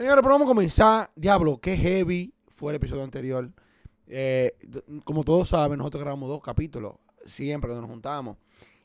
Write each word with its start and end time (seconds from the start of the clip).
Señores, 0.00 0.22
pero 0.22 0.32
vamos 0.32 0.46
a 0.46 0.48
comenzar. 0.48 1.10
Diablo, 1.14 1.60
qué 1.60 1.76
heavy 1.76 2.32
fue 2.48 2.72
el 2.72 2.76
episodio 2.76 3.04
anterior. 3.04 3.50
Eh, 4.06 4.56
como 5.04 5.24
todos 5.24 5.50
saben, 5.50 5.76
nosotros 5.76 6.00
grabamos 6.00 6.26
dos 6.26 6.40
capítulos 6.40 6.94
siempre 7.26 7.68
cuando 7.68 7.82
nos 7.82 7.90
juntamos. 7.90 8.38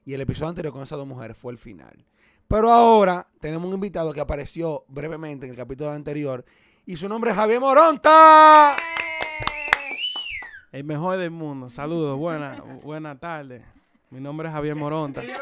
Y 0.03 0.13
el 0.13 0.19
episodio 0.19 0.49
anterior 0.49 0.73
con 0.73 0.83
esas 0.83 0.97
dos 0.97 1.07
mujeres 1.07 1.37
fue 1.37 1.53
el 1.53 1.57
final. 1.57 2.05
Pero 2.49 2.69
ahora 2.69 3.25
tenemos 3.39 3.65
un 3.65 3.75
invitado 3.75 4.11
que 4.11 4.19
apareció 4.19 4.83
brevemente 4.89 5.45
en 5.45 5.51
el 5.53 5.57
capítulo 5.57 5.89
anterior. 5.89 6.43
Y 6.85 6.97
su 6.97 7.07
nombre 7.07 7.31
es 7.31 7.37
Javier 7.37 7.61
Moronta. 7.61 8.75
El 10.73 10.83
mejor 10.83 11.17
del 11.17 11.31
mundo. 11.31 11.69
Saludos, 11.69 12.19
buenas 12.19 12.61
buena 12.83 13.17
tardes. 13.17 13.63
Mi 14.09 14.19
nombre 14.19 14.49
es 14.49 14.53
Javier 14.53 14.75
Moronta. 14.75 15.23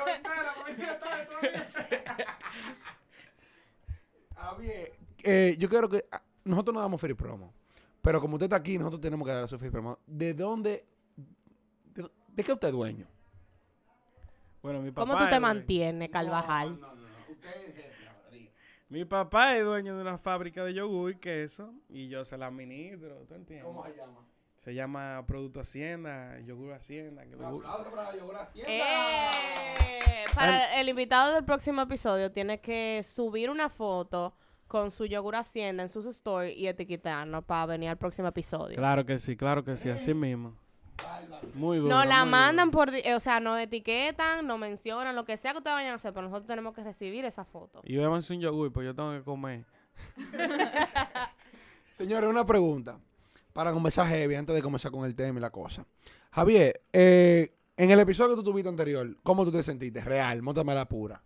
Javier, 4.35 5.02
eh, 5.23 5.55
yo 5.57 5.69
quiero 5.69 5.89
que 5.89 6.05
ah, 6.11 6.21
nosotros 6.43 6.73
no 6.73 6.81
damos 6.81 6.99
free 7.01 7.13
promo. 7.13 7.53
Pero 8.01 8.19
como 8.19 8.35
usted 8.35 8.45
está 8.45 8.57
aquí, 8.57 8.77
nosotros 8.77 8.99
tenemos 9.01 9.25
que 9.27 9.33
dar 9.33 9.47
su 9.47 9.57
free 9.57 9.69
promo. 9.71 9.97
¿De 10.05 10.33
dónde? 10.33 10.85
¿De, 11.93 12.09
de 12.27 12.43
qué 12.43 12.51
usted 12.53 12.67
es 12.67 12.73
dueño? 12.73 13.07
Bueno, 14.61 14.81
mi 14.81 14.91
papá 14.91 15.11
¿Cómo 15.11 15.23
tú 15.23 15.29
te 15.29 15.39
mantienes, 15.39 16.09
Carvajal? 16.09 16.79
No, 16.79 16.87
no, 16.87 16.95
no. 16.95 17.07
Usted 17.29 17.49
es 17.67 17.75
jefe, 17.75 18.07
ahora. 18.07 18.37
Mi 18.89 19.05
papá 19.05 19.55
es 19.57 19.63
dueño 19.65 19.95
de 19.95 20.01
una 20.01 20.17
fábrica 20.17 20.63
de 20.63 20.73
yogur 20.73 21.11
y 21.11 21.15
queso 21.17 21.73
y 21.89 22.07
yo 22.09 22.23
se 22.25 22.37
la 22.37 22.47
administro, 22.47 23.15
¿tú 23.27 23.33
entiendes? 23.35 23.65
¿Cómo 23.65 23.83
se 23.85 23.95
llama? 23.95 24.19
Se 24.55 24.73
llama 24.73 25.25
Producto 25.27 25.59
Hacienda, 25.59 26.39
Yogur 26.41 26.71
Hacienda. 26.71 27.25
que 27.25 27.35
Un 27.35 27.41
lo 27.41 27.51
bu- 27.51 27.65
aplauso 27.65 27.91
para 27.91 28.15
Yogur 28.15 28.35
Hacienda. 28.37 29.31
Eh, 29.89 30.23
para 30.35 30.79
el 30.79 30.87
invitado 30.87 31.33
del 31.33 31.43
próximo 31.43 31.81
episodio 31.81 32.31
tiene 32.31 32.61
que 32.61 33.01
subir 33.03 33.49
una 33.49 33.67
foto 33.69 34.33
con 34.73 34.89
su 34.89 35.05
yogur 35.05 35.35
hacienda 35.35 35.83
en 35.83 35.89
sus 35.89 36.07
stories 36.07 36.57
y 36.57 36.65
etiquetarnos 36.67 37.43
para 37.43 37.67
venir 37.67 37.89
al 37.89 37.97
próximo 37.97 38.29
episodio. 38.29 38.75
Claro 38.75 39.05
que 39.05 39.19
sí, 39.19 39.37
claro 39.37 39.63
que 39.63 39.77
sí, 39.77 39.87
así 39.87 40.15
mismo. 40.15 40.55
Muy 41.53 41.77
duro. 41.77 41.95
Nos 41.95 42.07
la 42.07 42.25
mandan 42.25 42.71
duro. 42.71 42.85
por, 42.85 42.95
eh, 42.95 43.13
o 43.13 43.19
sea, 43.19 43.39
nos 43.39 43.59
etiquetan, 43.59 44.47
nos 44.47 44.57
mencionan, 44.57 45.15
lo 45.15 45.25
que 45.25 45.37
sea 45.37 45.51
que 45.51 45.59
ustedes 45.59 45.75
vayan 45.75 45.91
a 45.91 45.95
hacer, 45.97 46.11
pero 46.11 46.25
nosotros 46.25 46.47
tenemos 46.47 46.73
que 46.73 46.83
recibir 46.83 47.23
esa 47.23 47.45
foto. 47.45 47.81
Y 47.83 47.97
bébase 47.97 48.33
un 48.33 48.41
yogur, 48.41 48.73
pues 48.73 48.87
yo 48.87 48.95
tengo 48.95 49.11
que 49.11 49.21
comer. 49.21 49.63
Señores, 51.93 52.27
una 52.27 52.43
pregunta. 52.43 52.99
Para 53.53 53.73
conversar 53.73 54.07
heavy, 54.07 54.33
antes 54.33 54.55
de 54.55 54.63
comenzar 54.63 54.89
con 54.89 55.05
el 55.05 55.13
tema 55.13 55.37
y 55.37 55.41
la 55.43 55.51
cosa. 55.51 55.85
Javier, 56.31 56.81
eh, 56.91 57.53
en 57.77 57.91
el 57.91 57.99
episodio 57.99 58.31
que 58.31 58.37
tú 58.37 58.43
tuviste 58.45 58.69
anterior, 58.69 59.17
¿cómo 59.21 59.45
tú 59.45 59.51
te 59.51 59.61
sentiste? 59.61 60.01
Real, 60.01 60.41
móntame 60.41 60.73
la 60.73 60.89
pura. 60.89 61.21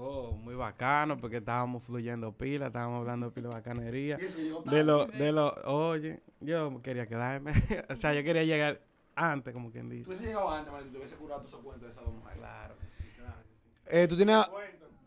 Oh, 0.00 0.30
muy 0.32 0.54
bacano, 0.54 1.18
porque 1.18 1.38
estábamos 1.38 1.82
fluyendo 1.82 2.30
pila, 2.32 2.68
estábamos 2.68 3.00
hablando 3.00 3.32
pila 3.32 3.48
de 3.48 3.54
bacanería. 3.54 4.16
De 4.66 4.84
lo, 4.84 5.06
de 5.06 5.32
lo, 5.32 5.52
oye, 5.64 6.22
yo 6.40 6.80
quería 6.82 7.06
quedarme, 7.08 7.52
o 7.90 7.96
sea, 7.96 8.14
yo 8.14 8.22
quería 8.22 8.44
llegar 8.44 8.80
antes, 9.16 9.52
como 9.52 9.72
quien 9.72 9.88
Tú 9.88 9.94
dice. 9.96 10.08
hubiese 10.10 10.26
llegado 10.26 10.50
antes, 10.50 10.72
Mario, 10.72 10.90
te 10.92 10.98
hubiese 10.98 11.16
curado 11.16 11.40
todos 11.40 11.52
esos 11.52 11.64
cuentos 11.64 11.88
de 11.88 11.92
esas 11.92 12.04
dos 12.04 12.14
mujeres. 12.14 12.38
Claro 12.38 12.74
que 12.78 12.86
sí, 12.86 13.08
claro 13.16 13.42
que 13.42 13.48
sí. 13.56 13.96
Eh, 13.96 14.06
tú 14.06 14.16
tienes, 14.16 14.46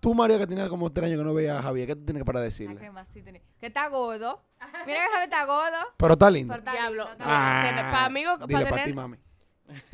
tú 0.01 0.13
María, 0.13 0.37
que 0.39 0.47
tienes 0.47 0.67
como 0.67 0.91
tres 0.91 1.05
años 1.07 1.19
que 1.19 1.23
no 1.25 1.33
veías 1.33 1.57
a 1.57 1.61
Javier, 1.63 1.87
¿qué 1.87 1.95
tú 1.95 2.03
tienes 2.03 2.23
para 2.25 2.41
decirle? 2.41 2.75
crema 2.75 3.05
sí 3.05 3.21
tiene- 3.21 3.41
Que 3.59 3.67
está 3.67 3.87
gordo. 3.87 4.43
Mira 4.85 4.99
que 5.05 5.07
Javier 5.11 5.23
está 5.23 5.45
gordo. 5.45 5.77
Pero 5.95 6.13
está 6.13 6.29
lindo. 6.29 6.51
Pero 6.53 6.59
está 6.59 6.71
Diablo. 6.73 7.03
lindo, 7.05 7.11
está 7.13 7.23
Ah, 7.27 7.91
para 7.91 8.05
amigos, 8.05 8.39
dile 8.47 8.59
para 8.63 8.69
para 8.71 8.83
ti, 8.83 8.93
mami. 8.93 9.17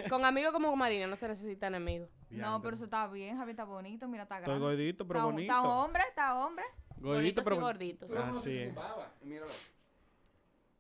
con 0.10 0.26
amigos 0.26 0.52
como 0.54 0.76
Marina 0.76 1.06
no 1.06 1.16
se 1.16 1.28
necesita 1.28 1.68
enemigos. 1.68 2.10
No, 2.30 2.62
pero 2.62 2.76
eso 2.76 2.86
está 2.86 3.08
bien. 3.08 3.36
Javier 3.38 3.52
está 3.52 3.64
bonito. 3.64 4.08
Mira, 4.08 4.24
está 4.24 4.38
Estoy 4.38 4.56
grande. 4.56 4.66
gordito, 4.66 5.08
pero 5.08 5.20
está, 5.20 5.26
bonito. 5.32 5.54
Está 5.54 5.62
hombre, 5.70 6.04
está 6.10 6.36
hombre. 6.36 6.66
Gordito, 6.98 7.42
pero 7.44 7.56
y 7.56 7.60
gorditos. 7.60 8.12
Así 8.12 8.58
es. 8.58 8.74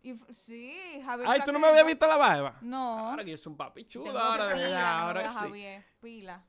Y 0.02 0.12
f- 0.12 0.34
sí, 0.34 1.02
Javier. 1.04 1.28
Ay, 1.30 1.42
¿tú 1.46 1.52
no 1.52 1.60
me 1.60 1.68
habías 1.68 1.86
visto 1.86 2.08
la 2.08 2.18
barba? 2.18 2.58
No. 2.62 3.00
Ahora 3.10 3.24
que 3.26 3.32
yo 3.32 3.38
soy 3.38 3.52
un 3.52 3.58
papi 3.58 3.86
chulo, 3.86 4.18
ahora 4.18 4.48
de 4.48 4.54
pila, 4.56 4.68
verdad, 4.68 5.00
ahora 5.02 5.30
sí. 5.32 5.38
Javier, 5.40 5.86
pila. 6.02 6.44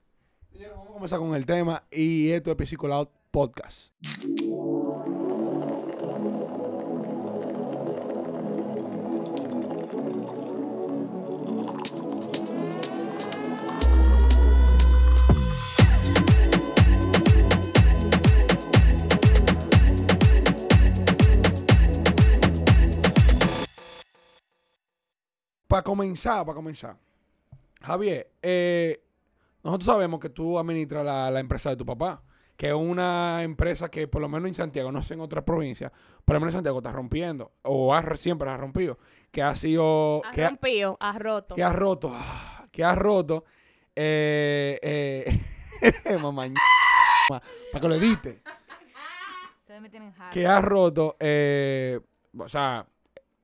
Señores, 0.52 0.76
vamos 0.76 0.86
a 0.88 0.92
comenzar 0.94 1.18
con 1.18 1.34
el 1.34 1.44
tema 1.46 1.82
y 1.90 2.30
esto 2.30 2.54
es 2.58 2.68
Psicolado 2.68 3.10
Podcast. 3.30 3.92
Para 25.68 25.82
comenzar, 25.82 26.44
para 26.44 26.56
comenzar. 26.56 26.96
Javier, 27.80 28.32
eh, 28.42 29.00
nosotros 29.62 29.86
sabemos 29.86 30.18
que 30.18 30.30
tú 30.30 30.58
administras 30.58 31.04
la, 31.04 31.30
la 31.30 31.40
empresa 31.40 31.70
de 31.70 31.76
tu 31.76 31.86
papá, 31.86 32.22
que 32.56 32.68
es 32.68 32.74
una 32.74 33.44
empresa 33.44 33.88
que 33.88 34.08
por 34.08 34.20
lo 34.20 34.28
menos 34.28 34.48
en 34.48 34.54
Santiago, 34.54 34.90
no 34.90 35.00
sé 35.00 35.14
en 35.14 35.20
otras 35.20 35.44
provincias, 35.44 35.92
por 36.24 36.34
lo 36.34 36.40
menos 36.40 36.54
en 36.54 36.58
Santiago 36.58 36.78
está 36.78 36.90
rompiendo, 36.90 37.52
o 37.62 37.94
ha, 37.94 38.02
siempre 38.16 38.50
ha 38.50 38.56
rompido, 38.56 38.98
que 39.30 39.42
ha 39.42 39.54
sido, 39.54 40.24
Has 40.24 40.34
que 40.34 40.44
ha, 40.44 40.48
rompido, 40.48 40.96
has 41.00 41.18
roto. 41.18 41.54
que 41.54 41.62
ha 41.62 41.72
roto, 41.72 42.12
ah, 42.12 42.66
que 42.72 42.82
ha 42.82 42.94
roto, 42.96 43.44
eh, 43.94 44.78
eh, 44.82 45.38
mamá, 46.20 46.46
para 47.28 47.80
que 47.80 47.88
lo 47.88 47.94
edite, 47.94 48.42
Ustedes 49.60 49.82
me 49.82 49.90
tienen 49.90 50.12
que 50.32 50.46
ha 50.46 50.60
roto, 50.60 51.16
eh, 51.20 52.00
o 52.36 52.48
sea, 52.48 52.86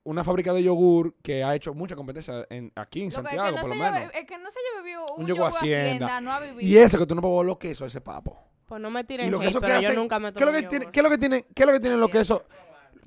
una 0.05 0.23
fábrica 0.25 0.53
de 0.53 0.63
yogur 0.63 1.15
que 1.23 1.43
ha 1.43 1.55
hecho 1.55 1.75
mucha 1.75 1.97
competencia 1.97 2.47
en, 2.51 2.71
aquí 2.77 3.01
en 3.03 3.07
Lo 3.07 3.11
que- 3.11 3.15
Santiago, 3.15 3.45
que 3.49 3.53
no 3.57 3.61
por 3.63 3.71
lo 3.71 3.77
menos. 3.77 4.01
lleve- 4.01 4.27
que 4.27 4.39
no 4.39 4.51
se 4.51 4.59
haya 4.59 4.83
bebido 4.83 5.15
un, 5.15 5.21
Un 5.23 5.27
yogur 5.27 5.47
Hacienda. 5.49 6.21
no 6.21 6.33
ha 6.33 6.41
vivido. 6.41 6.61
Y 6.61 6.77
eso 6.79 6.99
que 6.99 7.07
tú 7.07 7.15
no 7.15 7.23
puedes 7.23 7.47
los 7.47 7.59
quesos, 7.59 7.87
ese 7.87 8.01
papo. 8.01 8.39
Pues 8.67 8.81
no 8.81 8.91
me 8.91 9.01
Y 9.01 9.05
tiren 9.05 9.31
los 9.31 9.41
hate, 9.45 9.55
pero 9.61 9.81
yo 9.81 9.89
hacen- 9.89 9.95
nunca 9.97 10.19
me 10.19 10.33
¿Qué 10.33 10.39
es 10.39 10.45
lo 10.45 10.47
tomo 10.53 10.53
que 10.63 10.69
tiene, 10.69 10.85
yogur. 10.85 10.93
qué 10.93 11.01
es 11.01 11.05
lo 11.05 11.11
que 11.11 11.19
tiene, 11.19 11.43
qué 11.55 11.63
es 11.63 11.67
lo 11.67 11.73
que 11.73 11.81
tienen 11.81 12.01
los 12.01 12.11
quesos? 12.11 12.43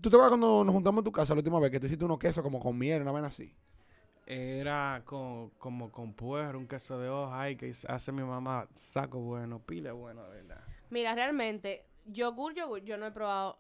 ¿Tú 0.02 0.10
te 0.10 0.16
acuerdas 0.16 0.30
cuando 0.30 0.64
nos 0.64 0.74
juntamos 0.74 1.00
en 1.00 1.06
tu 1.06 1.12
casa 1.12 1.34
la 1.34 1.40
última 1.40 1.60
vez 1.60 1.72
que 1.72 1.80
tú 1.80 1.88
hiciste 1.88 2.06
unos 2.06 2.20
quesos 2.20 2.44
como 2.44 2.60
con 2.60 2.78
miel, 2.78 3.02
una 3.02 3.12
vaina 3.12 3.28
así? 3.30 3.54
Era 4.26 5.02
con, 5.06 5.52
como 5.52 5.90
con 5.92 6.14
puerro, 6.14 6.60
un 6.60 6.68
queso 6.68 7.00
de 7.00 7.10
hoja 7.10 7.42
ay, 7.42 7.56
que 7.56 7.74
hace 7.88 8.12
mi 8.12 8.24
mamá, 8.24 8.68
saco 8.74 9.20
bueno, 9.20 9.60
pile 9.66 9.92
bueno, 9.92 10.24
de 10.26 10.42
verdad. 10.42 10.62
Mira, 10.90 11.16
realmente, 11.16 11.86
yogur, 12.06 12.54
yogur, 12.54 12.84
yo 12.84 12.98
no 12.98 13.06
he 13.08 13.12
probado 13.12 13.58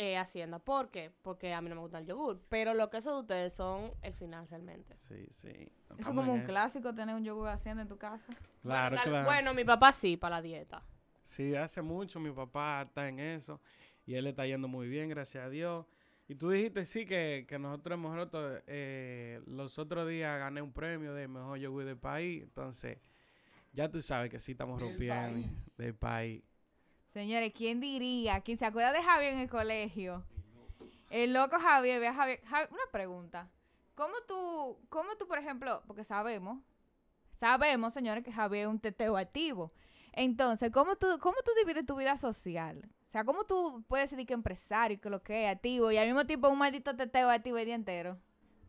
eh, 0.00 0.16
Hacienda. 0.16 0.58
¿Por 0.58 0.90
qué? 0.90 1.12
Porque 1.20 1.52
a 1.52 1.60
mí 1.60 1.68
no 1.68 1.74
me 1.74 1.82
gusta 1.82 1.98
el 1.98 2.06
yogur. 2.06 2.40
Pero 2.48 2.72
los 2.72 2.88
quesos 2.88 3.12
de 3.12 3.20
ustedes 3.20 3.52
son 3.52 3.92
el 4.00 4.14
final 4.14 4.48
realmente. 4.48 4.94
Sí, 4.96 5.26
sí. 5.30 5.48
Eso 5.50 5.94
es 5.98 6.06
como 6.06 6.32
un 6.32 6.44
clásico 6.44 6.94
tener 6.94 7.14
un 7.14 7.22
yogur 7.22 7.48
haciendo 7.48 7.82
en 7.82 7.88
tu 7.88 7.98
casa. 7.98 8.32
Claro, 8.62 8.96
bueno, 8.96 9.10
claro. 9.10 9.26
bueno, 9.26 9.54
mi 9.54 9.64
papá 9.64 9.92
sí, 9.92 10.16
para 10.16 10.36
la 10.36 10.42
dieta. 10.42 10.82
Sí, 11.22 11.54
hace 11.54 11.82
mucho 11.82 12.18
mi 12.18 12.30
papá 12.30 12.82
está 12.88 13.08
en 13.08 13.20
eso 13.20 13.60
y 14.06 14.14
él 14.14 14.24
le 14.24 14.30
está 14.30 14.46
yendo 14.46 14.68
muy 14.68 14.88
bien, 14.88 15.10
gracias 15.10 15.44
a 15.44 15.50
Dios. 15.50 15.84
Y 16.28 16.34
tú 16.34 16.48
dijiste 16.48 16.84
sí 16.86 17.04
que, 17.04 17.44
que 17.46 17.58
nosotros 17.58 17.94
hemos 17.98 18.14
roto, 18.16 18.58
eh, 18.66 19.42
los 19.46 19.78
otros 19.78 20.08
días 20.08 20.38
gané 20.38 20.62
un 20.62 20.72
premio 20.72 21.12
de 21.12 21.28
mejor 21.28 21.58
yogur 21.58 21.84
del 21.84 21.98
país, 21.98 22.42
entonces 22.42 22.98
ya 23.72 23.90
tú 23.90 24.00
sabes 24.00 24.30
que 24.30 24.38
sí 24.38 24.52
estamos 24.52 24.78
Del 24.80 24.88
rompiendo 24.88 25.32
país. 25.42 25.76
del 25.76 25.94
país. 25.94 26.42
Señores, 27.12 27.52
¿quién 27.54 27.80
diría? 27.80 28.40
¿Quién 28.40 28.58
se 28.58 28.64
acuerda 28.66 28.92
de 28.92 29.02
Javier 29.02 29.32
en 29.34 29.40
el 29.40 29.50
colegio? 29.50 30.24
El 31.10 31.32
loco 31.32 31.58
Javier, 31.58 31.98
ve 32.00 32.08
a 32.08 32.14
Javier. 32.14 32.40
Javi- 32.44 32.68
una 32.70 32.82
pregunta. 32.92 33.48
¿Cómo 33.96 34.14
tú, 34.28 34.78
cómo 34.88 35.16
tú, 35.16 35.26
por 35.26 35.38
ejemplo, 35.38 35.82
porque 35.86 36.04
sabemos, 36.04 36.58
sabemos, 37.34 37.92
señores, 37.92 38.24
que 38.24 38.32
Javier 38.32 38.62
es 38.66 38.68
un 38.68 38.78
teteo 38.80 39.16
activo. 39.16 39.72
Entonces, 40.12 40.70
¿cómo 40.70 40.96
tú, 40.96 41.06
cómo 41.20 41.36
tú 41.44 41.50
divides 41.58 41.84
tu 41.84 41.96
vida 41.96 42.16
social? 42.16 42.88
O 43.06 43.10
sea, 43.10 43.24
¿cómo 43.24 43.44
tú 43.44 43.84
puedes 43.88 44.10
decir 44.10 44.24
que 44.26 44.34
empresario, 44.34 45.00
que 45.00 45.10
lo 45.10 45.20
que 45.22 45.44
es 45.46 45.54
activo, 45.56 45.90
y 45.90 45.96
al 45.96 46.06
mismo 46.06 46.24
tiempo 46.26 46.48
un 46.48 46.58
maldito 46.58 46.94
teteo 46.96 47.28
activo 47.28 47.58
el 47.58 47.66
día 47.66 47.74
entero? 47.74 48.16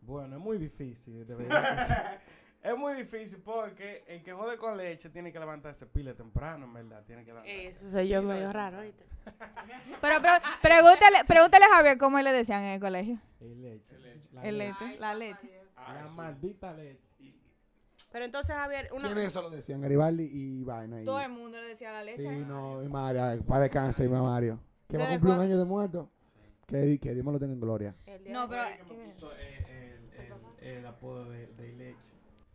Bueno, 0.01 0.37
es 0.37 0.41
muy 0.41 0.57
difícil, 0.57 1.25
de 1.27 1.35
verdad. 1.35 2.19
Es 2.63 2.77
muy 2.77 2.93
difícil 2.93 3.39
porque 3.39 4.03
el 4.07 4.21
que 4.23 4.33
jode 4.33 4.57
con 4.57 4.77
leche 4.77 5.09
tiene 5.09 5.31
que 5.33 5.39
levantarse 5.39 5.87
pile 5.87 6.13
temprano, 6.13 6.65
en 6.65 6.73
verdad, 6.73 7.03
tiene 7.05 7.23
que 7.25 7.31
levantarse. 7.31 7.63
Eso 7.63 7.89
soy 7.89 8.07
yo 8.07 8.21
medio 8.21 8.51
raro, 8.53 8.79
¿oíste? 8.79 9.05
Pero, 10.01 10.15
pero 10.19 10.33
pregúntale, 10.63 11.23
pregúntale 11.27 11.65
a 11.65 11.69
Javier 11.75 11.97
cómo 11.99 12.19
le 12.19 12.31
decían 12.31 12.63
en 12.63 12.71
el 12.73 12.79
colegio. 12.79 13.19
El 13.39 13.61
leche. 13.61 13.95
La 14.33 14.41
El 14.43 14.57
leche. 14.57 14.85
leche, 14.85 14.99
la 14.99 15.13
leche. 15.13 15.51
La 15.75 16.07
maldita 16.07 16.73
leche. 16.73 16.99
Pero 18.11 18.25
entonces, 18.25 18.55
Javier, 18.55 18.89
una... 18.91 19.05
¿Quiénes 19.05 19.25
eso 19.25 19.41
lo 19.43 19.49
decían? 19.51 19.79
Garibaldi 19.79 20.27
y 20.31 20.63
vaina. 20.63 21.01
y- 21.01 21.05
Todo 21.05 21.19
el 21.21 21.29
mundo 21.29 21.59
le 21.61 21.67
decía 21.67 21.91
la 21.93 22.03
leche. 22.03 22.21
Sí, 22.29 22.43
no, 22.47 22.83
y 22.83 22.87
Mario, 22.89 23.43
para 23.45 23.61
descansar, 23.61 24.05
y 24.05 24.09
Mario. 24.09 24.59
Que 24.87 24.97
va 24.97 25.03
a 25.03 25.07
¿Desde 25.07 25.19
cumplir 25.19 25.35
un 25.37 25.41
año 25.45 25.57
de 25.59 25.65
muerto. 25.65 26.09
Que, 26.65 26.99
que 26.99 27.13
Dios 27.13 27.23
me 27.25 27.31
lo 27.31 27.39
tenga 27.39 27.53
en 27.53 27.59
gloria. 27.61 27.95
No, 28.29 28.49
pero- 28.49 28.63
¿quién 28.87 29.01
el, 29.01 29.13
el, 29.69 30.09
el, 30.61 30.67
el 30.77 30.85
apodo 30.87 31.29
de, 31.29 31.45
de 31.47 31.73
leche. 31.73 32.13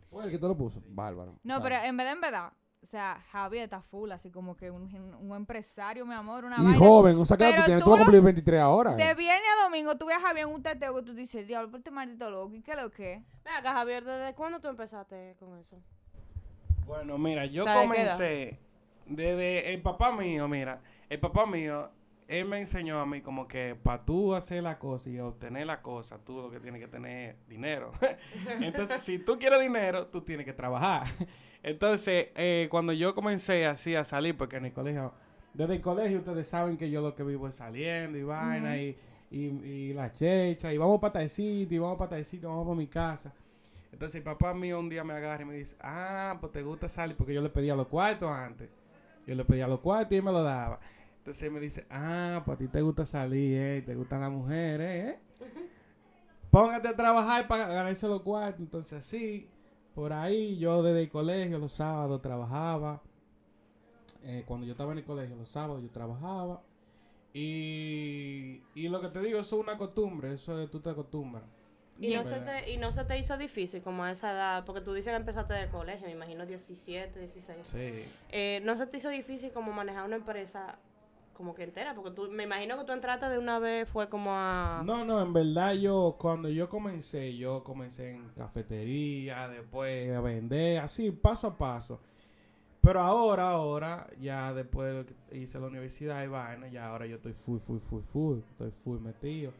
¿Fue 0.09 0.23
el 0.25 0.31
que 0.31 0.37
te 0.37 0.47
lo 0.47 0.55
puso? 0.57 0.81
Bárbaro. 0.87 1.37
No, 1.43 1.61
pero 1.61 1.75
en 1.75 1.97
verdad, 1.97 2.13
en 2.13 2.21
verdad, 2.21 2.53
o 2.81 2.85
sea, 2.85 3.21
Javier 3.31 3.63
está 3.65 3.81
full, 3.81 4.11
así 4.11 4.31
como 4.31 4.55
que 4.55 4.71
un, 4.71 4.83
un 5.19 5.35
empresario, 5.35 6.05
mi 6.05 6.13
amor, 6.13 6.45
una 6.45 6.57
Y 6.59 6.63
vaina. 6.63 6.79
joven, 6.79 7.17
o 7.17 7.25
sea, 7.25 7.35
que 7.35 7.43
Pero 7.45 7.57
tú 7.57 7.65
tienes, 7.65 7.83
tú 7.83 7.85
tú 7.85 7.91
vas 7.91 7.99
a 8.01 8.03
cumplir 8.03 8.21
23 8.23 8.59
ahora. 8.61 8.93
De 8.93 9.13
viernes 9.15 9.43
a 9.59 9.63
domingo 9.63 9.97
tú 9.97 10.05
ves 10.05 10.17
a 10.17 10.21
Javier 10.21 10.47
en 10.47 10.53
un 10.53 10.63
teteo 10.63 10.95
que 10.95 11.01
tú 11.01 11.13
dices, 11.13 11.45
diablo, 11.47 11.69
por 11.69 11.79
este 11.79 11.91
maldito 11.91 12.29
loco, 12.31 12.55
¿y 12.55 12.61
qué 12.61 12.71
es 12.71 12.81
lo 12.81 12.89
que? 12.91 13.23
Ven 13.43 13.53
acá, 13.57 13.73
Javier, 13.73 14.05
¿desde 14.05 14.33
cuándo 14.35 14.59
tú 14.61 14.67
empezaste 14.69 15.35
con 15.39 15.57
eso? 15.57 15.77
Bueno, 16.85 17.17
mira, 17.17 17.45
yo 17.45 17.63
¿Sabe 17.65 17.89
qué 17.89 18.01
edad? 18.01 18.11
comencé 18.17 18.59
desde 19.07 19.73
el 19.73 19.81
papá 19.81 20.11
mío, 20.13 20.47
mira, 20.47 20.81
el 21.09 21.19
papá 21.19 21.45
mío, 21.45 21.89
él 22.27 22.45
me 22.45 22.59
enseñó 22.59 22.99
a 22.99 23.05
mí 23.05 23.21
como 23.21 23.47
que 23.47 23.75
para 23.81 23.99
tú 23.99 24.35
hacer 24.35 24.63
la 24.63 24.77
cosa 24.77 25.09
y 25.09 25.19
obtener 25.19 25.65
la 25.65 25.81
cosa, 25.81 26.17
tú 26.23 26.41
lo 26.41 26.51
que 26.51 26.59
tienes 26.59 26.81
que 26.81 26.87
tener 26.87 27.29
es 27.29 27.47
dinero. 27.47 27.91
Entonces, 28.61 29.01
si 29.01 29.19
tú 29.19 29.39
quieres 29.39 29.61
dinero, 29.61 30.07
tú 30.07 30.21
tienes 30.21 30.45
que 30.45 30.53
trabajar. 30.53 31.07
Entonces, 31.63 32.27
eh, 32.35 32.67
cuando 32.69 32.93
yo 32.93 33.15
comencé 33.15 33.65
así 33.65 33.95
a 33.95 34.03
salir, 34.03 34.35
porque 34.35 34.57
en 34.57 34.65
el 34.65 34.73
colegio, 34.73 35.13
desde 35.53 35.75
el 35.75 35.81
colegio 35.81 36.19
ustedes 36.19 36.47
saben 36.47 36.77
que 36.77 36.89
yo 36.89 37.01
lo 37.01 37.15
que 37.15 37.23
vivo 37.23 37.47
es 37.47 37.55
saliendo 37.55 38.17
y 38.17 38.23
vaina 38.23 38.77
y, 38.77 38.97
y, 39.31 39.37
y 39.37 39.93
la 39.93 40.11
checha 40.11 40.71
y 40.71 40.77
vamos 40.77 40.99
para 40.99 41.13
tal 41.13 41.29
sitio 41.29 41.75
y 41.75 41.79
vamos 41.79 41.97
para 41.97 42.11
tal 42.11 42.25
sitio, 42.25 42.49
vamos 42.49 42.65
para 42.65 42.77
mi 42.77 42.87
casa. 42.87 43.33
Entonces 43.91 44.15
el 44.15 44.23
papá 44.23 44.53
mío 44.53 44.79
un 44.79 44.89
día 44.89 45.03
me 45.03 45.13
agarra 45.13 45.41
y 45.41 45.45
me 45.45 45.55
dice, 45.55 45.75
ah, 45.81 46.37
pues 46.39 46.51
te 46.51 46.61
gusta 46.61 46.87
salir, 46.87 47.15
porque 47.15 47.33
yo 47.33 47.41
le 47.41 47.49
pedía 47.49 47.75
los 47.75 47.87
cuartos 47.87 48.29
antes. 48.29 48.69
Yo 49.25 49.33
le 49.33 49.43
pedía 49.43 49.67
los 49.67 49.79
cuartos 49.79 50.11
y 50.11 50.15
él 50.17 50.23
me 50.23 50.31
lo 50.31 50.43
daba. 50.43 50.79
Entonces 51.27 51.51
me 51.51 51.59
dice, 51.59 51.85
ah, 51.89 52.41
pues 52.45 52.55
a 52.55 52.57
ti 52.57 52.69
te 52.69 52.79
gusta 52.79 53.05
salir, 53.05 53.59
eh, 53.59 53.81
te 53.81 53.95
gustan 53.95 54.21
las 54.21 54.31
mujeres, 54.31 54.89
eh. 54.89 55.19
Póngate 56.49 56.87
a 56.87 56.95
trabajar 56.95 57.49
para 57.49 57.67
ganarse 57.67 58.07
los 58.07 58.21
cuartos. 58.21 58.61
Entonces 58.61 58.99
así, 58.99 59.49
por 59.93 60.13
ahí, 60.13 60.57
yo 60.57 60.81
desde 60.81 61.01
el 61.01 61.09
colegio 61.09 61.59
los 61.59 61.73
sábados 61.73 62.21
trabajaba. 62.21 63.01
Eh, 64.23 64.45
cuando 64.47 64.65
yo 64.65 64.71
estaba 64.71 64.93
en 64.93 64.99
el 64.99 65.03
colegio 65.03 65.35
los 65.35 65.49
sábados 65.49 65.83
yo 65.83 65.89
trabajaba. 65.89 66.61
Y, 67.33 68.61
y 68.73 68.87
lo 68.87 69.01
que 69.01 69.09
te 69.09 69.19
digo, 69.19 69.39
eso 69.39 69.57
es 69.57 69.61
una 69.61 69.77
costumbre, 69.77 70.31
eso 70.31 70.61
es, 70.61 70.71
tú 70.71 70.79
te 70.79 70.91
acostumbras. 70.91 71.43
Y 71.99 72.15
no, 72.15 72.23
se 72.23 72.39
te, 72.39 72.71
y 72.71 72.77
no 72.77 72.93
se 72.93 73.03
te 73.03 73.17
hizo 73.17 73.37
difícil 73.37 73.81
como 73.81 74.05
a 74.05 74.11
esa 74.11 74.31
edad, 74.31 74.63
porque 74.63 74.79
tú 74.79 74.93
dices 74.93 75.11
que 75.11 75.17
empezaste 75.17 75.55
del 75.55 75.69
colegio, 75.69 76.07
me 76.07 76.13
imagino 76.13 76.45
17, 76.45 77.19
16. 77.19 77.67
Sí. 77.67 78.05
Eh, 78.29 78.61
¿No 78.63 78.77
se 78.77 78.87
te 78.87 78.95
hizo 78.95 79.09
difícil 79.09 79.51
como 79.51 79.73
manejar 79.73 80.05
una 80.05 80.15
empresa 80.15 80.79
como 81.37 81.53
que 81.53 81.63
entera? 81.63 81.93
Porque 81.93 82.11
tú, 82.11 82.29
me 82.31 82.43
imagino 82.43 82.77
que 82.77 82.83
tú 82.83 82.91
entraste 82.91 83.29
de 83.29 83.37
una 83.37 83.59
vez, 83.59 83.87
fue 83.87 84.09
como 84.09 84.31
a... 84.33 84.81
No, 84.83 85.05
no, 85.05 85.21
en 85.21 85.31
verdad 85.31 85.73
yo, 85.73 86.17
cuando 86.19 86.49
yo 86.49 86.67
comencé, 86.67 87.37
yo 87.37 87.63
comencé 87.63 88.09
en 88.11 88.27
cafetería, 88.35 89.47
después 89.47 90.11
a 90.15 90.19
vender, 90.19 90.79
así, 90.79 91.11
paso 91.11 91.47
a 91.47 91.57
paso. 91.57 92.01
Pero 92.81 93.01
ahora, 93.01 93.51
ahora, 93.51 94.07
ya 94.19 94.53
después 94.53 94.91
de 94.93 95.05
que 95.29 95.37
hice 95.37 95.59
la 95.59 95.67
universidad 95.67 96.23
y 96.23 96.27
vaina, 96.27 96.67
ya 96.69 96.87
ahora 96.87 97.05
yo 97.05 97.17
estoy 97.17 97.33
full, 97.33 97.59
full, 97.59 97.79
full, 97.79 98.01
full, 98.03 98.39
estoy 98.51 98.71
full 98.83 98.99
metido. 98.99 99.51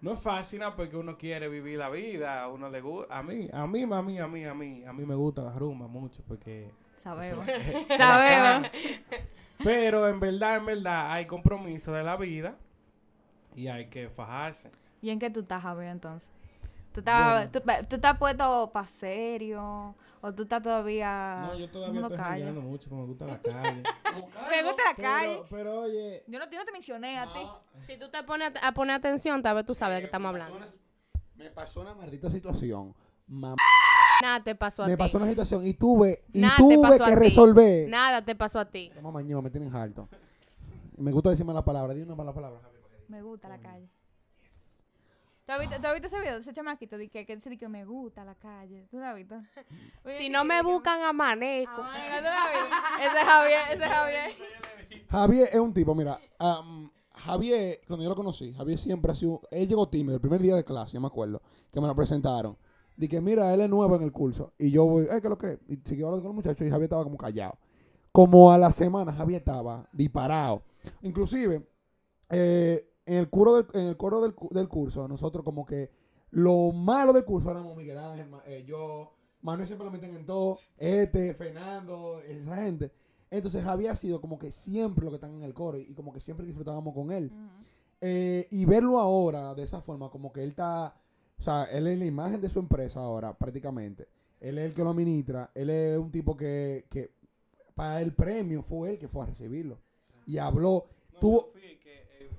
No 0.00 0.12
es 0.14 0.20
fácil, 0.20 0.60
¿no? 0.60 0.74
Porque 0.76 0.96
uno 0.96 1.16
quiere 1.16 1.48
vivir 1.48 1.78
la 1.78 1.88
vida, 1.90 2.42
a 2.42 2.48
uno 2.48 2.68
le 2.68 2.80
gusta, 2.80 3.16
a 3.16 3.22
mí, 3.22 3.48
a 3.52 3.66
mí, 3.66 3.82
a 3.82 4.02
mí, 4.02 4.18
a 4.18 4.28
mí, 4.28 4.44
a 4.44 4.54
mí, 4.54 4.84
a 4.84 4.92
mí 4.92 5.06
me 5.06 5.14
gusta 5.14 5.42
la 5.42 5.52
rumba 5.52 5.86
mucho 5.86 6.22
porque... 6.26 6.70
Sabemos. 7.02 7.46
eso- 7.48 7.78
Sabemos. 7.96 8.68
Pero 9.62 10.08
en 10.08 10.20
verdad, 10.20 10.56
en 10.56 10.66
verdad, 10.66 11.12
hay 11.12 11.26
compromiso 11.26 11.92
de 11.92 12.02
la 12.02 12.16
vida 12.16 12.56
y 13.54 13.68
hay 13.68 13.86
que 13.88 14.08
fajarse. 14.08 14.70
¿Y 15.00 15.10
en 15.10 15.18
qué 15.18 15.30
tú 15.30 15.40
estás, 15.40 15.62
Javier, 15.62 15.90
entonces? 15.90 16.28
¿Tú 16.92 17.00
estás, 17.00 17.50
Bueno. 17.50 17.50
tú, 17.50 17.88
tú 17.88 17.96
estás 17.96 18.18
puesto 18.18 18.70
para 18.72 18.86
serio? 18.86 19.94
¿O 20.20 20.32
tú 20.32 20.44
estás 20.44 20.62
todavía 20.62 21.48
No, 21.48 21.54
yo 21.58 21.68
todavía 21.70 22.00
mundo 22.00 22.14
estoy 22.14 22.30
jangueando 22.30 22.60
mucho, 22.62 22.88
porque 22.88 23.02
me 23.02 23.08
gusta 23.08 23.26
la 23.26 23.38
calle. 23.42 23.82
Me 24.50 24.62
gusta 24.62 24.82
la 24.84 24.94
calle. 24.94 25.34
pero, 25.34 25.46
pero 25.50 25.80
oye, 25.80 26.24
Yo 26.26 26.38
no, 26.38 26.50
yo 26.50 26.58
no 26.58 26.64
te 26.64 26.72
mencioné 26.72 27.18
a 27.18 27.32
ti. 27.32 27.40
Si 27.80 27.98
tú 27.98 28.08
te 28.10 28.22
pones 28.22 28.52
a, 28.56 28.68
a 28.68 28.72
poner 28.72 28.96
atención, 28.96 29.42
tal 29.42 29.56
vez 29.56 29.66
tú 29.66 29.74
sabes 29.74 29.96
de 29.96 30.00
qué 30.02 30.06
estamos 30.06 30.28
hablando. 30.30 30.60
Me 31.34 31.50
pasó 31.50 31.80
una 31.82 31.94
maldita 31.94 32.30
situación. 32.30 32.94
Mamá, 33.26 33.56
Nada 34.22 34.42
te 34.44 34.54
pasó 34.54 34.82
a 34.84 34.86
me 34.86 34.92
ti. 34.92 34.98
pasó 34.98 35.18
una 35.18 35.28
situación 35.28 35.66
y 35.66 35.74
tuve, 35.74 36.24
y 36.32 36.40
Nada 36.40 36.56
te 36.56 36.62
tuve 36.62 36.78
pasó 36.88 37.02
a 37.02 37.06
que 37.06 37.12
ti. 37.14 37.18
resolver. 37.18 37.88
Nada 37.88 38.24
te 38.24 38.34
pasó 38.34 38.58
a 38.60 38.64
ti. 38.70 38.90
Mamá, 38.96 39.10
mañana 39.12 39.42
me 39.42 39.50
tienen 39.50 39.74
harto. 39.74 40.08
Me 40.96 41.10
gusta 41.12 41.30
decirme 41.30 41.52
la 41.52 41.64
palabra. 41.64 41.92
Dime 41.94 42.06
una 42.06 42.14
mala 42.14 42.32
palabra, 42.32 42.60
Javi. 42.62 42.74
Me 43.08 43.22
gusta 43.22 43.48
la 43.48 43.58
calle. 43.58 43.88
¿Tú 45.46 45.52
has 45.52 45.60
visto, 45.60 45.76
tú 45.78 45.86
has 45.86 45.92
visto 45.92 46.06
ese 46.06 46.20
video 46.20 46.34
de 46.36 46.40
ese 46.40 46.52
chamaquito 46.54 46.96
de 46.96 47.08
que, 47.10 47.26
que 47.26 47.36
dice 47.36 47.58
que 47.58 47.68
me 47.68 47.84
gusta 47.84 48.24
la 48.24 48.34
calle? 48.34 48.86
¿Tú 48.90 48.96
lo 48.98 49.04
has 49.06 49.14
visto? 49.14 49.34
Oye, 50.04 50.16
Si 50.18 50.30
no 50.30 50.42
me 50.42 50.62
buscan, 50.62 51.02
amanezco. 51.02 51.82
Ah, 51.82 51.92
venga, 51.92 52.18
¿tú 52.18 52.24
lo 52.24 52.30
has 52.30 52.50
visto? 52.50 53.06
Ese 53.10 53.18
es 53.20 53.24
Javier, 53.26 53.60
ese 53.70 53.84
es 53.84 53.90
Javier. 53.90 54.30
Javier 55.10 55.48
es 55.52 55.60
un 55.60 55.74
tipo, 55.74 55.94
mira, 55.94 56.18
am, 56.38 56.90
Javier, 57.12 57.80
cuando 57.86 58.02
yo 58.04 58.08
lo 58.08 58.16
conocí, 58.16 58.54
Javier 58.54 58.78
siempre 58.78 59.12
ha 59.12 59.14
sido, 59.14 59.42
él 59.50 59.68
llegó 59.68 59.86
tímido 59.86 60.14
el 60.14 60.20
primer 60.22 60.40
día 60.40 60.56
de 60.56 60.64
clase, 60.64 60.94
yo 60.94 61.00
me 61.02 61.08
acuerdo, 61.08 61.42
que 61.70 61.78
me 61.80 61.86
lo 61.88 61.94
presentaron. 61.94 62.56
Dije, 62.96 63.20
mira, 63.20 63.52
él 63.52 63.60
es 63.60 63.70
nuevo 63.70 63.96
en 63.96 64.02
el 64.02 64.12
curso. 64.12 64.52
Y 64.58 64.70
yo 64.70 64.84
voy, 64.84 65.04
eh, 65.04 65.08
¿qué 65.20 65.26
es 65.26 65.30
lo 65.30 65.38
que? 65.38 65.52
es?" 65.52 65.58
Y 65.68 65.76
siguió 65.84 66.06
hablando 66.06 66.22
con 66.22 66.36
los 66.36 66.44
muchachos 66.44 66.66
y 66.66 66.70
Javier 66.70 66.84
estaba 66.84 67.04
como 67.04 67.16
callado. 67.16 67.58
Como 68.12 68.52
a 68.52 68.58
la 68.58 68.70
semana 68.70 69.12
Javier 69.12 69.40
estaba 69.40 69.88
disparado. 69.92 70.62
Inclusive, 71.02 71.66
eh, 72.30 72.88
en 73.06 73.14
el 73.14 73.30
coro 73.30 73.56
del, 73.56 73.66
en 73.74 73.86
el 73.88 73.96
coro 73.96 74.20
del, 74.20 74.34
del 74.50 74.68
curso, 74.68 75.08
nosotros 75.08 75.44
como 75.44 75.66
que 75.66 75.90
lo 76.30 76.72
malo 76.72 77.12
del 77.12 77.24
curso 77.24 77.50
éramos 77.50 77.76
Miguel 77.76 77.98
Ángel, 77.98 78.28
eh, 78.46 78.64
yo, 78.66 79.12
Manuel 79.40 79.66
siempre 79.66 79.84
lo 79.84 79.90
meten 79.92 80.14
en 80.14 80.26
todo, 80.26 80.58
este, 80.76 81.34
Fernando, 81.34 82.20
esa 82.20 82.56
gente. 82.56 82.92
Entonces 83.30 83.64
Javier 83.64 83.90
ha 83.90 83.96
sido 83.96 84.20
como 84.20 84.38
que 84.38 84.52
siempre 84.52 85.04
lo 85.04 85.10
que 85.10 85.16
están 85.16 85.34
en 85.34 85.42
el 85.42 85.54
coro 85.54 85.78
y, 85.78 85.82
y 85.82 85.94
como 85.94 86.12
que 86.12 86.20
siempre 86.20 86.46
disfrutábamos 86.46 86.94
con 86.94 87.10
él. 87.10 87.32
Eh, 88.00 88.46
y 88.50 88.64
verlo 88.66 89.00
ahora 89.00 89.54
de 89.54 89.62
esa 89.62 89.80
forma, 89.80 90.10
como 90.10 90.32
que 90.32 90.42
él 90.42 90.50
está, 90.50 90.94
o 91.38 91.42
sea, 91.42 91.64
él 91.64 91.86
es 91.86 91.98
la 91.98 92.04
imagen 92.04 92.40
de 92.40 92.48
su 92.48 92.58
empresa 92.58 93.00
ahora 93.00 93.36
prácticamente. 93.36 94.08
Él 94.40 94.58
es 94.58 94.66
el 94.66 94.74
que 94.74 94.82
lo 94.82 94.90
administra, 94.90 95.50
él 95.54 95.70
es 95.70 95.98
un 95.98 96.10
tipo 96.10 96.36
que, 96.36 96.84
que 96.90 97.12
para 97.74 98.00
el 98.02 98.12
premio 98.12 98.62
fue 98.62 98.90
él 98.92 98.98
que 98.98 99.08
fue 99.08 99.22
a 99.22 99.26
recibirlo. 99.26 99.78
Y 100.26 100.38
habló, 100.38 100.86
tuvo... 101.20 101.46
yo 101.46 101.52
fui 101.52 101.78
que, 101.82 102.02
eh, 102.20 102.30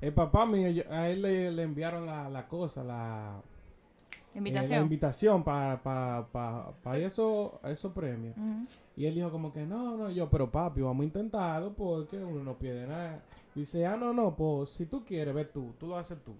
el 0.00 0.12
papá 0.14 0.46
mío, 0.46 0.84
a 0.90 1.08
él 1.08 1.22
le, 1.22 1.50
le 1.52 1.62
enviaron 1.62 2.06
la, 2.06 2.28
la 2.28 2.46
cosa, 2.48 2.82
la 2.84 3.42
eh, 3.42 4.34
la 4.34 4.38
Invitación. 4.38 4.82
invitación 4.82 5.42
para 5.44 5.82
pa, 5.82 6.28
pa, 6.30 6.72
pa 6.82 6.98
eso, 6.98 7.60
esos 7.64 7.92
premios. 7.92 8.36
Ujú. 8.36 8.66
Y 8.96 9.06
él 9.06 9.14
dijo 9.14 9.30
como 9.30 9.52
que 9.52 9.66
no, 9.66 9.96
no, 9.96 10.10
yo, 10.10 10.28
pero 10.30 10.50
papi, 10.50 10.82
vamos 10.82 11.02
a 11.02 11.06
intentarlo 11.06 11.72
porque 11.74 12.16
uno 12.18 12.44
no 12.44 12.58
pierde 12.58 12.86
nada. 12.86 13.24
Dice, 13.54 13.86
ah, 13.86 13.96
no, 13.96 14.12
no, 14.12 14.36
pues 14.36 14.70
si 14.70 14.86
tú 14.86 15.04
quieres, 15.04 15.34
ve 15.34 15.46
tú, 15.46 15.74
tú 15.78 15.86
lo 15.88 15.96
haces 15.96 16.22
tú. 16.22 16.34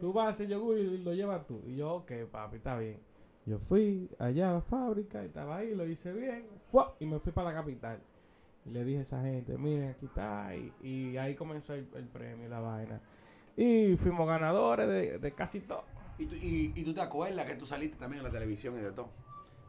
Tú 0.00 0.12
vas 0.12 0.26
a 0.26 0.28
hacer 0.30 0.48
yogur 0.48 0.78
y 0.78 0.98
lo 0.98 1.14
llevas 1.14 1.46
tú. 1.46 1.62
Y 1.66 1.76
yo, 1.76 1.94
ok, 1.94 2.12
papi, 2.30 2.56
está 2.56 2.78
bien. 2.78 2.98
Yo 3.46 3.58
fui 3.58 4.08
allá 4.18 4.50
a 4.50 4.54
la 4.54 4.60
fábrica 4.62 5.22
y 5.22 5.26
estaba 5.26 5.58
ahí, 5.58 5.74
lo 5.74 5.86
hice 5.86 6.12
bien. 6.12 6.46
¡fua! 6.70 6.94
Y 6.98 7.06
me 7.06 7.18
fui 7.18 7.32
para 7.32 7.50
la 7.50 7.54
capital. 7.54 8.00
Y 8.64 8.70
le 8.70 8.84
dije 8.84 9.00
a 9.00 9.02
esa 9.02 9.22
gente, 9.22 9.58
miren, 9.58 9.90
aquí 9.90 10.06
está. 10.06 10.54
Y, 10.56 10.72
y 10.82 11.16
ahí 11.18 11.34
comenzó 11.34 11.74
el, 11.74 11.86
el 11.94 12.06
premio 12.08 12.46
y 12.46 12.48
la 12.48 12.60
vaina. 12.60 13.00
Y 13.56 13.96
fuimos 13.96 14.26
ganadores 14.26 14.88
de, 14.88 15.18
de 15.18 15.32
casi 15.32 15.60
todo. 15.60 15.84
Y 16.18 16.26
tú, 16.26 16.34
y, 16.36 16.72
y 16.74 16.84
tú 16.84 16.94
te 16.94 17.00
acuerdas 17.00 17.44
que 17.44 17.54
tú 17.54 17.66
saliste 17.66 17.96
también 17.98 18.20
en 18.20 18.24
la 18.24 18.32
televisión 18.32 18.76
y 18.76 18.80
de 18.80 18.92
todo. 18.92 19.10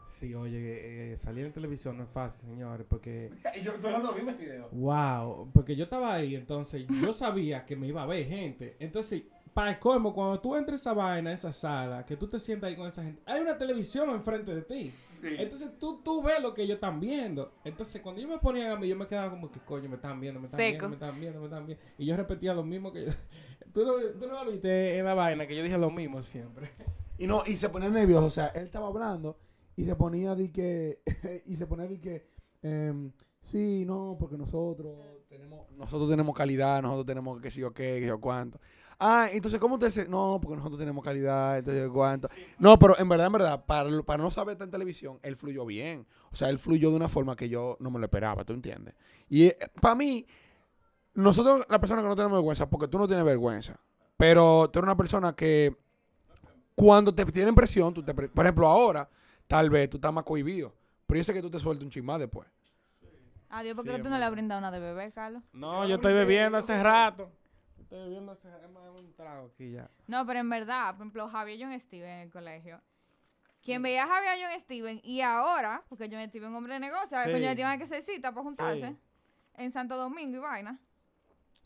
Sí, 0.05 0.35
oye, 0.35 1.13
eh, 1.13 1.17
salir 1.17 1.47
en 1.47 1.51
televisión 1.51 1.97
no 1.97 2.03
es 2.03 2.09
fácil, 2.09 2.47
señores, 2.49 2.85
porque... 2.87 3.31
Y 3.59 3.63
yo 3.63 3.71
estoy 3.73 3.91
hablando 3.91 4.13
mismo 4.13 4.33
video. 4.33 4.69
Wow, 4.71 5.49
porque 5.51 5.75
yo 5.75 5.85
estaba 5.85 6.13
ahí, 6.13 6.35
entonces 6.35 6.85
yo 7.01 7.11
sabía 7.13 7.65
que 7.65 7.75
me 7.75 7.87
iba 7.87 8.03
a 8.03 8.05
ver 8.05 8.25
gente. 8.25 8.75
Entonces, 8.79 9.23
para 9.55 9.71
el 9.71 9.79
colmo, 9.79 10.13
cuando 10.13 10.41
tú 10.41 10.53
entres 10.57 10.85
a 10.85 10.91
esa 10.91 10.93
vaina, 10.93 11.29
a 11.29 11.33
esa 11.33 11.53
sala, 11.53 12.05
que 12.05 12.17
tú 12.17 12.27
te 12.27 12.41
sientas 12.41 12.67
ahí 12.67 12.75
con 12.75 12.87
esa 12.87 13.01
gente, 13.01 13.21
hay 13.25 13.39
una 13.39 13.57
televisión 13.57 14.09
enfrente 14.09 14.53
de 14.53 14.61
ti. 14.63 14.93
Entonces 15.23 15.79
tú, 15.79 16.01
tú 16.03 16.21
ves 16.21 16.41
lo 16.41 16.53
que 16.53 16.63
ellos 16.63 16.75
están 16.75 16.99
viendo. 16.99 17.53
Entonces, 17.63 18.01
cuando 18.01 18.19
ellos 18.19 18.33
me 18.33 18.39
ponían 18.39 18.73
a 18.73 18.75
mí, 18.75 18.85
yo 18.89 18.97
me 18.97 19.07
quedaba 19.07 19.29
como 19.29 19.49
que 19.49 19.61
coño, 19.61 19.87
me 19.87 19.95
están 19.95 20.19
viendo, 20.19 20.41
me 20.41 20.47
están 20.47 20.59
Seco. 20.59 20.71
viendo, 20.71 20.89
me 20.89 20.95
están 20.95 21.19
viendo, 21.21 21.39
me 21.39 21.45
están 21.45 21.65
viendo. 21.65 21.83
Y 21.97 22.05
yo 22.05 22.17
repetía 22.17 22.53
lo 22.53 22.63
mismo 22.63 22.91
que 22.91 23.05
yo. 23.05 23.11
¿Tú 23.73 23.85
no, 23.85 23.93
tú 24.19 24.27
no 24.27 24.43
lo 24.43 24.51
viste 24.51 24.97
en 24.97 25.05
la 25.05 25.13
vaina, 25.13 25.47
que 25.47 25.55
yo 25.55 25.63
dije 25.63 25.77
lo 25.77 25.89
mismo 25.89 26.21
siempre. 26.21 26.69
Y 27.17 27.25
no, 27.25 27.41
y 27.45 27.55
se 27.55 27.69
ponía 27.69 27.87
nervioso, 27.87 28.25
o 28.25 28.29
sea, 28.29 28.47
él 28.47 28.65
estaba 28.65 28.87
hablando 28.87 29.37
y 29.77 29.85
se 29.85 29.95
ponía 29.95 30.35
de 30.35 30.51
que, 30.51 30.99
y 31.45 31.55
se 31.55 31.65
ponía 31.65 31.87
de 31.87 32.01
que, 32.01 32.27
em, 32.61 33.13
sí, 33.39 33.85
no, 33.87 34.17
porque 34.19 34.37
nosotros 34.37 34.97
tenemos, 35.29 35.71
nosotros 35.71 36.09
tenemos 36.09 36.35
calidad, 36.35 36.81
nosotros 36.81 37.05
tenemos 37.05 37.41
que 37.41 37.51
sé 37.51 37.61
yo 37.61 37.73
qué, 37.73 37.95
que 37.95 38.01
sé 38.01 38.07
yo 38.07 38.19
cuánto. 38.19 38.59
Ah, 38.99 39.27
entonces, 39.31 39.59
¿cómo 39.59 39.75
usted 39.75 39.87
dice? 39.87 40.07
No, 40.07 40.39
porque 40.41 40.55
nosotros 40.55 40.79
tenemos 40.79 41.03
calidad, 41.03 41.57
entonces 41.57 41.89
cuánto. 41.89 42.27
No, 42.59 42.79
pero 42.79 42.97
en 42.97 43.09
verdad, 43.09 43.27
en 43.27 43.33
verdad, 43.33 43.65
para, 43.65 43.89
lo- 43.89 44.03
para 44.05 44.23
no 44.23 44.31
saber 44.31 44.57
en 44.61 44.71
televisión, 44.71 45.19
él 45.21 45.35
fluyó 45.35 45.65
bien. 45.65 46.05
O 46.31 46.35
sea, 46.35 46.49
él 46.49 46.59
fluyó 46.59 46.89
de 46.91 46.95
una 46.95 47.09
forma 47.09 47.35
que 47.35 47.49
yo 47.49 47.75
no 47.79 47.89
me 47.91 47.99
lo 47.99 48.05
esperaba, 48.05 48.43
¿tú 48.45 48.53
entiendes? 48.53 48.93
Y 49.29 49.51
para 49.81 49.95
mí, 49.95 50.25
nosotros, 51.13 51.65
la 51.69 51.79
persona 51.79 52.01
que 52.01 52.07
no 52.07 52.15
tenemos 52.15 52.37
vergüenza, 52.37 52.69
porque 52.69 52.87
tú 52.87 52.97
no 52.97 53.07
tienes 53.07 53.25
vergüenza, 53.25 53.79
pero 54.17 54.69
tú 54.71 54.79
eres 54.79 54.87
una 54.87 54.97
persona 54.97 55.33
que 55.35 55.75
cuando 56.73 57.13
te 57.13 57.25
tienen 57.25 57.55
presión, 57.55 57.93
tú 57.93 58.03
te 58.03 58.13
pre- 58.13 58.29
por 58.29 58.45
ejemplo, 58.45 58.67
ahora, 58.67 59.09
tal 59.47 59.69
vez 59.69 59.89
tú 59.89 59.97
estás 59.97 60.13
más 60.13 60.23
cohibido, 60.23 60.73
pero 61.07 61.17
yo 61.17 61.23
sé 61.23 61.33
que 61.33 61.41
tú 61.41 61.49
te 61.49 61.59
sueltas 61.59 61.83
un 61.83 61.89
chismás 61.89 62.19
después. 62.19 62.47
Adiós, 63.49 63.75
porque 63.75 63.95
Sí, 63.95 64.01
tú 64.01 64.09
no 64.09 64.17
le 64.17 64.25
has 64.25 64.31
brindado 64.31 64.59
una 64.59 64.71
de 64.71 64.79
bebé, 64.79 65.11
Carlos. 65.13 65.41
No, 65.53 65.87
yo 65.87 65.95
estoy 65.95 66.13
bebiendo 66.13 66.57
hace 66.57 66.81
rato. 66.81 67.31
Estoy 67.95 68.09
bebiendo 68.09 68.31
hace 68.33 68.49
rato. 68.49 68.93
un 68.99 69.13
trago 69.13 69.47
aquí 69.53 69.71
ya. 69.71 69.89
No, 70.07 70.25
pero 70.25 70.39
en 70.39 70.49
verdad, 70.49 70.91
por 70.95 71.01
ejemplo, 71.03 71.29
Javier 71.29 71.57
John 71.61 71.79
Steven 71.79 72.09
en 72.09 72.19
el 72.21 72.29
colegio. 72.31 72.81
Quien 73.63 73.81
veía 73.81 74.03
a 74.03 74.07
Javier 74.07 74.33
John 74.41 74.59
Steven 74.59 74.99
y 75.03 75.21
ahora, 75.21 75.83
porque 75.89 76.07
John 76.11 76.21
Steven 76.27 76.45
es 76.45 76.49
un 76.49 76.55
hombre 76.55 76.73
de 76.73 76.79
negocio, 76.81 77.17
Sí. 77.23 77.31
con 77.31 77.41
John 77.41 77.51
Steven 77.53 77.65
hay 77.65 77.77
que 77.79 77.85
se 77.87 78.01
cita 78.01 78.31
para 78.31 78.43
juntarse 78.43 78.87
Sí. 78.89 78.97
en 79.55 79.71
Santo 79.71 79.97
Domingo 79.97 80.37
y 80.37 80.39
vaina. 80.39 80.79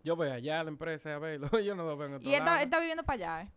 Yo 0.04 0.16
voy 0.16 0.30
allá 0.30 0.62
a 0.62 0.64
la 0.64 0.70
empresa 0.70 1.14
a 1.16 1.20
verlo. 1.20 1.50
Yo 1.66 1.76
no 1.76 1.84
lo 1.84 1.98
veo 1.98 2.08
en 2.08 2.14
otro 2.16 2.30
Y 2.30 2.34
él 2.34 2.40
está, 2.40 2.58
él 2.58 2.64
está 2.66 2.80
viviendo 2.80 3.04
para 3.04 3.16
allá, 3.38 3.42
¿eh? 3.48 3.52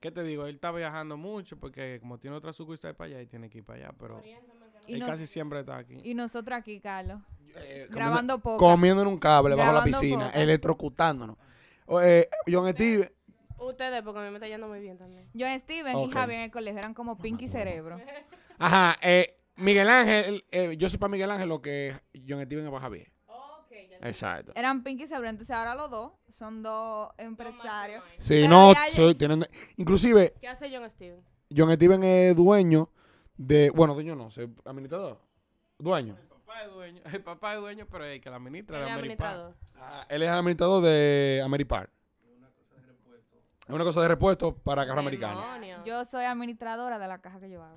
¿Qué 0.00 0.10
te 0.12 0.22
digo? 0.22 0.46
Él 0.46 0.54
está 0.54 0.70
viajando 0.70 1.16
mucho 1.16 1.58
porque 1.58 1.98
como 2.00 2.18
tiene 2.18 2.36
otra 2.36 2.52
sucursal 2.52 2.94
para 2.94 3.08
allá 3.10 3.22
y 3.22 3.26
tiene 3.26 3.50
que 3.50 3.58
ir 3.58 3.64
para 3.64 3.80
allá, 3.88 3.94
pero 3.98 4.22
Y, 4.86 4.92
él 4.94 5.00
nos- 5.00 5.08
casi 5.10 5.26
siempre 5.26 5.60
está 5.60 5.76
aquí. 5.76 6.00
y 6.04 6.14
nosotros 6.14 6.56
aquí, 6.56 6.80
Carlos, 6.80 7.20
Eh, 7.56 7.88
grabando 7.90 8.38
poco. 8.38 8.56
comiendo 8.58 9.02
en 9.02 9.08
un 9.08 9.18
cable 9.18 9.56
bajo 9.56 9.72
la 9.72 9.82
piscina, 9.84 10.30
electrocutándonos. 10.30 11.36
Eh, 12.02 12.28
John 12.50 12.68
Steve, 12.70 13.12
Ustedes, 13.60 14.02
porque 14.02 14.20
a 14.20 14.22
mí 14.22 14.30
me 14.30 14.36
está 14.36 14.46
yendo 14.46 14.68
muy 14.68 14.78
bien 14.80 14.96
también. 14.98 15.28
John 15.36 15.58
Steven 15.58 15.96
Ok. 15.96 16.08
y 16.08 16.12
Javier 16.12 16.38
en 16.38 16.44
el 16.44 16.50
colegio 16.52 16.78
eran 16.78 16.94
como 16.94 17.18
Pinky 17.18 17.48
Cerebro. 17.48 17.98
ajá, 18.58 18.96
eh, 19.02 19.34
Miguel 19.56 19.88
Ángel, 19.88 20.44
eh, 20.52 20.76
yo 20.78 20.88
soy 20.88 20.98
para 20.98 21.10
Miguel 21.10 21.30
Ángel 21.30 21.48
lo 21.48 21.60
que 21.60 21.92
John 22.26 22.40
Steven 22.44 22.64
es 22.66 22.70
para 22.70 22.82
Javier. 22.82 23.12
Ok, 23.26 23.72
ya 23.90 24.08
Exacto. 24.08 24.52
Eran 24.54 24.84
Pinky 24.84 25.08
Cerebro, 25.08 25.28
entonces 25.28 25.54
ahora 25.56 25.74
los 25.74 25.90
dos 25.90 26.12
son 26.28 26.62
dos 26.62 27.10
empresarios. 27.18 28.02
Sí, 28.18 28.34
Pero 28.42 28.48
no, 28.48 28.72
ya 28.74 28.86
yo- 28.88 28.94
soy, 28.94 29.14
tienen, 29.16 29.44
inclusive 29.76 30.34
¿Qué 30.40 30.46
hace 30.48 30.70
John 30.72 30.88
Steven? 30.88 31.20
John 31.54 31.72
Steven 31.74 32.04
es 32.04 32.36
dueño 32.36 32.90
de, 33.36 33.70
bueno, 33.70 33.94
dueño 33.94 34.14
no, 34.14 34.28
administrador, 34.66 35.18
dueño. 35.78 36.16
El 36.48 36.54
papá 36.54 36.64
es 36.64 36.72
dueño, 36.72 37.02
el 37.12 37.22
papá 37.22 37.54
es 37.54 37.60
dueño, 37.60 37.86
pero 37.90 38.04
el 38.04 38.20
que 38.22 38.30
la 38.30 38.36
administra 38.36 38.86
es 38.86 38.90
administrador. 38.90 39.54
Ah, 39.76 40.06
él 40.08 40.22
es 40.22 40.30
administrador 40.30 40.82
de 40.82 41.42
Ameripar. 41.44 41.90
Es 43.66 43.74
una 43.74 43.84
cosa 43.84 44.00
de 44.00 44.08
repuesto 44.08 44.56
para 44.56 44.86
carro 44.86 45.00
americano. 45.00 45.44
Yo 45.84 46.06
soy 46.06 46.24
administradora 46.24 46.98
de 46.98 47.06
la 47.06 47.18
caja 47.18 47.38
que 47.38 47.50
yo 47.50 47.62
hago. 47.62 47.76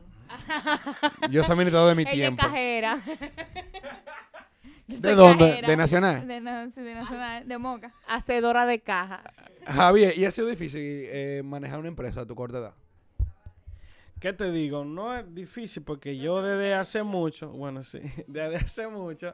Yo 1.29 1.43
soy 1.43 1.51
administrador 1.51 1.89
de 1.89 1.95
mi 1.95 2.01
Ella 2.03 2.11
es 2.11 2.15
tiempo. 2.15 2.43
cajera. 2.43 2.95
¿De 4.87 5.15
dónde? 5.15 5.49
cajera. 5.49 5.67
De 5.67 5.77
Nacional. 5.77 6.27
De, 6.27 6.39
no, 6.39 6.71
sí, 6.71 6.81
de 6.81 6.95
Nacional, 6.95 7.45
de 7.45 7.57
Moca. 7.57 7.93
Hacedora 8.07 8.65
de 8.65 8.79
caja. 8.79 9.21
Javier, 9.67 10.17
¿y 10.17 10.23
ha 10.23 10.31
sido 10.31 10.47
difícil 10.47 10.79
eh, 10.81 11.41
manejar 11.43 11.77
una 11.79 11.89
empresa 11.89 12.21
a 12.21 12.25
tu 12.25 12.35
corta 12.35 12.59
edad? 12.59 12.73
¿Qué 14.21 14.33
te 14.33 14.51
digo? 14.51 14.85
No 14.85 15.17
es 15.17 15.33
difícil 15.33 15.81
porque 15.81 16.15
yo 16.15 16.43
desde 16.43 16.75
hace 16.75 17.01
mucho, 17.01 17.49
bueno, 17.49 17.83
sí, 17.83 17.99
desde 18.27 18.57
hace 18.57 18.87
mucho, 18.87 19.33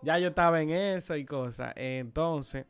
ya 0.00 0.18
yo 0.18 0.28
estaba 0.28 0.62
en 0.62 0.70
eso 0.70 1.14
y 1.16 1.26
cosas. 1.26 1.74
Entonces, 1.76 2.64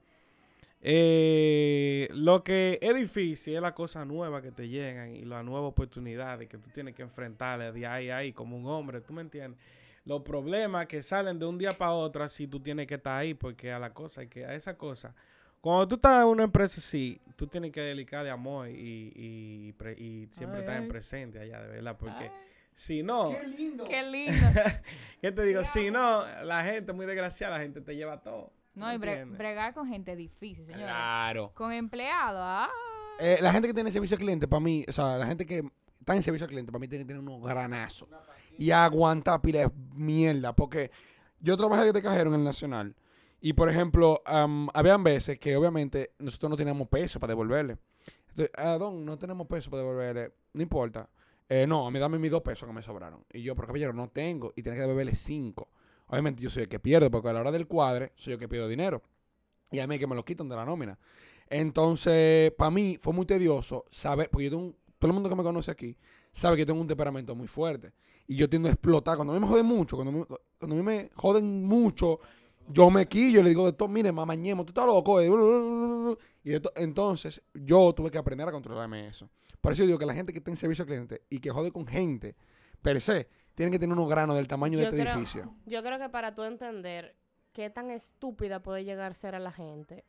eh, 0.80 2.08
lo 2.14 2.42
que 2.42 2.80
es 2.82 2.96
difícil 2.96 3.54
es 3.54 3.62
la 3.62 3.72
cosa 3.76 4.04
nueva 4.04 4.42
que 4.42 4.50
te 4.50 4.68
llegan 4.68 5.14
y 5.14 5.24
las 5.24 5.44
nuevas 5.44 5.68
oportunidades 5.68 6.48
que 6.48 6.58
tú 6.58 6.68
tienes 6.70 6.96
que 6.96 7.02
enfrentarle 7.02 7.70
de 7.70 7.86
ahí 7.86 8.10
a 8.10 8.16
ahí 8.16 8.32
como 8.32 8.56
un 8.56 8.66
hombre, 8.66 9.00
¿tú 9.00 9.12
me 9.12 9.22
entiendes? 9.22 9.60
Los 10.04 10.22
problemas 10.22 10.88
que 10.88 11.00
salen 11.00 11.38
de 11.38 11.46
un 11.46 11.58
día 11.58 11.70
para 11.70 11.92
otro 11.92 12.24
así 12.24 12.48
tú 12.48 12.58
tienes 12.58 12.88
que 12.88 12.96
estar 12.96 13.20
ahí 13.20 13.34
porque 13.34 13.70
a 13.70 13.78
la 13.78 13.94
cosa, 13.94 14.26
que 14.26 14.44
a 14.44 14.54
esa 14.56 14.76
cosa, 14.76 15.14
cuando 15.62 15.88
tú 15.88 15.94
estás 15.94 16.22
en 16.22 16.28
una 16.28 16.42
empresa 16.44 16.80
así, 16.80 17.18
tú 17.36 17.46
tienes 17.46 17.72
que 17.72 17.80
dedicar 17.80 18.24
de 18.24 18.30
amor 18.30 18.68
y, 18.68 19.12
y, 19.14 19.72
pre- 19.72 19.94
y 19.98 20.26
siempre 20.30 20.58
Ay, 20.58 20.64
estar 20.64 20.82
en 20.82 20.88
presente 20.88 21.38
allá, 21.38 21.62
de 21.62 21.68
verdad, 21.68 21.96
porque 21.96 22.30
si 22.72 23.02
no, 23.02 23.32
lindo! 23.56 23.84
Qué 23.84 24.02
lindo. 24.02 24.34
¿qué 25.22 25.32
te 25.32 25.42
digo? 25.44 25.62
Si 25.64 25.90
no, 25.90 26.22
la 26.44 26.64
gente 26.64 26.92
muy 26.92 27.06
desgraciada, 27.06 27.56
la 27.56 27.62
gente 27.62 27.80
te 27.80 27.96
lleva 27.96 28.20
todo. 28.22 28.52
No, 28.74 28.92
y 28.92 28.98
bregar 28.98 29.72
con 29.72 29.86
gente 29.88 30.16
difícil, 30.16 30.64
señores. 30.66 30.86
Claro. 30.86 31.52
Con 31.54 31.72
empleados, 31.72 32.40
ah. 32.42 32.68
Eh, 33.20 33.38
la 33.40 33.52
gente 33.52 33.68
que 33.68 33.74
tiene 33.74 33.92
servicio 33.92 34.16
al 34.16 34.20
cliente, 34.22 34.48
para 34.48 34.60
mí, 34.60 34.84
o 34.88 34.92
sea, 34.92 35.16
la 35.16 35.26
gente 35.26 35.46
que 35.46 35.62
está 36.00 36.16
en 36.16 36.22
servicio 36.22 36.44
al 36.44 36.50
cliente, 36.50 36.72
para 36.72 36.80
mí 36.80 36.88
tiene 36.88 37.04
que 37.04 37.08
tener 37.08 37.22
unos 37.22 37.40
granazos. 37.42 38.08
Y 38.58 38.70
aguantar 38.70 39.40
pila 39.40 39.60
de 39.60 39.70
mierda. 39.94 40.54
Porque 40.54 40.90
yo 41.40 41.56
trabajé 41.56 41.92
de 41.92 42.02
cajero 42.02 42.30
en 42.30 42.40
el 42.40 42.44
Nacional. 42.44 42.94
Y, 43.44 43.54
por 43.54 43.68
ejemplo, 43.68 44.22
am, 44.24 44.68
habían 44.72 45.02
veces 45.02 45.38
que, 45.38 45.56
obviamente, 45.56 46.12
nosotros 46.20 46.48
no 46.50 46.56
teníamos 46.56 46.86
peso 46.88 47.18
para 47.18 47.32
devolverle. 47.32 47.76
Entonces, 48.28 48.50
ah, 48.56 48.78
don, 48.78 49.04
no 49.04 49.18
tenemos 49.18 49.46
peso 49.48 49.68
para 49.68 49.82
devolverle. 49.82 50.32
No 50.54 50.62
importa. 50.62 51.10
Eh, 51.48 51.66
no, 51.66 51.86
a 51.86 51.90
mí 51.90 51.98
dame 51.98 52.18
mis 52.18 52.30
dos 52.30 52.40
pesos 52.40 52.66
que 52.68 52.72
me 52.72 52.82
sobraron. 52.82 53.24
Y 53.32 53.42
yo, 53.42 53.54
pero 53.56 53.66
caballero, 53.66 53.92
no 53.92 54.08
tengo. 54.08 54.52
Y 54.56 54.62
tiene 54.62 54.76
que 54.76 54.82
devolverle 54.82 55.16
cinco. 55.16 55.68
Obviamente, 56.06 56.40
yo 56.40 56.48
soy 56.50 56.62
el 56.62 56.68
que 56.68 56.78
pierdo, 56.78 57.10
porque 57.10 57.28
a 57.28 57.32
la 57.32 57.40
hora 57.40 57.50
del 57.50 57.66
cuadre, 57.66 58.12
soy 58.14 58.34
yo 58.34 58.38
que 58.38 58.48
pido 58.48 58.68
dinero. 58.68 59.02
Y 59.72 59.80
a 59.80 59.86
mí 59.86 59.98
que 59.98 60.06
me 60.06 60.14
lo 60.14 60.24
quitan 60.24 60.48
de 60.48 60.54
la 60.56 60.64
nómina. 60.64 60.98
Entonces, 61.50 62.52
para 62.52 62.70
mí 62.70 62.96
fue 63.00 63.12
muy 63.12 63.26
tedioso 63.26 63.84
saber, 63.90 64.30
porque 64.30 64.44
yo 64.44 64.50
tengo 64.50 64.62
un- 64.64 64.76
todo 64.98 65.10
el 65.10 65.14
mundo 65.14 65.28
que 65.28 65.34
me 65.34 65.42
conoce 65.42 65.70
aquí 65.70 65.96
sabe 66.32 66.56
que 66.56 66.60
yo 66.62 66.66
tengo 66.66 66.80
un 66.80 66.86
temperamento 66.88 67.34
muy 67.34 67.46
fuerte. 67.46 67.92
Y 68.26 68.36
yo 68.36 68.48
tiendo 68.48 68.68
a 68.68 68.72
explotar. 68.72 69.16
Cuando 69.16 69.32
a 69.34 69.36
mí 69.36 69.42
me 69.44 69.48
joden 69.48 69.66
mucho, 69.66 69.96
cuando 69.96 70.12
mí, 70.12 70.24
cuando 70.58 70.76
a 70.76 70.78
mí 70.78 70.82
me 70.82 71.10
joden 71.14 71.64
mucho, 71.64 72.20
yo 72.68 72.90
me 72.90 73.06
quillo 73.06 73.40
y 73.40 73.42
le 73.42 73.48
digo 73.50 73.66
de 73.66 73.72
todo, 73.72 73.88
mire, 73.88 74.12
mamañemo, 74.12 74.64
tú 74.64 74.70
estás 74.70 74.86
loco. 74.86 75.20
eh, 75.20 76.16
Y 76.44 76.52
entonces, 76.76 77.40
yo 77.54 77.92
tuve 77.94 78.10
que 78.10 78.18
aprender 78.18 78.48
a 78.48 78.52
controlarme 78.52 79.06
eso. 79.08 79.28
Por 79.60 79.72
eso 79.72 79.82
yo 79.82 79.86
digo 79.86 79.98
que 79.98 80.06
la 80.06 80.14
gente 80.14 80.32
que 80.32 80.38
está 80.38 80.50
en 80.50 80.56
servicio 80.56 80.82
al 80.82 80.86
cliente 80.88 81.22
y 81.30 81.38
que 81.38 81.50
jode 81.50 81.70
con 81.70 81.86
gente, 81.86 82.34
per 82.82 83.00
se, 83.00 83.28
tienen 83.54 83.72
que 83.72 83.78
tener 83.78 83.92
unos 83.96 84.08
granos 84.08 84.34
del 84.36 84.48
tamaño 84.48 84.78
de 84.78 84.84
este 84.86 84.96
creo- 85.00 85.14
edificio. 85.14 85.54
Yo 85.66 85.82
creo 85.82 85.98
que 85.98 86.08
para 86.08 86.34
tú 86.34 86.42
entender 86.42 87.14
qué 87.52 87.70
tan 87.70 87.90
estúpida 87.90 88.60
puede 88.62 88.82
llegar 88.84 89.12
a 89.12 89.14
ser 89.14 89.34
a 89.34 89.38
la 89.38 89.52
gente, 89.52 90.04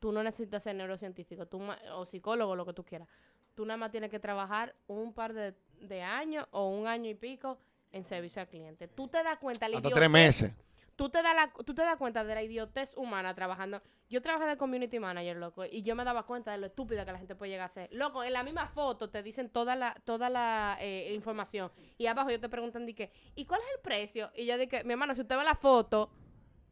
tú 0.00 0.12
no 0.12 0.22
necesitas 0.22 0.62
ser 0.62 0.74
neurocientífico 0.76 1.46
tú 1.46 1.60
o 1.94 2.06
psicólogo, 2.06 2.56
lo 2.56 2.64
que 2.66 2.72
tú 2.72 2.84
quieras. 2.84 3.06
Tú 3.54 3.64
nada 3.64 3.76
más 3.76 3.90
tienes 3.90 4.10
que 4.10 4.18
trabajar 4.18 4.74
un 4.86 5.12
par 5.12 5.32
de, 5.34 5.54
de 5.80 6.02
años 6.02 6.46
o 6.50 6.68
un 6.68 6.86
año 6.88 7.08
y 7.08 7.14
pico 7.14 7.58
en 7.92 8.02
servicio 8.02 8.42
al 8.42 8.48
cliente. 8.48 8.88
Tú 8.88 9.08
te 9.08 9.22
das 9.22 9.38
cuenta, 9.38 9.66
Hasta 9.66 9.88
tres 9.90 10.10
meses. 10.10 10.52
Tú 10.96 11.10
te, 11.10 11.22
das 11.22 11.34
la- 11.34 11.52
tú 11.64 11.74
te 11.74 11.82
das 11.82 11.96
cuenta 11.98 12.24
de 12.24 12.34
la 12.34 12.42
idiotez 12.42 12.94
humana 12.96 13.34
trabajando. 13.34 13.82
Yo 14.08 14.22
trabajé 14.22 14.46
de 14.48 14.56
community 14.56 14.98
manager, 14.98 15.36
loco, 15.36 15.64
y 15.64 15.82
yo 15.82 15.94
me 15.94 16.04
daba 16.04 16.24
cuenta 16.24 16.52
de 16.52 16.58
lo 16.58 16.66
estúpida 16.66 17.04
que 17.04 17.12
la 17.12 17.18
gente 17.18 17.34
puede 17.34 17.50
llegar 17.50 17.66
a 17.66 17.68
ser. 17.68 17.88
Loco, 17.92 18.24
en 18.24 18.32
la 18.32 18.42
misma 18.42 18.68
foto 18.68 19.10
te 19.10 19.22
dicen 19.22 19.50
toda 19.50 19.76
la, 19.76 19.94
toda 20.04 20.30
la 20.30 20.78
eh, 20.80 21.12
información. 21.14 21.70
Y 21.98 22.06
abajo 22.06 22.30
yo 22.30 22.40
te 22.40 22.48
preguntan, 22.48 22.86
que, 22.94 23.12
¿y 23.34 23.44
cuál 23.44 23.60
es 23.60 23.66
el 23.76 23.80
precio? 23.82 24.30
Y 24.34 24.46
yo 24.46 24.56
dije, 24.56 24.84
mi 24.84 24.92
hermano, 24.92 25.14
si 25.14 25.20
usted 25.20 25.36
ve 25.36 25.44
la 25.44 25.54
foto, 25.54 26.10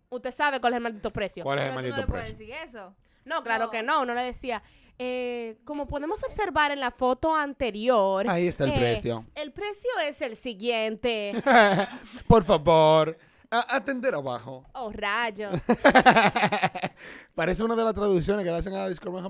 usted 0.08 0.30
sabe 0.32 0.58
cuál 0.60 0.72
es 0.72 0.76
el 0.78 0.82
maldito 0.84 1.10
precio. 1.12 1.42
¿Cuál 1.44 1.58
es 1.58 1.64
el 1.64 1.70
no 1.70 1.74
maldito 1.76 1.96
le 1.98 2.06
puedes 2.06 2.32
precio? 2.32 2.46
decir 2.54 2.68
eso. 2.70 2.94
No, 3.26 3.42
claro 3.42 3.64
No. 3.66 3.70
que 3.70 3.82
no. 3.82 4.00
Uno 4.02 4.14
le 4.14 4.22
decía, 4.22 4.62
eh, 4.98 5.58
como 5.64 5.86
podemos 5.86 6.22
observar 6.24 6.70
en 6.70 6.80
la 6.80 6.92
foto 6.92 7.34
anterior, 7.34 8.26
Ahí 8.28 8.46
está 8.46 8.64
el 8.64 8.70
eh, 8.72 8.76
precio. 8.78 9.24
el 9.34 9.52
precio 9.52 9.90
es 10.06 10.22
el 10.22 10.36
siguiente. 10.36 11.32
Por 12.28 12.44
favor, 12.44 13.18
a- 13.50 13.76
atender 13.76 14.14
abajo. 14.14 14.64
Oh, 14.74 14.90
rayos. 14.92 15.60
Parece 17.34 17.62
una 17.64 17.76
de 17.76 17.84
las 17.84 17.94
traducciones 17.94 18.44
que 18.44 18.50
le 18.50 18.56
hacen 18.58 18.74
a 18.74 18.88
Discord. 18.88 19.24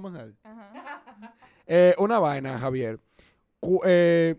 Ajá. 0.45 1.35
Eh, 1.67 1.95
una 1.99 2.19
vaina, 2.19 2.59
Javier. 2.59 3.01
Cu- 3.61 3.81
eh, 3.85 4.37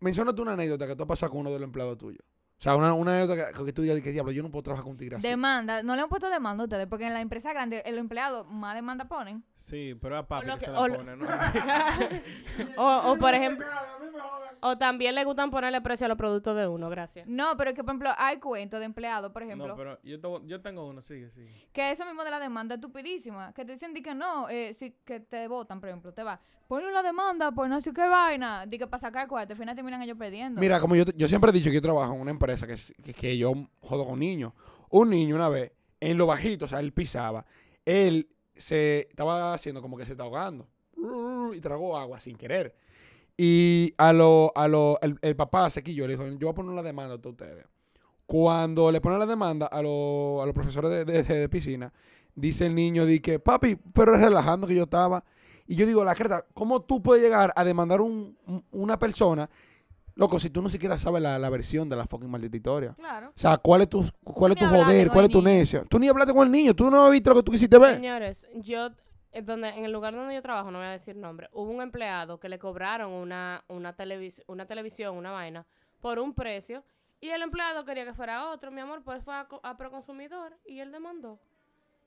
menciónate 0.00 0.40
una 0.42 0.52
anécdota 0.54 0.86
que 0.86 0.96
tú 0.96 1.02
has 1.04 1.08
pasado 1.08 1.30
con 1.30 1.40
uno 1.40 1.50
de 1.50 1.58
los 1.58 1.66
empleados 1.66 1.96
tuyos. 1.98 2.22
O 2.58 2.60
sea, 2.60 2.74
una, 2.74 2.92
una 2.92 3.16
anécdota 3.16 3.52
que, 3.56 3.64
que 3.66 3.72
tú 3.72 3.82
digas, 3.82 4.00
que 4.02 4.10
diablo, 4.10 4.32
yo 4.32 4.42
no 4.42 4.50
puedo 4.50 4.64
trabajar 4.64 4.84
con 4.84 4.96
así. 4.96 5.22
Demanda, 5.22 5.84
no 5.84 5.94
le 5.94 6.02
han 6.02 6.08
puesto 6.08 6.28
demanda 6.28 6.62
a 6.62 6.66
ustedes, 6.66 6.88
porque 6.88 7.06
en 7.06 7.14
la 7.14 7.20
empresa 7.20 7.52
grande, 7.52 7.82
el 7.86 7.98
empleado 7.98 8.44
más 8.46 8.74
demanda 8.74 9.04
ponen. 9.06 9.44
Sí, 9.54 9.94
pero 10.02 10.18
a 10.18 10.26
papi 10.26 10.46
que 10.46 10.52
que- 10.54 10.60
se 10.64 10.72
la 10.72 10.88
lo- 10.88 10.96
pone, 10.96 11.16
¿no? 11.16 11.26
o, 12.76 13.12
o, 13.12 13.16
por 13.16 13.32
ejemplo, 13.34 13.64
o 14.60 14.76
también 14.76 15.14
le 15.14 15.22
gustan 15.24 15.50
ponerle 15.52 15.80
precio 15.80 16.06
a 16.06 16.08
los 16.08 16.18
productos 16.18 16.56
de 16.56 16.66
uno, 16.66 16.90
gracias. 16.90 17.28
No, 17.28 17.56
pero 17.56 17.70
es 17.70 17.76
que, 17.76 17.84
por 17.84 17.92
ejemplo, 17.92 18.10
hay 18.18 18.38
cuentos 18.38 18.80
de 18.80 18.86
empleados, 18.86 19.30
por 19.32 19.44
ejemplo, 19.44 19.68
No, 19.68 19.76
pero 19.76 19.98
yo, 20.02 20.20
te- 20.20 20.46
yo 20.48 20.60
tengo 20.60 20.84
uno, 20.88 21.00
sigue, 21.00 21.30
sigue. 21.30 21.68
que 21.72 21.92
eso 21.92 22.04
mismo 22.06 22.24
de 22.24 22.30
la 22.32 22.40
demanda 22.40 22.74
es 22.74 22.78
estupidísima. 22.80 23.52
Que 23.52 23.64
te 23.64 23.72
dicen 23.72 23.94
di 23.94 24.02
que 24.02 24.16
no, 24.16 24.48
eh, 24.48 24.74
si, 24.74 24.90
que 25.04 25.20
te 25.20 25.46
votan, 25.46 25.78
por 25.78 25.88
ejemplo, 25.90 26.12
te 26.12 26.24
va. 26.24 26.40
Ponle 26.66 26.86
una 26.90 27.02
demanda, 27.02 27.50
pues 27.52 27.70
no 27.70 27.80
sé 27.80 27.94
qué 27.94 28.06
vaina. 28.06 28.66
Di 28.66 28.76
que 28.76 28.86
para 28.86 29.00
sacar 29.00 29.26
cuarto, 29.26 29.54
al 29.54 29.58
final 29.58 29.74
terminan 29.74 30.02
ellos 30.02 30.18
perdiendo. 30.18 30.60
Mira, 30.60 30.78
como 30.80 30.96
yo, 30.96 31.06
te- 31.06 31.14
yo 31.16 31.26
siempre 31.26 31.48
he 31.50 31.52
dicho 31.54 31.70
que 31.70 31.76
yo 31.76 31.80
trabajo 31.82 32.12
en 32.14 32.20
una 32.20 32.30
empresa 32.30 32.47
que, 32.66 32.72
es- 32.74 32.94
que, 33.04 33.14
que 33.14 33.36
yo 33.38 33.52
jodo 33.80 34.06
con 34.06 34.18
niños. 34.18 34.52
Un 34.90 35.10
niño 35.10 35.34
una 35.36 35.48
vez, 35.48 35.72
en 36.00 36.16
lo 36.18 36.26
bajito, 36.26 36.64
o 36.64 36.68
sea, 36.68 36.80
él 36.80 36.92
pisaba, 36.92 37.44
él 37.84 38.28
se 38.56 39.00
estaba 39.10 39.54
haciendo 39.54 39.82
como 39.82 39.96
que 39.96 40.04
se 40.06 40.12
está 40.12 40.24
ahogando. 40.24 40.66
Y 41.54 41.60
tragó 41.60 41.96
agua 41.96 42.20
sin 42.20 42.36
querer. 42.36 42.74
Y 43.36 43.94
a 43.98 44.12
lo, 44.12 44.52
a 44.56 44.66
lo, 44.68 44.98
el, 45.00 45.18
el 45.22 45.36
papá 45.36 45.70
se 45.70 45.82
quilló, 45.82 46.06
le 46.06 46.14
dijo, 46.16 46.26
yo 46.26 46.38
voy 46.38 46.48
a 46.50 46.54
poner 46.54 46.72
una 46.72 46.82
demanda 46.82 47.14
a 47.22 47.28
ustedes. 47.28 47.64
Cuando 48.26 48.90
le 48.92 49.00
ponen 49.00 49.18
la 49.18 49.26
demanda 49.26 49.66
a, 49.66 49.80
lo- 49.80 50.42
a 50.42 50.46
los 50.46 50.54
profesores 50.54 50.90
de, 50.90 51.04
de- 51.04 51.22
de 51.22 51.48
piscina, 51.48 51.92
dice 52.34 52.66
el 52.66 52.74
niño, 52.74 53.06
di 53.06 53.20
que, 53.20 53.38
papi, 53.38 53.76
pero 53.94 54.14
es 54.14 54.20
relajando 54.20 54.66
que 54.66 54.74
yo 54.74 54.82
estaba. 54.84 55.24
Y 55.66 55.76
yo 55.76 55.86
digo, 55.86 56.04
la 56.04 56.14
creta, 56.14 56.44
¿cómo 56.54 56.82
tú 56.82 57.02
puedes 57.02 57.22
llegar 57.22 57.52
a 57.56 57.64
demandar 57.64 58.00
un- 58.00 58.36
una 58.72 58.98
persona 58.98 59.48
Loco, 60.18 60.40
si 60.40 60.50
tú 60.50 60.60
no 60.60 60.68
siquiera 60.68 60.98
sabes 60.98 61.22
la, 61.22 61.38
la 61.38 61.48
versión 61.48 61.88
de 61.88 61.94
la 61.94 62.04
fucking 62.04 62.28
maldita 62.28 62.56
historia. 62.56 62.92
Claro. 62.94 63.28
O 63.28 63.32
sea, 63.38 63.56
¿cuál 63.56 63.82
es 63.82 63.88
tu, 63.88 64.04
cuál 64.24 64.50
es 64.52 64.58
tu 64.58 64.66
joder? 64.66 65.08
¿Cuál 65.10 65.26
es 65.26 65.30
tu 65.30 65.40
necio? 65.40 65.84
Tú 65.88 65.96
ni 66.00 66.08
hablaste 66.08 66.34
con 66.34 66.44
el 66.44 66.50
niño. 66.52 66.74
Tú 66.74 66.90
no 66.90 67.06
has 67.06 67.12
visto 67.12 67.30
lo 67.30 67.36
que 67.36 67.42
tú 67.44 67.52
quisiste 67.52 67.78
ver. 67.78 67.94
Señores, 67.94 68.48
yo, 68.54 68.88
eh, 69.30 69.42
donde, 69.42 69.68
en 69.68 69.84
el 69.84 69.92
lugar 69.92 70.14
donde 70.16 70.34
yo 70.34 70.42
trabajo, 70.42 70.72
no 70.72 70.78
voy 70.78 70.88
a 70.88 70.90
decir 70.90 71.14
nombre, 71.14 71.48
hubo 71.52 71.70
un 71.70 71.80
empleado 71.80 72.40
que 72.40 72.48
le 72.48 72.58
cobraron 72.58 73.12
una, 73.12 73.62
una, 73.68 73.96
televis- 73.96 74.42
una 74.48 74.66
televisión, 74.66 75.16
una 75.16 75.30
vaina, 75.30 75.64
por 76.00 76.18
un 76.18 76.34
precio, 76.34 76.82
y 77.20 77.28
el 77.28 77.40
empleado 77.42 77.84
quería 77.84 78.04
que 78.04 78.12
fuera 78.12 78.50
otro, 78.50 78.72
mi 78.72 78.80
amor, 78.80 79.04
pues 79.04 79.22
fue 79.22 79.34
a, 79.34 79.46
a 79.62 79.76
Proconsumidor 79.76 80.58
y 80.66 80.80
él 80.80 80.90
demandó. 80.90 81.38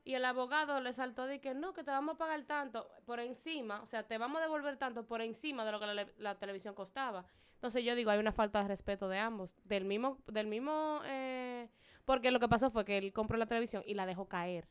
Y 0.04 0.16
el 0.16 0.26
abogado 0.26 0.82
le 0.82 0.92
saltó 0.92 1.28
de 1.28 1.40
que 1.40 1.54
no, 1.54 1.72
que 1.74 1.84
te 1.86 1.92
vamos 1.92 2.16
a 2.16 2.18
pagar 2.18 2.42
tanto 2.44 2.90
por 3.06 3.22
encima, 3.22 3.82
o 3.82 3.86
sea, 3.86 4.04
te 4.04 4.18
vamos 4.18 4.40
a 4.40 4.42
devolver 4.42 4.76
tanto 4.76 5.06
por 5.06 5.22
encima 5.22 5.64
de 5.64 5.72
lo 5.72 5.80
que 5.80 5.86
la, 5.86 6.08
la 6.18 6.36
televisión 6.36 6.74
costaba. 6.74 7.24
Entonces 7.62 7.84
yo 7.84 7.96
digo, 7.96 8.10
hay 8.10 8.18
una 8.18 8.32
falta 8.32 8.60
de 8.64 8.68
respeto 8.68 9.08
de 9.08 9.20
ambos, 9.20 9.56
del 9.66 9.86
mismo, 9.86 10.18
del 10.26 10.48
mismo, 10.48 11.00
eh, 11.06 11.70
porque 12.06 12.32
lo 12.32 12.40
que 12.40 12.48
pasó 12.48 12.72
fue 12.72 12.84
que 12.86 12.98
él 12.98 13.14
compró 13.14 13.38
la 13.38 13.46
televisión 13.46 13.84
y 13.86 13.94
la 13.94 14.08
dejó 14.08 14.28
caer. 14.28 14.68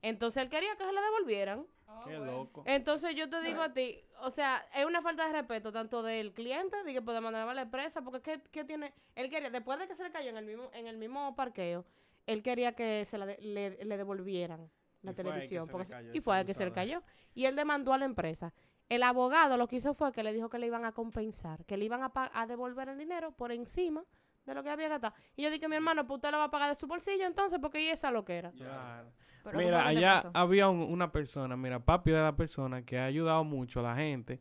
Entonces 0.00 0.42
él 0.42 0.48
quería 0.48 0.74
que 0.76 0.84
se 0.84 0.92
la 0.92 1.02
devolvieran. 1.02 1.66
Qué 2.06 2.16
loco. 2.18 2.62
Entonces 2.66 3.14
yo 3.14 3.28
te 3.28 3.42
digo 3.42 3.60
a 3.60 3.74
ti, 3.74 4.00
o 4.22 4.30
sea, 4.30 4.64
es 4.74 4.86
una 4.86 5.02
falta 5.02 5.26
de 5.26 5.32
respeto 5.34 5.72
tanto 5.72 6.02
del 6.02 6.32
cliente, 6.32 6.82
de 6.84 6.92
que 6.94 7.02
podemos 7.02 7.24
mandar 7.32 7.46
a 7.48 7.52
la 7.54 7.62
empresa, 7.62 8.00
porque 8.00 8.20
¿qué, 8.22 8.40
qué 8.50 8.64
tiene? 8.64 8.94
Él 9.14 9.28
quería, 9.28 9.50
después 9.50 9.78
de 9.78 9.86
que 9.86 9.94
se 9.94 10.02
le 10.02 10.10
cayó 10.10 10.30
en 10.30 10.38
el 10.38 10.46
mismo, 10.46 10.70
en 10.72 10.86
el 10.86 10.96
mismo 10.96 11.34
parqueo, 11.36 11.84
él 12.26 12.42
quería 12.42 12.72
que 12.72 13.04
se 13.04 13.18
la 13.18 13.26
de- 13.26 13.38
le, 13.42 13.84
le 13.84 13.96
devolvieran 13.98 14.70
la 15.02 15.10
Y 15.12 15.14
televisión. 15.14 15.66
porque 15.70 15.86
se- 15.86 16.16
y 16.16 16.20
fue 16.20 16.36
ahí 16.36 16.44
que 16.46 16.54
se 16.54 16.64
le 16.64 16.72
cayó. 16.72 17.02
Y 17.34 17.44
él 17.44 17.56
demandó 17.56 17.92
a 17.92 17.98
la 17.98 18.04
empresa. 18.06 18.54
El 18.88 19.02
abogado 19.02 19.56
lo 19.56 19.66
que 19.66 19.76
hizo 19.76 19.94
fue 19.94 20.12
que 20.12 20.22
le 20.22 20.32
dijo 20.32 20.48
que 20.48 20.58
le 20.58 20.66
iban 20.66 20.84
a 20.84 20.92
compensar, 20.92 21.64
que 21.64 21.76
le 21.76 21.84
iban 21.84 22.02
a, 22.02 22.10
pa- 22.12 22.30
a 22.32 22.46
devolver 22.46 22.88
el 22.88 22.98
dinero 22.98 23.32
por 23.32 23.50
encima 23.52 24.04
de 24.44 24.54
lo 24.54 24.62
que 24.62 24.70
había 24.70 24.88
gastado. 24.88 25.12
Y 25.34 25.42
yo 25.42 25.50
dije, 25.50 25.68
mi 25.68 25.74
hermano, 25.76 26.06
pues 26.06 26.18
usted 26.18 26.30
lo 26.30 26.38
va 26.38 26.44
a 26.44 26.50
pagar 26.50 26.68
de 26.68 26.76
su 26.76 26.86
bolsillo 26.86 27.26
entonces, 27.26 27.58
porque 27.60 27.82
y 27.82 27.88
esa 27.88 28.10
lo 28.12 28.24
que 28.24 28.36
era. 28.38 28.52
Claro. 28.52 29.10
Pero 29.42 29.58
Mira, 29.58 29.78
¿cómo 29.78 29.88
que 29.88 29.92
te 29.94 29.98
allá 29.98 30.22
pasó? 30.22 30.30
había 30.34 30.68
un- 30.68 30.80
una 30.92 31.10
persona, 31.10 31.56
mira, 31.56 31.80
papi 31.84 32.10
de 32.12 32.20
la 32.22 32.36
persona 32.36 32.82
que 32.84 32.98
ha 32.98 33.04
ayudado 33.06 33.42
mucho 33.44 33.80
a 33.80 33.82
la 33.82 33.96
gente. 33.96 34.40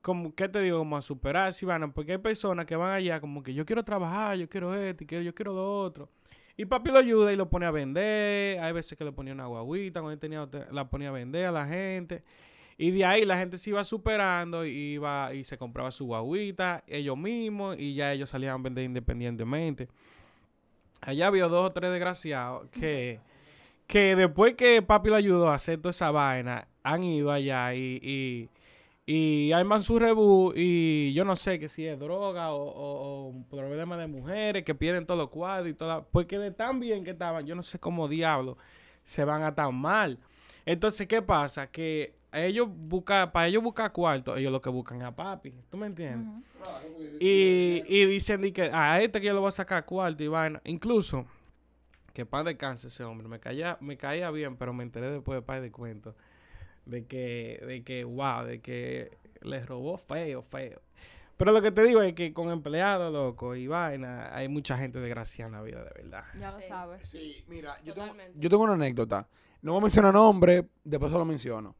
Como, 0.00 0.34
¿qué 0.34 0.48
te 0.48 0.60
digo? 0.60 0.78
Como 0.78 0.96
a 0.96 1.02
superar, 1.02 1.52
si 1.52 1.64
van, 1.64 1.92
porque 1.92 2.12
hay 2.12 2.18
personas 2.18 2.66
que 2.66 2.74
van 2.74 2.92
allá 2.92 3.20
como 3.20 3.42
que 3.42 3.54
yo 3.54 3.64
quiero 3.64 3.84
trabajar, 3.84 4.36
yo 4.36 4.48
quiero 4.48 4.74
esto, 4.74 5.04
y 5.04 5.06
quiero, 5.06 5.22
yo 5.24 5.34
quiero 5.34 5.52
lo 5.52 5.80
otro. 5.80 6.08
Y 6.56 6.64
papi 6.64 6.90
lo 6.90 6.98
ayuda 6.98 7.32
y 7.32 7.36
lo 7.36 7.48
pone 7.48 7.66
a 7.66 7.70
vender. 7.70 8.58
Hay 8.60 8.72
veces 8.72 8.98
que 8.98 9.04
le 9.04 9.12
ponía 9.12 9.32
una 9.32 9.46
guaguita, 9.46 10.00
cuando 10.00 10.12
él 10.12 10.18
tenía, 10.18 10.42
otra- 10.42 10.68
la 10.72 10.88
ponía 10.90 11.08
a 11.10 11.12
vender 11.12 11.46
a 11.46 11.52
la 11.52 11.66
gente. 11.66 12.24
Y 12.82 12.90
de 12.90 13.04
ahí 13.04 13.24
la 13.24 13.36
gente 13.38 13.58
se 13.58 13.70
iba 13.70 13.84
superando 13.84 14.66
iba 14.66 15.32
y 15.32 15.44
se 15.44 15.56
compraba 15.56 15.92
su 15.92 16.04
guaguita 16.06 16.82
ellos 16.88 17.16
mismos 17.16 17.76
y 17.78 17.94
ya 17.94 18.12
ellos 18.12 18.28
salían 18.28 18.58
a 18.58 18.58
vender 18.60 18.82
independientemente. 18.82 19.86
Allá 21.00 21.28
había 21.28 21.46
dos 21.46 21.64
o 21.64 21.72
tres 21.72 21.92
desgraciados 21.92 22.68
que, 22.70 23.20
que 23.86 24.16
después 24.16 24.54
que 24.54 24.82
papi 24.82 25.10
lo 25.10 25.14
ayudó 25.14 25.50
a 25.50 25.54
hacer 25.54 25.78
toda 25.78 25.90
esa 25.90 26.10
vaina, 26.10 26.66
han 26.82 27.04
ido 27.04 27.30
allá 27.30 27.72
y, 27.72 28.00
y, 28.02 28.48
y 29.06 29.52
arman 29.52 29.84
su 29.84 30.00
rebú 30.00 30.52
y 30.52 31.12
yo 31.12 31.24
no 31.24 31.36
sé 31.36 31.60
que 31.60 31.68
si 31.68 31.86
es 31.86 31.96
droga 32.00 32.52
o, 32.52 32.64
o, 32.64 33.28
o 33.28 33.44
problema 33.48 33.96
de 33.96 34.08
mujeres 34.08 34.64
que 34.64 34.74
pierden 34.74 35.06
todos 35.06 35.20
los 35.20 35.30
cuadros 35.30 35.68
y 35.68 35.74
toda, 35.74 36.04
porque 36.04 36.36
de 36.36 36.50
tan 36.50 36.80
bien 36.80 37.04
que 37.04 37.12
estaban, 37.12 37.46
yo 37.46 37.54
no 37.54 37.62
sé 37.62 37.78
cómo 37.78 38.08
diablo 38.08 38.58
se 39.04 39.24
van 39.24 39.44
a 39.44 39.54
tan 39.54 39.72
mal. 39.72 40.18
Entonces, 40.64 41.06
¿qué 41.06 41.22
pasa? 41.22 41.68
Que 41.70 42.20
ellos 42.32 42.68
buscar, 42.70 43.30
para 43.30 43.46
ellos 43.46 43.62
buscar 43.62 43.92
cuarto, 43.92 44.36
ellos 44.36 44.50
lo 44.50 44.62
que 44.62 44.70
buscan 44.70 44.98
es 44.98 45.04
a 45.04 45.14
papi. 45.14 45.54
¿Tú 45.70 45.76
me 45.76 45.86
entiendes? 45.86 46.42
Y, 47.20 47.82
y 47.86 48.06
dicen 48.06 48.40
di 48.40 48.52
que 48.52 48.70
a 48.72 49.00
este 49.02 49.20
que 49.20 49.26
yo 49.26 49.34
le 49.34 49.40
voy 49.40 49.48
a 49.48 49.52
sacar 49.52 49.84
cuarto 49.84 50.22
y 50.22 50.28
vaina. 50.28 50.60
Incluso, 50.64 51.26
que 52.14 52.24
paz 52.24 52.44
descanse 52.44 52.88
ese 52.88 53.04
hombre. 53.04 53.28
Me 53.28 53.38
caía, 53.38 53.76
me 53.80 53.96
caía 53.96 54.30
bien, 54.30 54.56
pero 54.56 54.72
me 54.72 54.82
enteré 54.82 55.10
después 55.10 55.36
de 55.36 55.42
par 55.42 55.60
de 55.60 55.70
cuentos. 55.70 56.14
De 56.86 57.06
que, 57.06 57.62
de 57.66 57.84
que, 57.84 58.02
wow, 58.04 58.44
de 58.44 58.60
que 58.60 59.16
les 59.42 59.66
robó 59.66 59.98
feo, 59.98 60.42
feo. 60.42 60.80
Pero 61.36 61.52
lo 61.52 61.62
que 61.62 61.70
te 61.70 61.82
digo 61.82 62.02
es 62.02 62.14
que 62.14 62.32
con 62.32 62.50
empleados, 62.50 63.12
loco, 63.12 63.54
y 63.54 63.66
vaina, 63.66 64.34
hay 64.34 64.48
mucha 64.48 64.78
gente 64.78 65.00
desgraciada 65.00 65.48
en 65.48 65.52
la 65.54 65.62
vida, 65.62 65.84
de 65.84 66.02
verdad. 66.02 66.24
Ya 66.38 66.52
lo 66.52 66.60
sabes. 66.60 67.08
Sí, 67.08 67.44
mira, 67.48 67.80
yo 67.82 67.94
tengo, 67.94 68.14
yo 68.36 68.48
tengo 68.48 68.64
una 68.64 68.74
anécdota. 68.74 69.28
No 69.60 69.72
voy 69.72 69.80
a 69.80 69.82
mencionar 69.82 70.12
nombre, 70.12 70.68
después 70.84 71.12
lo 71.12 71.24
menciono. 71.24 71.76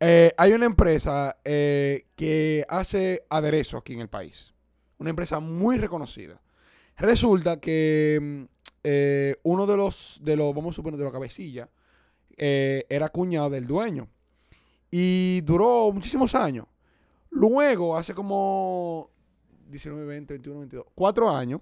Eh, 0.00 0.32
hay 0.36 0.52
una 0.52 0.66
empresa 0.66 1.36
eh, 1.44 2.06
que 2.16 2.64
hace 2.68 3.24
aderezos 3.28 3.80
aquí 3.80 3.92
en 3.92 4.00
el 4.00 4.08
país. 4.08 4.54
Una 4.98 5.10
empresa 5.10 5.40
muy 5.40 5.78
reconocida. 5.78 6.40
Resulta 6.96 7.60
que 7.60 8.18
mm, 8.20 8.42
eh, 8.84 9.36
uno 9.42 9.66
de 9.66 9.76
los, 9.76 10.20
de 10.22 10.36
los, 10.36 10.54
vamos 10.54 10.74
a 10.74 10.76
suponer, 10.76 10.98
de 10.98 11.04
los 11.04 11.12
cabecillas, 11.12 11.68
era 12.36 13.08
cuñado 13.10 13.48
del 13.50 13.66
dueño. 13.66 14.08
Y 14.90 15.40
duró 15.42 15.92
muchísimos 15.92 16.34
años. 16.34 16.66
Luego, 17.30 17.96
hace 17.96 18.12
como 18.12 19.10
19, 19.68 20.04
20, 20.04 20.34
21, 20.34 20.60
22, 20.60 20.86
cuatro 20.94 21.30
años, 21.30 21.60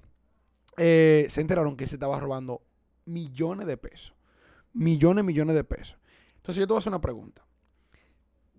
se 0.77 1.41
enteraron 1.41 1.77
que 1.77 1.85
él 1.85 1.91
se 1.91 1.97
estaba 1.97 2.19
robando 2.19 2.63
millones 3.05 3.67
de 3.67 3.77
pesos. 3.77 4.15
Millones, 4.73 5.25
millones 5.25 5.55
de 5.55 5.65
pesos. 5.65 5.99
Entonces 6.37 6.61
yo 6.61 6.67
te 6.67 6.73
voy 6.73 6.79
a 6.79 6.81
hacer 6.81 6.91
una 6.91 7.01
pregunta. 7.01 7.45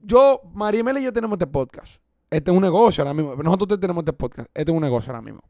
Yo, 0.05 0.41
Mariemela 0.53 0.99
y 0.99 1.03
yo 1.03 1.13
tenemos 1.13 1.35
este 1.35 1.47
podcast. 1.47 2.01
Este 2.29 2.51
es 2.51 2.55
un 2.55 2.61
negocio 2.61 3.01
ahora 3.03 3.13
mismo. 3.13 3.35
Nosotros 3.35 3.79
tenemos 3.79 4.01
este 4.01 4.11
podcast. 4.11 4.49
Este 4.53 4.69
es 4.69 4.75
un 4.75 4.81
negocio 4.81 5.11
ahora 5.11 5.21
mismo. 5.21 5.41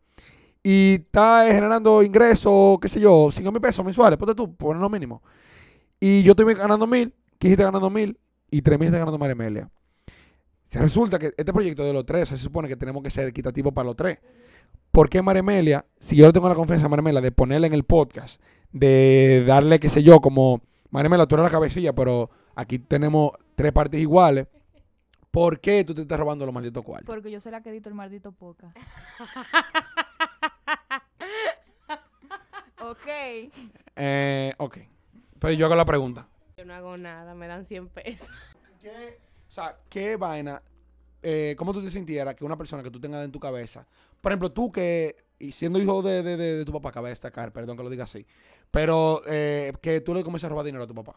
Y 0.61 0.93
está 0.93 1.45
generando 1.47 2.03
ingresos, 2.03 2.77
qué 2.79 2.87
sé 2.87 2.99
yo, 2.99 3.29
5 3.31 3.51
mil 3.51 3.59
pesos 3.59 3.83
mensuales. 3.83 4.17
Ponte 4.17 4.35
tú, 4.35 4.55
poner 4.55 4.79
lo 4.79 4.89
mínimo. 4.89 5.23
Y 5.99 6.21
yo 6.21 6.31
estoy 6.31 6.53
ganando 6.53 6.85
mil, 6.85 7.13
está 7.39 7.63
ganando 7.63 7.89
mil 7.89 8.17
y 8.51 8.61
tres 8.61 8.77
mil 8.77 8.87
está 8.87 8.99
ganando 8.99 9.17
Marimelia. 9.17 9.69
Resulta 10.71 11.17
que 11.17 11.31
este 11.35 11.51
proyecto 11.51 11.83
de 11.83 11.93
los 11.93 12.05
tres 12.05 12.29
se 12.29 12.37
supone 12.37 12.67
que 12.67 12.75
tenemos 12.75 13.01
que 13.01 13.09
ser 13.09 13.27
equitativos 13.27 13.73
para 13.73 13.85
los 13.85 13.95
tres. 13.95 14.19
¿Por 14.91 15.09
qué 15.09 15.23
Marimelia, 15.23 15.85
si 15.97 16.15
yo 16.15 16.27
le 16.27 16.33
tengo 16.33 16.47
la 16.47 16.55
confianza 16.55 16.85
a 16.85 16.89
Marimelia 16.89 17.21
de 17.21 17.31
ponerla 17.31 17.65
en 17.67 17.73
el 17.73 17.83
podcast, 17.83 18.39
de 18.71 19.43
darle, 19.47 19.79
qué 19.79 19.89
sé 19.89 20.03
yo, 20.03 20.19
como, 20.19 20.61
Marimelia, 20.93 21.25
tú 21.25 21.35
eres 21.35 21.45
la 21.45 21.49
cabecilla, 21.49 21.93
pero 21.93 22.29
aquí 22.55 22.77
tenemos 22.77 23.31
tres 23.55 23.71
partes 23.71 23.99
iguales, 23.99 24.45
¿por 25.31 25.59
qué 25.59 25.83
tú 25.83 25.95
te 25.95 26.03
estás 26.03 26.19
robando 26.19 26.45
los 26.45 26.53
malditos 26.53 26.83
cuartos? 26.83 27.07
Porque 27.13 27.31
yo 27.31 27.41
soy 27.41 27.51
la 27.51 27.61
que 27.63 27.71
edito 27.71 27.89
el 27.89 27.95
maldito 27.95 28.31
podcast. 28.31 28.77
ok. 32.81 33.07
Eh, 33.95 34.51
ok. 34.57 34.77
Pero 35.39 35.53
yo 35.53 35.65
hago 35.65 35.75
la 35.75 35.85
pregunta. 35.85 36.27
Yo 36.57 36.65
no 36.65 36.73
hago 36.73 36.97
nada, 36.97 37.33
me 37.33 37.47
dan 37.47 37.65
100 37.65 37.89
pesos. 37.89 38.29
¿Qué, 38.79 39.19
o 39.49 39.51
sea, 39.51 39.77
qué 39.89 40.15
vaina, 40.17 40.61
eh, 41.21 41.55
cómo 41.57 41.73
tú 41.73 41.81
te 41.81 41.89
sintieras 41.89 42.35
que 42.35 42.45
una 42.45 42.57
persona 42.57 42.83
que 42.83 42.91
tú 42.91 42.99
tengas 42.99 43.23
en 43.25 43.31
tu 43.31 43.39
cabeza, 43.39 43.87
por 44.21 44.31
ejemplo, 44.31 44.51
tú 44.51 44.71
que, 44.71 45.15
y 45.39 45.51
siendo 45.51 45.79
hijo 45.81 46.01
de, 46.01 46.21
de- 46.21 46.37
de- 46.37 46.57
de 46.59 46.65
tu 46.65 46.71
papá, 46.71 46.91
cabe 46.91 47.09
destacar, 47.09 47.51
perdón 47.51 47.77
que 47.77 47.83
lo 47.83 47.89
diga 47.89 48.03
así, 48.03 48.25
pero 48.73 49.21
eh, 49.27 49.71
que 49.83 50.01
tú 50.01 50.15
le 50.15 50.23
comienzas 50.23 50.47
a 50.47 50.49
robar 50.49 50.65
dinero 50.65 50.83
a 50.83 50.87
tu 50.87 50.95
papá. 50.95 51.15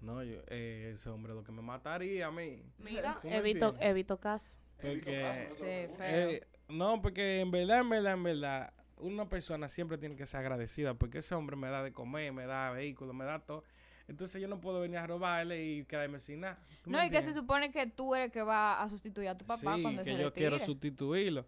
No, 0.00 0.22
yo, 0.24 0.38
eh, 0.48 0.90
ese 0.94 1.10
hombre 1.10 1.34
lo 1.34 1.44
que 1.44 1.52
me 1.52 1.60
mataría 1.60 2.28
a 2.28 2.30
mí. 2.32 2.62
Mira, 2.78 3.18
¿Tú 3.20 3.28
me 3.28 3.36
evito, 3.36 3.66
entiendes? 3.66 3.90
evito 3.90 4.16
caso. 4.18 4.56
Porque, 4.80 5.48
Sí, 5.54 5.60
feo. 5.96 6.30
eh, 6.30 6.46
no, 6.68 7.02
porque 7.02 7.40
en 7.40 7.50
verdad, 7.50 7.80
en 7.80 7.90
verdad, 7.90 8.12
en 8.14 8.22
verdad, 8.22 8.72
una 8.96 9.28
persona 9.28 9.68
siempre 9.68 9.98
tiene 9.98 10.16
que 10.16 10.24
ser 10.24 10.40
agradecida 10.40 10.94
porque 10.94 11.18
ese 11.18 11.34
hombre 11.34 11.56
me 11.56 11.68
da 11.68 11.82
de 11.82 11.92
comer, 11.92 12.32
me 12.32 12.46
da 12.46 12.70
vehículos, 12.70 13.14
me 13.14 13.26
da 13.26 13.38
todo. 13.38 13.64
Entonces 14.08 14.40
yo 14.40 14.48
no 14.48 14.58
puedo 14.60 14.80
venir 14.80 14.96
a 14.96 15.06
robarle 15.06 15.62
y 15.62 15.84
quedarme 15.84 16.18
sin 16.18 16.40
nada. 16.40 16.58
¿Tú 16.82 16.90
me 16.90 16.96
no, 16.96 17.04
y 17.04 17.08
que 17.10 17.16
se 17.16 17.18
entiendes? 17.18 17.42
supone 17.42 17.70
que 17.70 17.86
tú 17.86 18.14
eres 18.14 18.26
el 18.26 18.32
que 18.32 18.42
va 18.42 18.82
a 18.82 18.88
sustituir 18.88 19.28
a 19.28 19.36
tu 19.36 19.44
papá 19.44 19.76
sí, 19.76 19.82
cuando 19.82 20.02
que 20.02 20.16
se 20.16 20.22
yo 20.22 20.32
quiero 20.32 20.58
sustituirlo. 20.58 21.44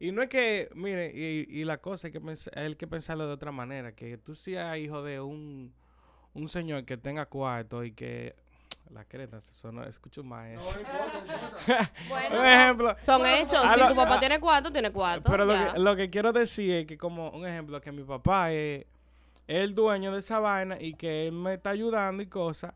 Y 0.00 0.12
no 0.12 0.22
es 0.22 0.28
que, 0.28 0.68
mire, 0.74 1.10
y, 1.14 1.46
y 1.48 1.64
la 1.64 1.78
cosa 1.78 2.06
hay 2.08 2.12
que, 2.12 2.20
hay 2.54 2.74
que 2.76 2.86
pensarlo 2.86 3.26
de 3.26 3.32
otra 3.32 3.50
manera, 3.52 3.92
que 3.92 4.16
tú 4.18 4.34
seas 4.34 4.78
hijo 4.78 5.02
de 5.02 5.20
un, 5.20 5.72
un 6.34 6.48
señor 6.48 6.84
que 6.84 6.96
tenga 6.96 7.26
cuarto 7.26 7.84
y 7.84 7.92
que... 7.92 8.34
La 8.90 9.04
creta, 9.04 9.36
eso 9.36 9.70
no 9.70 9.84
escucho 9.84 10.24
más 10.24 10.48
eso. 10.48 10.78
Bueno, 12.08 12.40
Un 12.40 12.46
ejemplo, 12.46 12.96
son 12.98 13.26
hechos. 13.26 13.60
Si 13.74 13.80
lo- 13.80 13.88
tu 13.88 13.94
papá 13.94 14.14
a- 14.16 14.20
tiene 14.20 14.40
cuatro, 14.40 14.72
tiene 14.72 14.90
cuatro. 14.90 15.30
Pero 15.30 15.44
lo 15.44 15.52
que, 15.52 15.78
lo 15.78 15.96
que 15.96 16.08
quiero 16.08 16.32
decir 16.32 16.72
es 16.74 16.86
que 16.86 16.96
como 16.96 17.28
un 17.30 17.46
ejemplo, 17.46 17.80
que 17.82 17.92
mi 17.92 18.02
papá 18.02 18.50
es 18.52 18.86
el 19.46 19.74
dueño 19.74 20.10
de 20.12 20.20
esa 20.20 20.38
vaina 20.38 20.78
y 20.80 20.94
que 20.94 21.26
él 21.26 21.32
me 21.32 21.54
está 21.54 21.68
ayudando 21.70 22.22
y 22.22 22.26
cosas, 22.28 22.72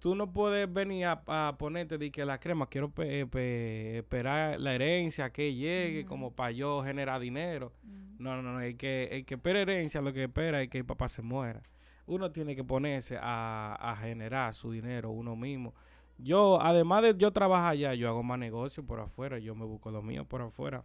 tú 0.00 0.14
no 0.16 0.32
puedes 0.32 0.70
venir 0.72 1.04
a, 1.06 1.22
a 1.28 1.56
ponerte 1.56 1.96
de 1.98 2.10
que 2.10 2.24
la 2.24 2.40
crema, 2.40 2.66
quiero 2.66 2.90
pe- 2.90 3.26
pe- 3.26 3.98
esperar 3.98 4.58
la 4.58 4.74
herencia 4.74 5.30
que 5.30 5.54
llegue 5.54 6.04
como 6.04 6.32
para 6.32 6.50
yo 6.50 6.82
generar 6.82 7.20
dinero. 7.20 7.72
Mm. 7.84 8.00
No, 8.18 8.42
no, 8.42 8.42
no, 8.54 8.60
el 8.60 8.76
que, 8.76 9.04
el 9.12 9.24
que 9.24 9.34
espera 9.34 9.60
herencia 9.60 10.00
lo 10.02 10.12
que 10.12 10.24
espera 10.24 10.60
es 10.60 10.68
que 10.68 10.78
el 10.78 10.84
papá 10.84 11.08
se 11.08 11.22
muera. 11.22 11.62
Uno 12.06 12.32
tiene 12.32 12.56
que 12.56 12.64
ponerse 12.64 13.16
a, 13.20 13.76
a 13.80 13.94
generar 13.96 14.52
su 14.54 14.72
dinero 14.72 15.10
uno 15.10 15.36
mismo. 15.36 15.74
Yo, 16.18 16.60
además 16.60 17.02
de 17.02 17.14
yo 17.16 17.30
trabajar 17.30 17.72
allá, 17.72 17.94
yo 17.94 18.08
hago 18.08 18.22
más 18.22 18.38
negocio 18.38 18.84
por 18.84 19.00
afuera, 19.00 19.38
yo 19.38 19.54
me 19.54 19.64
busco 19.64 19.90
lo 19.90 20.02
mío 20.02 20.24
por 20.26 20.42
afuera. 20.42 20.82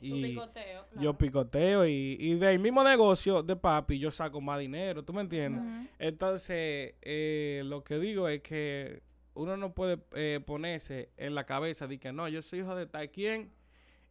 Y 0.00 0.22
picoteo, 0.22 0.86
claro. 0.86 1.02
yo 1.02 1.18
picoteo 1.18 1.86
y, 1.86 2.16
y 2.20 2.34
del 2.34 2.58
mismo 2.60 2.84
negocio 2.84 3.42
de 3.42 3.56
papi 3.56 3.98
yo 3.98 4.10
saco 4.10 4.40
más 4.40 4.60
dinero, 4.60 5.04
¿tú 5.04 5.12
me 5.12 5.22
entiendes? 5.22 5.88
Entonces, 5.98 6.94
eh, 7.02 7.62
lo 7.64 7.82
que 7.82 7.98
digo 7.98 8.28
es 8.28 8.40
que 8.40 9.02
uno 9.34 9.56
no 9.56 9.74
puede 9.74 9.98
eh, 10.14 10.40
ponerse 10.44 11.10
en 11.16 11.34
la 11.34 11.44
cabeza 11.44 11.86
de 11.86 11.98
que 11.98 12.12
no, 12.12 12.28
yo 12.28 12.42
soy 12.42 12.60
hijo 12.60 12.74
de 12.74 12.86
tal 12.86 13.10
quien 13.10 13.52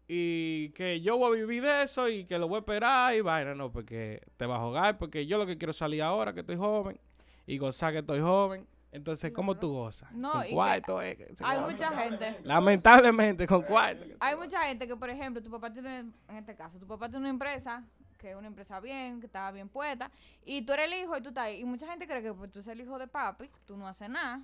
y 0.08 0.70
que 0.70 1.02
yo 1.02 1.18
voy 1.18 1.38
a 1.38 1.42
vivir 1.42 1.64
de 1.64 1.84
eso 1.84 2.08
y 2.08 2.24
que 2.26 2.38
lo 2.38 2.48
voy 2.48 2.58
a 2.58 2.60
esperar 2.60 3.16
y 3.16 3.22
vaina, 3.22 3.54
no, 3.54 3.72
porque 3.72 4.22
te 4.38 4.46
va 4.46 4.56
a 4.56 4.60
jugar, 4.60 4.98
porque 4.98 5.26
yo 5.26 5.38
lo 5.38 5.46
que 5.46 5.58
quiero 5.58 5.72
es 5.72 5.78
salir 5.78 6.02
ahora 6.02 6.34
que 6.34 6.42
estoy 6.42 6.56
joven 6.56 7.00
y 7.46 7.58
gozar 7.58 7.94
que 7.94 8.00
estoy 8.00 8.20
joven. 8.20 8.68
Entonces, 8.92 9.32
¿cómo 9.32 9.56
tú 9.56 9.72
gozas? 9.74 10.12
No, 10.14 10.32
con 10.32 10.42
y 10.46 10.48
que 10.48 10.54
cuarto, 10.54 11.02
eh, 11.02 11.18
Hay 11.44 11.58
goza. 11.60 11.70
mucha 11.72 11.92
gente. 12.02 12.40
Lamentablemente, 12.44 13.46
con 13.46 13.62
cuarto. 13.64 14.06
Hay 14.20 14.36
mucha 14.36 14.64
gente 14.64 14.88
que, 14.88 14.96
por 14.96 15.10
ejemplo, 15.10 15.42
tu 15.44 15.52
papá 15.52 15.72
tiene, 15.72 16.00
en 16.00 16.36
este 16.38 16.56
caso, 16.56 16.80
tu 16.80 16.88
papá 16.88 17.08
tiene 17.10 17.20
una 17.20 17.30
empresa, 17.30 17.84
que 18.18 18.32
es 18.32 18.36
una 18.36 18.48
empresa 18.48 18.80
bien, 18.80 19.20
que 19.20 19.26
está 19.28 19.52
bien 19.52 19.68
puesta, 19.70 20.10
y 20.46 20.62
tú 20.64 20.74
eres 20.74 20.86
el 20.92 20.94
hijo 21.04 21.18
y 21.18 21.22
tú 21.22 21.30
estás 21.30 21.46
ahí. 21.46 21.60
Y 21.62 21.66
mucha 21.66 21.88
gente 21.88 22.08
cree 22.08 22.24
que 22.24 22.34
por 22.34 22.50
tú 22.50 22.62
ser 22.64 22.74
el 22.74 22.82
hijo 22.82 22.98
de 22.98 23.08
papi, 23.08 23.50
tú 23.66 23.76
no 23.78 23.88
haces 23.88 24.10
nada, 24.10 24.42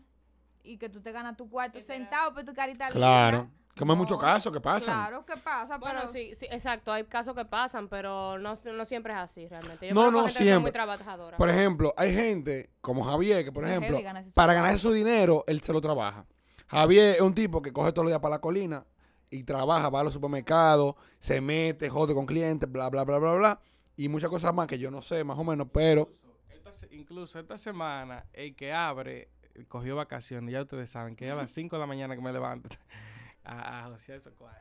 y 0.61 0.77
que 0.77 0.89
tú 0.89 1.01
te 1.01 1.11
ganas 1.11 1.35
tu 1.37 1.49
cuarto 1.49 1.81
sentado 1.81 2.33
por 2.33 2.43
tu 2.43 2.53
carita 2.53 2.87
Claro. 2.89 3.37
linda. 3.43 3.53
Que 3.75 3.83
hay 3.83 3.95
muchos 3.95 4.19
casos 4.19 4.53
que 4.53 4.61
pasan. 4.61 4.93
Claro, 4.93 5.25
¿qué 5.25 5.35
pasa? 5.37 5.77
Bueno, 5.77 6.01
Pero- 6.01 6.11
sí, 6.11 6.35
sí, 6.35 6.45
exacto. 6.51 6.91
Hay 6.91 7.05
casos 7.05 7.35
que 7.35 7.43
pasan, 7.45 7.87
pero 7.89 8.37
no, 8.37 8.55
no 8.73 8.85
siempre 8.85 9.13
es 9.13 9.19
así, 9.19 9.47
realmente. 9.47 9.87
Yo 9.87 9.93
No, 9.95 10.11
no, 10.11 10.19
gente 10.25 10.27
que 10.27 10.33
son 10.33 10.43
muy 10.43 10.47
siempre. 10.51 10.71
trabajadora. 10.71 11.37
Por 11.37 11.49
ejemplo, 11.49 11.93
hay 11.97 12.13
gente 12.13 12.69
como 12.81 13.03
Javier 13.03 13.43
que, 13.43 13.51
por 13.51 13.63
Es 13.65 13.71
ejemplo, 13.71 13.99
para 14.35 14.53
ganarse 14.53 14.77
su 14.79 14.91
dinero, 14.93 15.43
él 15.47 15.61
se 15.61 15.73
lo 15.73 15.81
trabaja. 15.81 16.25
Javier 16.67 17.15
es 17.15 17.21
un 17.21 17.33
tipo 17.33 17.61
que 17.63 17.73
coge 17.73 17.91
todos 17.91 18.05
los 18.05 18.11
días 18.11 18.21
para 18.21 18.35
la 18.35 18.41
colina 18.41 18.85
y 19.31 19.43
trabaja, 19.43 19.89
va 19.89 20.01
a 20.01 20.03
los 20.03 20.13
supermercados, 20.13 20.95
se 21.17 21.41
mete, 21.41 21.89
jode 21.89 22.13
con 22.13 22.27
clientes, 22.27 22.71
bla, 22.71 22.89
bla, 22.91 23.03
bla, 23.03 23.17
bla, 23.17 23.33
bla. 23.33 23.59
Y 23.95 24.07
muchas 24.07 24.29
cosas 24.29 24.53
más 24.53 24.67
que 24.67 24.77
yo 24.77 24.91
no 24.91 25.01
sé, 25.01 25.23
más 25.23 25.37
o 25.39 25.43
menos, 25.43 25.67
pero 25.73 26.11
Esta 26.49 26.71
incluso 26.91 27.39
esta 27.39 27.57
semana, 27.57 28.25
el 28.33 28.55
que 28.55 28.71
abre 28.71 29.29
cogió 29.67 29.95
vacaciones. 29.95 30.51
Ya 30.51 30.61
ustedes 30.61 30.89
saben 30.91 31.15
que 31.15 31.25
es 31.25 31.31
a 31.31 31.35
las 31.35 31.51
5 31.53 31.75
de 31.75 31.79
la 31.79 31.87
mañana 31.87 32.15
que 32.15 32.21
me 32.21 32.31
levanto 32.31 32.69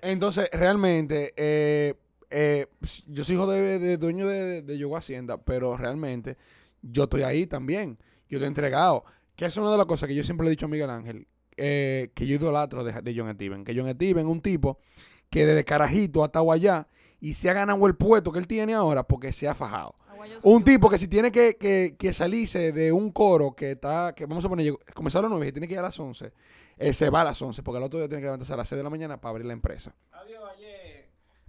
entonces 0.03 0.49
realmente 0.53 1.33
eh, 1.37 1.95
eh, 2.33 2.66
yo 3.07 3.25
soy 3.25 3.35
hijo 3.35 3.47
de, 3.47 3.97
dueño 3.99 4.27
de, 4.27 4.79
Yogo 4.79 4.97
Hacienda, 4.97 5.38
pero 5.38 5.77
realmente 5.77 6.38
yo 6.81 7.05
estoy 7.05 7.23
ahí 7.23 7.47
también. 7.47 7.99
Yo 8.29 8.38
te 8.38 8.47
he 8.47 8.49
entregado. 8.49 9.05
Que 9.37 9.47
es 9.47 9.57
una 9.57 9.71
de 9.71 9.77
las 9.77 9.87
cosas 9.87 10.09
que 10.09 10.14
yo 10.14 10.25
siempre 10.25 10.45
le 10.45 10.51
he 10.51 10.53
dicho 10.53 10.66
a 10.66 10.68
Miguel 10.68 10.90
Ángel, 10.90 11.27
eh, 11.57 12.11
que 12.14 12.27
yo 12.27 12.37
idolatro 12.37 12.85
de, 12.85 13.01
de 13.01 13.14
John 13.16 13.33
Steven. 13.35 13.64
Que 13.64 13.75
John 13.77 13.90
Steven 13.90 14.27
es 14.27 14.31
un 14.31 14.40
tipo 14.40 14.79
que 15.31 15.47
desde 15.47 15.64
carajito 15.64 16.23
ha 16.23 16.27
estado 16.27 16.53
allá 16.53 16.87
y 17.21 17.35
se 17.35 17.49
ha 17.49 17.53
ganado 17.53 17.87
el 17.87 17.95
puesto 17.95 18.33
que 18.33 18.38
él 18.38 18.47
tiene 18.47 18.75
ahora 18.75 19.03
porque 19.05 19.33
se 19.33 19.49
ha 19.49 19.55
fajado. 19.55 19.95
Un 20.43 20.65
tipo 20.65 20.89
que 20.89 20.99
si 20.99 21.09
tiene 21.09 21.31
que, 21.31 21.57
que, 21.57 21.97
que 21.99 22.13
salirse 22.13 22.73
de 22.73 22.93
un 22.93 23.11
coro 23.11 23.55
que 23.55 23.73
está, 23.73 24.15
que 24.15 24.27
vamos 24.27 24.45
a 24.45 24.49
poner, 24.49 24.73
comenzó 24.95 25.19
a 25.19 25.23
las 25.23 25.31
9 25.31 25.49
y 25.49 25.53
tiene 25.53 25.67
que 25.67 25.75
ir 25.75 25.79
a 25.79 25.83
las 25.83 25.99
11, 25.99 26.33
eh, 26.79 26.93
se 26.93 27.11
va 27.11 27.23
a 27.23 27.25
las 27.25 27.41
11 27.41 27.63
porque 27.63 27.79
el 27.79 27.85
otro 27.85 27.99
día 27.99 28.09
tiene 28.09 28.21
que 28.21 28.27
levantarse 28.27 28.53
a 28.53 28.57
las 28.57 28.69
6 28.69 28.79
de 28.79 28.85
la 28.85 28.91
mañana 28.91 29.21
para 29.21 29.31
abrir 29.31 29.47
la 29.47 29.53
empresa. 29.53 29.95
Adiós, 30.13 30.43
ayer. 30.57 31.09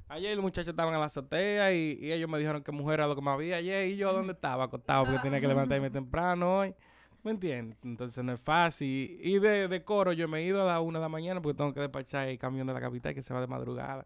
Ayer 0.10 0.36
los 0.36 0.44
muchachos 0.44 0.70
estaban 0.70 0.94
en 0.94 1.00
la 1.00 1.08
azotea 1.08 1.74
y, 1.74 1.98
y 2.00 2.12
ellos 2.12 2.30
me 2.30 2.38
dijeron 2.38 2.62
que 2.64 2.72
mujer 2.72 3.00
era 3.00 3.08
lo 3.08 3.16
que 3.16 3.22
me 3.22 3.32
había 3.32 3.58
ayer 3.58 3.88
y 3.88 3.98
yo 3.98 4.14
dónde 4.14 4.34
estaba 4.34 4.66
acostado 4.66 5.06
porque 5.06 5.20
tenía 5.22 5.42
que 5.42 5.48
levantarme 5.48 5.90
temprano 5.90 6.60
hoy. 6.60 6.76
¿Me 7.24 7.32
entiendes? 7.32 7.78
Entonces 7.84 8.22
no 8.24 8.34
es 8.34 8.40
fácil. 8.42 9.18
Y 9.22 9.40
de, 9.40 9.70
de 9.70 9.84
coro 9.84 10.12
yo 10.12 10.28
me 10.28 10.40
he 10.40 10.44
ido 10.44 10.62
a 10.62 10.74
las 10.74 10.82
una 10.82 11.00
de 11.00 11.04
la 11.04 11.10
mañana 11.10 11.42
porque 11.42 11.58
tengo 11.58 11.74
que 11.74 11.80
despachar 11.80 12.28
el 12.28 12.38
camión 12.38 12.68
de 12.68 12.74
la 12.74 12.82
capital 12.82 13.14
que 13.14 13.24
se 13.24 13.34
va 13.34 13.40
de 13.40 13.48
madrugada. 13.48 14.06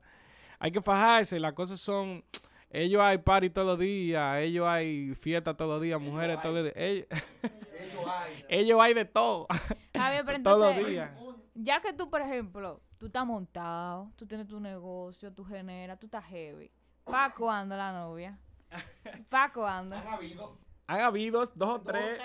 Hay 0.60 0.72
que 0.72 0.82
fajarse, 0.82 1.40
las 1.40 1.54
cosas 1.54 1.80
son... 1.80 2.24
Ellos 2.70 3.02
hay 3.02 3.18
party 3.20 3.50
todos 3.50 3.68
los 3.68 3.80
días, 3.80 4.40
ellos 4.40 4.68
hay 4.68 5.16
fiesta 5.16 5.56
todos 5.56 5.72
los 5.72 5.82
días, 5.82 6.02
mujeres 6.02 6.42
todos 6.42 6.56
los 6.56 6.64
días. 6.66 6.76
Ellos, 6.76 7.08
ellos 8.50 8.80
hay 8.82 8.94
de 8.94 9.06
todo, 9.06 9.48
Javier, 9.96 10.24
pero 10.26 10.42
todos 10.44 10.76
los 10.76 10.88
días. 10.88 11.12
ya 11.54 11.82
que 11.82 11.94
tú, 11.94 12.10
por 12.10 12.22
ejemplo, 12.22 12.82
tú 12.98 13.06
estás 13.06 13.26
montado, 13.26 14.12
tú 14.18 14.28
tienes 14.28 14.48
tu 14.48 14.60
negocio, 14.60 15.32
tú 15.32 15.46
generas, 15.46 15.98
tú 15.98 16.08
estás 16.08 16.26
heavy. 16.26 16.70
¿Para 17.06 17.34
cuándo 17.38 17.78
la 17.78 17.94
novia? 17.94 18.38
¿Para 19.30 19.54
cuándo? 19.54 19.96
Han 20.88 21.02
habido 21.02 21.46
dos 21.56 21.70
o 21.70 21.82
tres, 21.82 22.20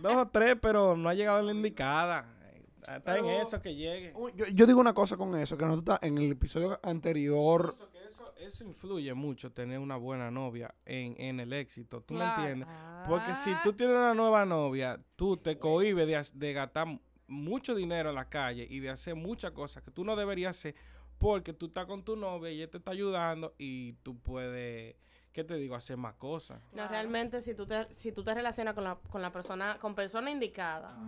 dos 0.00 0.14
o 0.14 0.28
tres, 0.28 0.56
pero 0.60 0.96
no 0.96 1.08
ha 1.08 1.14
llegado 1.14 1.42
la 1.42 1.52
indicada. 1.52 2.26
Está 2.82 3.16
en 3.16 3.26
eso 3.26 3.60
que 3.62 3.74
llegue. 3.74 4.12
Yo, 4.34 4.46
yo 4.46 4.66
digo 4.66 4.80
una 4.80 4.92
cosa 4.92 5.16
con 5.16 5.36
eso, 5.36 5.56
que 5.56 5.64
nosotros 5.64 5.98
en 6.02 6.18
el 6.18 6.32
episodio 6.32 6.80
anterior, 6.82 7.74
Eso, 8.46 8.64
influye 8.64 9.14
mucho, 9.14 9.52
tener 9.52 9.78
una 9.78 9.96
buena 9.96 10.30
novia 10.30 10.74
en, 10.84 11.14
en 11.20 11.38
el 11.40 11.52
éxito. 11.52 12.00
¿Tú 12.02 12.14
Claro. 12.14 12.42
me 12.42 12.50
entiendes? 12.50 12.76
Porque 13.08 13.34
si 13.36 13.50
Ah. 13.50 13.60
tú 13.62 13.72
tienes 13.72 13.96
una 13.96 14.14
nueva 14.14 14.44
novia, 14.44 15.00
tú 15.16 15.36
te 15.36 15.58
cohibes 15.58 16.32
de, 16.38 16.52
gastar 16.52 16.86
mucho 17.28 17.74
dinero 17.74 18.08
en 18.10 18.16
la 18.16 18.28
calle 18.28 18.66
y 18.68 18.80
de 18.80 18.90
hacer 18.90 19.14
muchas 19.14 19.52
cosas 19.52 19.82
que 19.82 19.90
tú 19.90 20.04
no 20.04 20.16
deberías 20.16 20.56
hacer 20.58 20.74
porque 21.18 21.52
tú 21.52 21.66
estás 21.66 21.86
con 21.86 22.02
tu 22.04 22.16
novia 22.16 22.50
y 22.50 22.56
ella 22.56 22.70
te 22.70 22.78
está 22.78 22.90
ayudando 22.90 23.54
y 23.58 23.92
tú 24.02 24.18
puedes, 24.18 24.96
¿qué 25.32 25.44
te 25.44 25.54
digo? 25.54 25.76
Hacer 25.76 25.96
más 25.96 26.14
cosas. 26.14 26.60
No, 26.72 26.88
realmente 26.88 27.40
si 27.40 27.54
tú 27.54 27.64
te, 27.64 27.90
si 27.92 28.10
tú 28.10 28.24
te 28.24 28.34
relacionas 28.34 28.74
con 28.74 28.82
la, 28.84 28.96
con 28.96 29.22
la 29.22 29.30
persona, 29.30 29.78
con 29.80 29.94
persona 29.94 30.30
indicada, 30.32 30.98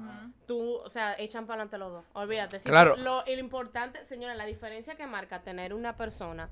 tú, 0.46 0.76
o 0.76 0.88
sea, 0.88 1.14
echan 1.18 1.46
para 1.46 1.62
adelante 1.62 1.78
los 1.78 1.92
dos. 1.92 2.04
Olvídate. 2.14 2.60
Si 2.60 2.68
Claro. 2.68 2.94
tú- 2.94 3.02
lo, 3.02 3.24
lo 3.26 3.38
importante, 3.40 4.04
señora, 4.04 4.34
la 4.36 4.46
diferencia 4.46 4.94
que 4.94 5.06
marca 5.08 5.42
tener 5.42 5.74
una 5.74 5.96
persona 5.96 6.48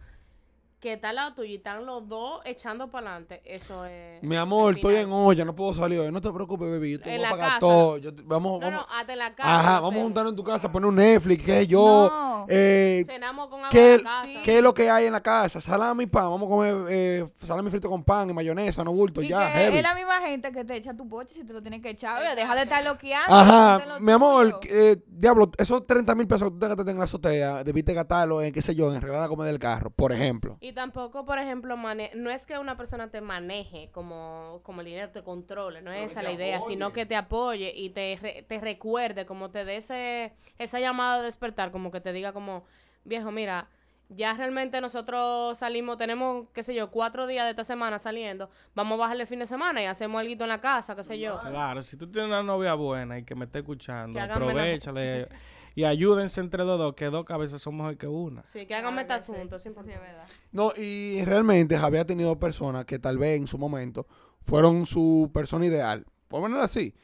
que 0.82 0.94
está 0.94 1.10
al 1.10 1.14
lado 1.14 1.34
tuyo 1.34 1.48
y 1.48 1.54
están 1.54 1.86
los 1.86 2.08
dos 2.08 2.40
echando 2.44 2.90
para 2.90 3.10
adelante, 3.12 3.40
eso 3.44 3.84
es. 3.84 4.20
mi 4.20 4.34
amor, 4.34 4.74
estoy 4.74 4.96
en 4.96 5.12
olla, 5.12 5.44
no 5.44 5.54
puedo 5.54 5.72
salir 5.74 6.00
hoy. 6.00 6.10
No 6.10 6.20
te 6.20 6.32
preocupes, 6.32 6.68
baby, 6.68 6.90
yo 6.92 7.00
te 7.00 7.10
En 7.14 7.18
voy 7.18 7.26
a 7.26 7.30
pagar 7.30 7.48
casa. 7.50 7.60
todo. 7.60 7.98
Yo 7.98 8.12
te- 8.12 8.22
vamos, 8.24 8.60
No, 8.60 8.66
vamos. 8.66 8.86
no, 8.90 8.94
hasta 8.96 9.12
en 9.12 9.18
la 9.20 9.32
casa. 9.32 9.60
Ajá, 9.60 9.80
vamos 9.80 10.00
a 10.00 10.02
juntarnos 10.02 10.32
en 10.32 10.36
tu 10.36 10.42
casa, 10.42 10.72
poner 10.72 10.88
un 10.88 10.96
Netflix, 10.96 11.44
qué 11.44 11.52
sé 11.52 11.66
yo. 11.68 12.08
No. 12.10 12.46
Eh, 12.48 13.04
Cenamos 13.06 13.46
con 13.46 13.60
agua 13.60 13.68
¿Qué, 13.70 13.94
en 13.94 14.02
la 14.02 14.10
casa. 14.10 14.30
¿Qué 14.44 14.56
es 14.56 14.62
lo 14.62 14.74
que 14.74 14.90
hay 14.90 15.06
en 15.06 15.12
la 15.12 15.20
casa? 15.22 15.60
Salami 15.60 16.02
y 16.02 16.06
pan. 16.08 16.24
Vamos 16.24 16.48
a 16.48 16.50
comer 16.50 16.76
eh, 16.90 17.26
salami 17.46 17.70
frito 17.70 17.88
con 17.88 18.02
pan 18.02 18.28
y 18.30 18.32
mayonesa, 18.32 18.82
no 18.82 18.92
bulto, 18.92 19.22
Y 19.22 19.28
ya, 19.28 19.52
que 19.52 19.58
heavy. 19.60 19.76
es 19.76 19.82
la 19.84 19.94
misma 19.94 20.20
gente 20.22 20.50
que 20.50 20.64
te 20.64 20.74
echa 20.74 20.94
tu 20.96 21.08
poche 21.08 21.34
si 21.34 21.44
te 21.44 21.52
lo 21.52 21.62
tienes 21.62 21.80
que 21.80 21.90
echar. 21.90 22.20
Oye, 22.20 22.34
deja 22.34 22.56
de 22.56 22.62
estar 22.62 22.82
loqueando. 22.84 23.32
Ajá, 23.32 23.80
mi 24.00 24.10
amor, 24.10 24.58
eh, 24.68 24.96
diablo, 25.06 25.48
esos 25.58 25.86
30 25.86 26.16
mil 26.16 26.26
pesos 26.26 26.48
que 26.48 26.54
tú 26.54 26.58
te 26.58 26.66
gastaste 26.66 26.90
en 26.90 26.98
la 26.98 27.04
azotea, 27.04 27.62
debiste 27.62 27.94
gastarlo 27.94 28.42
en, 28.42 28.52
qué 28.52 28.60
sé 28.60 28.74
yo, 28.74 28.90
en 28.90 28.96
arreglar 28.96 29.20
la 29.20 29.28
comida 29.28 29.46
del 29.46 29.60
carro, 29.60 29.90
por 29.90 30.10
ejemplo. 30.10 30.56
Y 30.60 30.71
tampoco, 30.72 31.24
por 31.24 31.38
ejemplo, 31.38 31.76
mane- 31.76 32.10
no 32.14 32.30
es 32.30 32.46
que 32.46 32.58
una 32.58 32.76
persona 32.76 33.10
te 33.10 33.20
maneje 33.20 33.90
como, 33.92 34.60
como 34.62 34.80
el 34.80 34.86
dinero 34.86 35.10
te 35.10 35.22
controle, 35.22 35.82
no 35.82 35.92
es 35.92 36.10
esa 36.12 36.22
la 36.22 36.30
idea, 36.32 36.58
sino 36.68 36.92
que 36.92 37.06
te 37.06 37.16
apoye 37.16 37.72
y 37.74 37.90
te, 37.90 38.18
re- 38.20 38.42
te 38.48 38.60
recuerde, 38.60 39.26
como 39.26 39.50
te 39.50 39.64
dé 39.64 39.76
ese, 39.76 40.32
esa 40.58 40.80
llamada 40.80 41.18
de 41.18 41.24
despertar, 41.24 41.70
como 41.72 41.90
que 41.90 42.00
te 42.00 42.12
diga 42.12 42.32
como, 42.32 42.64
viejo, 43.04 43.30
mira, 43.30 43.68
ya 44.08 44.34
realmente 44.34 44.78
nosotros 44.82 45.56
salimos, 45.56 45.96
tenemos, 45.96 46.46
qué 46.52 46.62
sé 46.62 46.74
yo, 46.74 46.90
cuatro 46.90 47.26
días 47.26 47.44
de 47.46 47.50
esta 47.50 47.64
semana 47.64 47.98
saliendo, 47.98 48.50
vamos 48.74 48.96
a 48.96 48.98
bajarle 49.00 49.22
el 49.22 49.26
fin 49.28 49.38
de 49.38 49.46
semana 49.46 49.80
y 49.82 49.86
hacemos 49.86 50.20
algo 50.20 50.42
en 50.42 50.48
la 50.48 50.60
casa, 50.60 50.94
qué 50.94 51.02
sé 51.02 51.18
yo. 51.18 51.38
Claro, 51.50 51.80
si 51.80 51.96
tú 51.96 52.06
tienes 52.10 52.28
una 52.28 52.42
novia 52.42 52.74
buena 52.74 53.18
y 53.18 53.24
que 53.24 53.34
me 53.34 53.46
esté 53.46 53.60
escuchando, 53.60 54.18
aprovechale 54.50 55.28
y 55.74 55.84
ayúdense 55.84 56.40
entre 56.40 56.64
los 56.64 56.78
dos, 56.78 56.94
que 56.94 57.06
dos 57.06 57.24
cabezas 57.24 57.62
son 57.62 57.76
mejor 57.76 57.96
que 57.96 58.06
una. 58.06 58.44
Sí, 58.44 58.66
que 58.66 58.74
hagan 58.74 58.92
Claro 58.92 58.96
metas 58.96 59.26
juntos, 59.26 59.64
importante. 59.66 59.98
verdad. 59.98 60.26
No, 60.52 60.70
y 60.76 61.24
realmente 61.24 61.76
Javier 61.78 62.02
ha 62.02 62.06
tenido 62.06 62.38
personas 62.38 62.84
que 62.84 62.98
tal 62.98 63.18
vez 63.18 63.38
en 63.38 63.46
su 63.46 63.58
momento 63.58 64.06
fueron 64.40 64.86
su 64.86 65.30
persona 65.32 65.66
ideal, 65.66 66.04
por 66.28 66.40
ponerlo 66.42 66.62
así. 66.64 66.94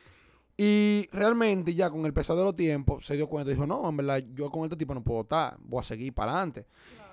Y 0.57 1.09
realmente 1.12 1.72
ya 1.74 1.88
con 1.88 2.04
el 2.04 2.12
pesar 2.12 2.37
de 2.37 2.42
los 2.42 2.57
tiempos 2.57 3.07
se 3.07 3.14
dio 3.14 3.28
cuenta 3.28 3.50
y 3.50 3.54
dijo, 3.54 3.66
no, 3.66 3.88
en 3.88 3.96
verdad, 3.96 4.22
yo 4.35 4.50
con 4.50 4.64
este 4.64 4.76
tipo 4.76 4.92
no 4.92 5.04
puedo 5.04 5.20
estar, 5.22 5.57
voy 5.61 5.81
a 5.81 5.85
seguir 5.85 6.12
para 6.12 6.33
adelante. 6.33 6.66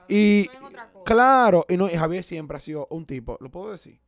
Y 0.08 0.50
en 0.56 0.64
otra 0.64 0.86
cosa. 0.88 1.04
claro, 1.04 1.64
y, 1.70 1.78
no, 1.78 1.88
y 1.88 1.96
Javier 1.96 2.24
siempre 2.24 2.58
ha 2.58 2.60
sido 2.60 2.88
un 2.90 3.06
tipo, 3.06 3.38
¿lo 3.40 3.50
puedo 3.52 3.72
decir? 3.72 4.00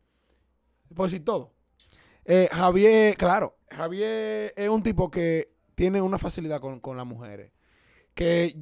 ¿Puedo 0.96 1.08
decir 1.10 1.24
todo? 1.24 1.54
Eh, 2.26 2.50
Javier, 2.52 3.16
claro, 3.16 3.58
Javier 3.70 4.54
es 4.56 4.70
un 4.70 4.82
tipo 4.84 5.10
que 5.10 5.54
tiene 5.78 6.02
una 6.02 6.18
facilidad 6.18 6.60
con, 6.60 6.80
con 6.80 6.98
las 6.98 7.06
mujeres. 7.06 7.52
Que, 8.16 8.56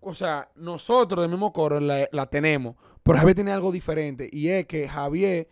o 0.00 0.14
sea, 0.14 0.50
nosotros 0.54 1.22
del 1.22 1.30
mismo 1.30 1.50
coro 1.50 1.80
la, 1.80 2.06
la 2.12 2.26
tenemos, 2.26 2.76
pero 3.02 3.16
Javier 3.16 3.34
tiene 3.36 3.52
algo 3.52 3.72
diferente. 3.72 4.28
Y 4.30 4.50
es 4.50 4.66
que 4.66 4.86
Javier, 4.86 5.48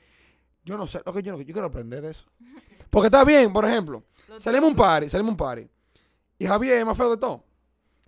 yo 0.62 0.76
no 0.76 0.86
sé, 0.86 1.00
lo 1.06 1.14
que 1.14 1.22
yo, 1.22 1.40
yo 1.40 1.52
quiero 1.54 1.64
aprender 1.68 2.02
de 2.02 2.10
eso. 2.10 2.26
Porque 2.90 3.06
está 3.06 3.24
bien, 3.24 3.50
por 3.50 3.64
ejemplo, 3.64 4.04
Lo 4.28 4.38
salimos 4.38 4.68
un 4.68 4.76
party, 4.76 5.08
salimos 5.08 5.30
un 5.30 5.38
party. 5.38 5.66
Y 6.38 6.44
Javier 6.44 6.76
es 6.76 6.84
más 6.84 6.98
feo 6.98 7.08
de 7.10 7.16
todo. 7.16 7.46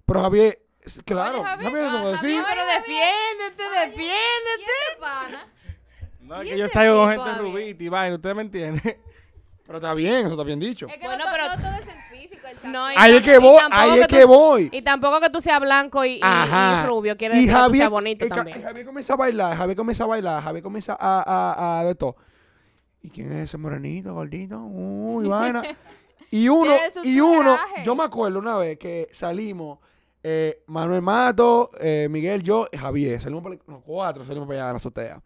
Pero 0.05 0.21
Javier, 0.21 0.62
claro, 1.07 1.42
Javier, 1.42 1.71
Javier, 1.71 1.87
ah, 1.88 1.92
¿cómo 1.92 2.09
decir? 2.11 2.42
Javier, 2.42 2.44
Pero 2.47 2.66
defiéndete, 2.66 3.62
¿Y 3.62 3.88
defiéndete. 3.88 4.73
este 4.90 5.01
pana? 5.01 5.53
No, 6.21 6.42
es 6.42 6.47
¿Y 6.47 6.51
que 6.51 6.59
yo 6.59 6.64
ese 6.66 6.75
salgo 6.75 7.05
con 7.07 7.14
gente 7.25 7.38
rubita 7.40 7.83
y 7.85 7.88
vaina, 7.88 8.16
¿ustedes 8.16 8.37
me 8.37 8.42
entienden? 8.42 9.03
Pero 9.64 9.79
está 9.79 9.94
bien, 9.94 10.27
eso 10.27 10.31
está 10.31 10.44
bien 10.44 10.61
dicho. 10.61 10.87
Es 10.88 10.99
que 10.99 11.07
Bueno, 11.07 11.25
no, 11.25 11.31
pero- 11.33 11.49
no 11.49 11.57
todo 11.57 11.75
es 11.75 11.87
No, 12.65 12.91
y 12.91 12.95
Ahí 12.97 13.17
es 13.17 13.23
que 13.23 13.39
voy, 13.39 13.59
tampoco 13.59 13.81
ahí 13.83 13.99
es 14.01 14.07
que 14.07 14.25
voy. 14.25 14.69
Y 14.73 14.83
tampoco 14.83 15.21
que 15.21 15.31
tú 15.31 15.41
seas 15.41 15.61
blanco 15.61 16.05
y, 16.05 16.15
y- 16.17 16.21
Ajá. 16.23 16.83
y 16.85 16.87
rubio, 16.89 17.17
quiere 17.17 17.35
Y 17.37 17.41
decir 17.41 17.51
que 17.51 17.55
tú 17.55 17.61
Javier, 17.63 17.79
seas 17.83 17.91
bonito 17.91 18.25
y 18.25 18.29
también. 18.29 18.59
y 18.59 18.63
Javier 18.63 18.87
comienza 18.87 19.13
a 19.13 19.17
bailar, 19.17 19.57
Javier 19.57 19.77
comienza 19.77 20.05
a 20.05 20.07
bailar, 20.07 20.43
Javier 20.43 20.63
comienza 20.63 20.97
a, 20.99 21.23
a, 21.27 21.81
a 21.81 21.85
de 21.85 21.95
todo. 21.95 22.17
¿Y 23.03 23.11
quién 23.11 23.29
es 23.33 23.45
ese 23.45 23.59
morenito, 23.59 24.15
gordito? 24.15 24.59
Uy, 24.61 25.27
vaina. 25.29 25.63
Y 26.31 26.47
uno, 26.51 26.75
y 27.05 27.21
uno, 27.21 27.57
yo 27.87 27.97
me 27.97 28.05
acuerdo 28.05 28.39
una 28.39 28.55
vez 28.59 28.79
que 28.79 29.09
salimos, 29.13 29.79
eh, 30.23 30.63
Manuel 30.67 31.01
Mato, 31.01 31.71
eh, 31.81 32.07
Miguel, 32.11 32.43
yo, 32.43 32.67
y 32.71 32.77
Javier, 32.77 33.19
salimos 33.19 33.43
por 33.43 33.59
los 33.67 33.83
cuatro, 33.83 34.27
salimos 34.27 34.47
para 34.47 34.59
allá 34.61 34.69
a 34.69 34.73
la 34.75 34.77
azotea. 34.77 35.23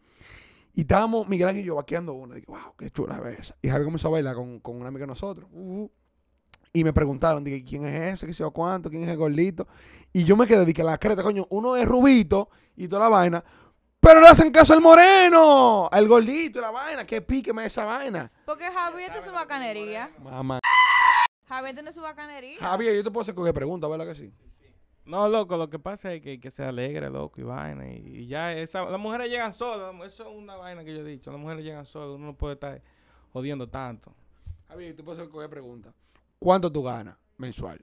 Y 0.72 0.82
estábamos, 0.82 1.28
Miguel 1.28 1.48
Ángel 1.48 1.64
y 1.64 1.66
yo, 1.66 1.74
vaqueando 1.74 2.12
una. 2.12 2.36
Digo, 2.36 2.52
wow, 2.52 2.74
qué 2.78 2.88
chula 2.92 3.20
es 3.32 3.40
esa. 3.40 3.56
Y 3.60 3.68
Javier 3.68 3.84
comenzó 3.86 4.06
a 4.06 4.10
bailar 4.12 4.36
con, 4.36 4.60
con 4.60 4.76
una 4.76 4.90
amiga 4.90 5.02
de 5.02 5.08
nosotros. 5.08 5.48
Uh, 5.52 5.88
y 6.72 6.84
me 6.84 6.92
preguntaron, 6.92 7.44
dije, 7.44 7.62
¿quién 7.64 7.84
es 7.84 8.14
ese? 8.14 8.26
¿Qué 8.26 8.32
sé 8.32 8.40
yo 8.40 8.50
cuánto? 8.50 8.88
¿Quién 8.88 9.04
es 9.04 9.10
el 9.10 9.16
gordito? 9.16 9.66
Y 10.12 10.24
yo 10.24 10.36
me 10.36 10.46
quedé, 10.46 10.64
dije, 10.64 10.82
la 10.82 10.98
creta, 10.98 11.22
coño, 11.22 11.46
uno 11.50 11.76
es 11.76 11.86
rubito 11.86 12.48
y 12.76 12.88
toda 12.88 13.02
la 13.02 13.08
vaina. 13.08 13.44
Pero 14.00 14.20
le 14.20 14.28
hacen 14.28 14.50
caso 14.50 14.72
al 14.72 14.80
moreno, 14.80 15.88
al 15.92 16.08
gordito 16.08 16.58
y 16.58 16.62
la 16.62 16.70
vaina. 16.70 17.06
Que 17.06 17.20
píqueme 17.20 17.66
esa 17.66 17.84
vaina. 17.84 18.32
Porque 18.44 18.64
Javier 18.64 19.12
tiene 19.12 19.24
su 19.24 19.32
bacanería. 19.32 20.10
Mamá. 20.18 20.58
Javier 21.46 21.74
tiene 21.74 21.92
su 21.92 22.00
bacanería. 22.00 22.58
Javier, 22.58 22.96
yo 22.96 23.04
te 23.04 23.10
puedo 23.10 23.22
hacer 23.22 23.34
cualquier 23.34 23.54
pregunta, 23.54 23.86
¿verdad 23.86 24.06
que 24.06 24.14
sí? 24.14 24.32
No, 25.04 25.28
loco, 25.28 25.56
lo 25.56 25.68
que 25.68 25.78
pasa 25.78 26.12
es 26.14 26.22
que, 26.22 26.40
que 26.40 26.50
se 26.50 26.64
alegre, 26.64 27.10
loco, 27.10 27.40
y 27.40 27.44
vaina. 27.44 27.86
Y, 27.92 28.22
y 28.22 28.26
ya, 28.26 28.52
esa, 28.52 28.84
las 28.86 28.98
mujeres 28.98 29.28
llegan 29.30 29.52
solas. 29.52 29.94
Eso 30.06 30.22
es 30.24 30.36
una 30.36 30.56
vaina 30.56 30.82
que 30.84 30.94
yo 30.94 31.00
he 31.00 31.04
dicho. 31.04 31.30
Las 31.30 31.40
mujeres 31.40 31.64
llegan 31.64 31.84
solas. 31.86 32.16
Uno 32.16 32.26
no 32.26 32.34
puede 32.34 32.54
estar 32.54 32.82
jodiendo 33.32 33.68
tanto. 33.68 34.14
Javier, 34.68 34.96
te 34.96 35.02
puedo 35.04 35.18
hacer 35.18 35.30
cualquier 35.30 35.50
pregunta. 35.50 35.92
¿Cuánto 36.42 36.70
tú 36.72 36.82
ganas 36.82 37.16
mensual? 37.36 37.80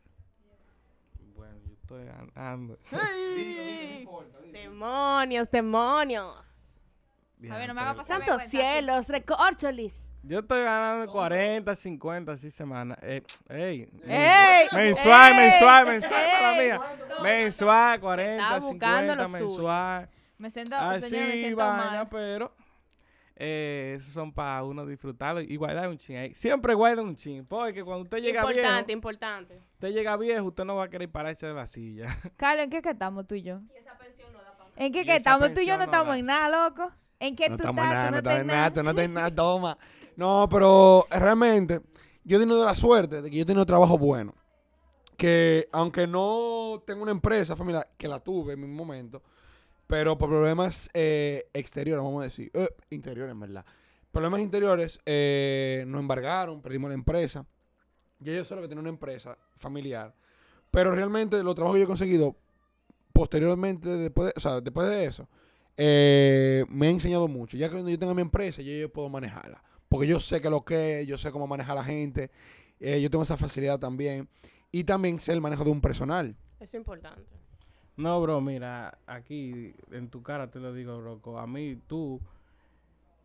Bueno, 1.36 1.58
yo 1.66 1.74
estoy 1.74 2.06
ganando. 2.06 2.78
Demonios, 4.52 5.50
demonios. 5.50 6.36
Javier, 7.48 7.68
no 7.70 7.74
me 7.74 7.82
haga 7.82 7.94
pasar 7.94 8.18
Santos 8.20 8.42
cielos, 8.44 9.08
recórcholis. 9.08 9.96
Yo 10.24 10.40
estoy 10.40 10.64
ganando 10.64 11.10
40, 11.10 11.74
50, 11.74 12.34
así 12.34 12.52
semanas. 12.52 12.98
Eh, 13.02 13.24
ey, 13.48 13.90
¡Ey! 14.06 14.68
Mensual, 14.74 15.32
¡Ey! 15.32 15.38
mensual, 15.38 15.86
mensual, 15.86 16.26
para 16.32 16.62
mía. 16.62 16.80
Mensual, 17.24 18.00
40, 18.02 18.44
está 18.44 18.60
buscando 18.60 19.14
50, 19.14 19.16
lo 19.16 19.28
suyo. 19.28 19.46
mensual. 19.48 20.10
Me 20.38 20.50
siento, 20.50 20.76
Así, 20.76 21.10
señor, 21.10 21.28
me 21.28 21.34
siento 21.34 21.58
vaina, 21.58 21.92
mal. 21.92 22.10
pero 22.10 22.54
eh, 23.42 23.94
esos 23.98 24.12
son 24.14 24.34
para 24.34 24.64
uno 24.66 24.86
disfrutarlo 24.86 25.40
y 25.42 25.56
guardar 25.56 25.88
un 25.88 25.98
chin. 25.98 26.18
ahí. 26.18 26.36
Siempre 26.36 26.74
guarda 26.74 27.02
un 27.02 27.16
chin, 27.16 27.46
porque 27.46 27.84
cuando 27.86 28.04
usted 28.04 28.18
llega 28.18 28.42
Importante, 28.42 28.86
viejo, 28.88 28.92
importante. 28.92 29.62
usted 29.74 29.90
llega 29.94 30.18
viejo, 30.18 30.46
usted 30.48 30.66
no 30.66 30.76
va 30.76 30.84
a 30.84 30.90
querer 30.90 31.10
pararse 31.10 31.48
de 31.48 31.54
la 31.54 31.66
silla. 31.66 32.08
Carlos, 32.38 32.66
¿en 32.66 32.70
qué 32.70 32.82
que 32.82 32.90
estamos 32.90 33.26
tú 33.26 33.36
y 33.36 33.42
yo? 33.44 33.62
esa 33.74 33.98
pensión 33.98 34.32
no 34.34 34.40
da 34.40 34.58
para 34.58 34.70
¿En 34.76 34.92
qué 34.92 35.02
Y 35.02 35.06
que 35.06 35.16
estamos 35.16 35.54
tú 35.54 35.62
y 35.62 35.66
yo? 35.66 35.74
No 35.74 35.78
no 35.80 35.84
estamos 35.86 36.16
en 36.18 36.26
nada, 36.26 36.68
loco. 36.70 36.92
¿En 37.20 37.36
qué 37.36 37.50
No 37.50 37.56
tú 37.58 37.64
estamos 37.64 37.86
en 37.86 37.90
estás? 37.92 38.12
nada, 38.12 38.12
Tú 38.12 38.12
no 38.12 38.12
no 38.12 38.18
estamos 38.20 38.34
estás 38.34 38.36
en 38.36 38.42
en 38.42 38.48
nada, 38.48 38.70
nada. 38.70 38.84
no 38.84 38.90
estás 38.90 39.06
en 39.06 39.14
nada, 39.14 39.32
toma. 39.36 39.78
No, 40.18 40.48
pero 40.52 41.08
realmente 41.10 41.82
yo 42.26 42.36
he 42.38 42.40
tenido 42.42 42.66
la 42.66 42.76
suerte 42.76 43.22
de 43.22 43.30
que 43.30 43.38
yo 43.38 43.44
he 43.44 43.46
tenido 43.46 43.66
trabajo 43.66 43.98
bueno. 43.98 44.36
Que 45.18 45.68
aunque 45.72 46.08
no 46.08 46.82
tengo 46.88 47.04
una 47.04 47.12
empresa 47.12 47.56
familiar, 47.56 47.90
que 47.98 48.08
la 48.08 48.20
tuve 48.22 48.54
en 48.54 48.62
mi 48.62 48.68
momento, 48.68 49.22
pero 49.90 50.20
por 50.20 50.30
problemas 50.30 50.88
eh, 50.94 51.50
exteriores, 51.52 52.04
vamos 52.04 52.22
a 52.22 52.26
decir, 52.26 52.52
eh, 52.54 52.70
interiores, 52.92 53.38
verdad. 53.40 53.66
Problemas 54.12 54.40
interiores, 54.40 55.00
eh, 55.04 55.84
nos 55.88 56.00
embargaron, 56.00 56.62
perdimos 56.62 56.90
la 56.90 56.94
empresa. 56.94 57.44
Ya 58.20 58.34
yo 58.34 58.46
solo 58.46 58.62
que 58.62 58.68
tenía 58.68 58.82
una 58.82 58.92
empresa 58.92 59.36
familiar. 59.56 60.14
Pero 60.70 60.94
realmente 60.94 61.42
los 61.42 61.56
trabajos 61.56 61.76
que 61.76 61.80
yo 61.80 61.86
he 61.86 61.88
conseguido 61.88 62.36
posteriormente, 63.14 63.90
después 63.90 64.28
de, 64.28 64.34
o 64.38 64.40
sea, 64.40 64.62
después 64.62 64.88
de 64.88 65.06
eso, 65.06 65.28
eh, 65.76 66.66
me 66.70 66.86
ha 66.86 66.92
enseñado 66.92 67.28
mucho. 67.28 67.58
Ya 67.58 67.66
que 67.66 67.74
cuando 67.74 67.90
yo 67.90 67.98
tenga 67.98 68.14
mi 68.14 68.22
empresa, 68.22 68.62
yo, 68.62 68.72
yo 68.72 68.94
puedo 68.94 69.10
manejarla. 69.10 69.64
Porque 69.88 70.06
yo 70.06 70.20
sé 70.20 70.40
que 70.40 70.52
lo 70.52 70.64
que 70.64 71.02
es, 71.02 71.08
yo 71.08 71.18
sé 71.18 71.32
cómo 71.32 71.48
manejar 71.48 71.72
a 71.72 71.82
la 71.82 71.84
gente. 71.84 72.30
yo 72.80 73.10
tengo 73.10 73.24
esa 73.24 73.38
facilidad 73.38 73.80
también. 73.80 74.30
Y 74.72 74.84
también 74.84 75.20
sé 75.20 75.32
el 75.32 75.42
manejo 75.42 75.64
de 75.64 75.72
un 75.72 75.82
personal. 75.82 76.36
Eso 76.60 76.64
es 76.66 76.74
importante. 76.76 77.49
No, 78.00 78.22
bro, 78.22 78.40
mira, 78.40 78.98
aquí 79.08 79.74
en 79.92 80.10
tu 80.10 80.24
cara 80.24 80.50
te 80.50 80.60
lo 80.60 80.74
digo, 80.74 81.02
loco. 81.02 81.38
A 81.38 81.46
mí, 81.46 81.76
tú, 81.86 82.22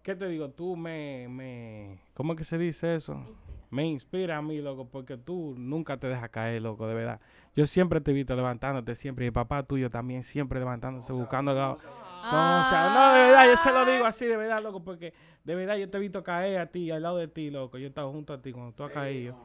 ¿qué 0.02 0.16
te 0.16 0.26
digo? 0.26 0.50
Tú 0.50 0.76
me, 0.76 1.28
me, 1.28 2.00
¿cómo 2.14 2.32
es 2.32 2.38
que 2.38 2.44
se 2.44 2.58
dice 2.58 2.96
eso? 2.96 3.24
Me 3.70 3.86
inspira 3.86 4.36
a 4.38 4.42
mí, 4.42 4.60
loco, 4.60 4.88
porque 4.88 5.16
tú 5.16 5.54
nunca 5.56 5.96
te 5.96 6.08
dejas 6.08 6.28
caer, 6.30 6.60
loco, 6.60 6.88
de 6.88 6.94
verdad. 6.94 7.20
Yo 7.54 7.66
siempre 7.66 8.00
te 8.00 8.10
he 8.10 8.14
visto 8.14 8.34
levantándote, 8.34 8.96
siempre. 8.96 9.26
Y 9.26 9.28
el 9.28 9.32
papá 9.32 9.62
tuyo 9.62 9.90
también, 9.90 10.24
siempre 10.24 10.58
levantándose, 10.58 11.12
buscando... 11.12 11.54
la- 11.54 11.76
son, 12.30 12.40
o 12.40 12.64
sea, 12.64 12.90
no, 12.90 13.14
de 13.14 13.20
verdad, 13.26 13.46
yo 13.46 13.56
se 13.56 13.70
lo 13.70 13.84
digo 13.92 14.06
así, 14.06 14.26
de 14.26 14.36
verdad, 14.36 14.60
loco, 14.60 14.82
porque 14.82 15.12
de 15.44 15.54
verdad 15.54 15.76
yo 15.76 15.88
te 15.88 15.98
he 15.98 16.00
visto 16.00 16.24
caer 16.24 16.58
a 16.58 16.66
ti, 16.66 16.90
al 16.90 17.02
lado 17.02 17.18
de 17.18 17.28
ti, 17.28 17.50
loco. 17.50 17.78
Yo 17.78 17.84
he 17.84 17.88
estado 17.88 18.10
junto 18.10 18.32
a 18.32 18.42
ti 18.42 18.50
cuando 18.50 18.72
tú 18.72 18.82
has 18.82 18.90
caído. 18.92 19.36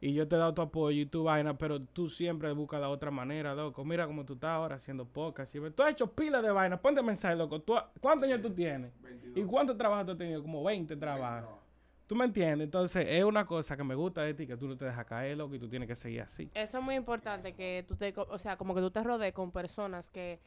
Y 0.00 0.12
yo 0.12 0.28
te 0.28 0.36
he 0.36 0.38
dado 0.38 0.52
tu 0.54 0.62
apoyo 0.62 1.00
y 1.00 1.06
tu 1.06 1.24
vaina, 1.24 1.56
pero 1.56 1.80
tú 1.80 2.08
siempre 2.08 2.52
buscas 2.52 2.80
la 2.80 2.88
otra 2.90 3.10
manera, 3.10 3.54
loco. 3.54 3.84
Mira 3.84 4.06
cómo 4.06 4.24
tú 4.26 4.34
estás 4.34 4.50
ahora 4.50 4.76
haciendo 4.76 5.06
podcast. 5.06 5.54
y 5.54 5.58
ve- 5.58 5.70
Tú 5.70 5.82
has 5.82 5.92
hecho 5.92 6.12
pilas 6.12 6.42
de 6.42 6.50
vaina. 6.50 6.76
Ponte 6.80 7.02
mensaje, 7.02 7.34
loco. 7.36 7.60
¿Tú, 7.60 7.74
¿Cuántos 8.00 8.28
años 8.28 8.42
tú 8.42 8.50
tienes? 8.50 8.92
¿Y 9.34 9.42
cuántos 9.44 9.76
trabajos 9.78 10.04
tú 10.06 10.12
has 10.12 10.18
tenido? 10.18 10.42
Como 10.42 10.62
20 10.62 10.96
trabajos. 10.96 11.50
¿Tú 12.06 12.14
me 12.14 12.24
entiendes? 12.26 12.66
Entonces, 12.66 13.04
es 13.08 13.24
una 13.24 13.44
cosa 13.46 13.76
que 13.76 13.82
me 13.82 13.94
gusta 13.96 14.22
de 14.22 14.32
ti, 14.34 14.46
que 14.46 14.56
tú 14.56 14.68
no 14.68 14.76
te 14.76 14.84
dejas 14.84 15.04
caer, 15.06 15.36
loco, 15.38 15.54
y 15.56 15.58
tú 15.58 15.68
tienes 15.68 15.88
que 15.88 15.96
seguir 15.96 16.20
así. 16.20 16.48
Eso 16.54 16.78
es 16.78 16.84
muy 16.84 16.94
importante 16.94 17.54
que 17.54 17.84
tú 17.88 17.96
te, 17.96 18.12
o 18.16 18.38
sea, 18.38 18.56
como 18.56 18.74
que 18.76 18.80
tú 18.80 18.90
te 18.92 19.02
rodees 19.02 19.32
con 19.32 19.50
personas 19.50 20.08
que, 20.08 20.38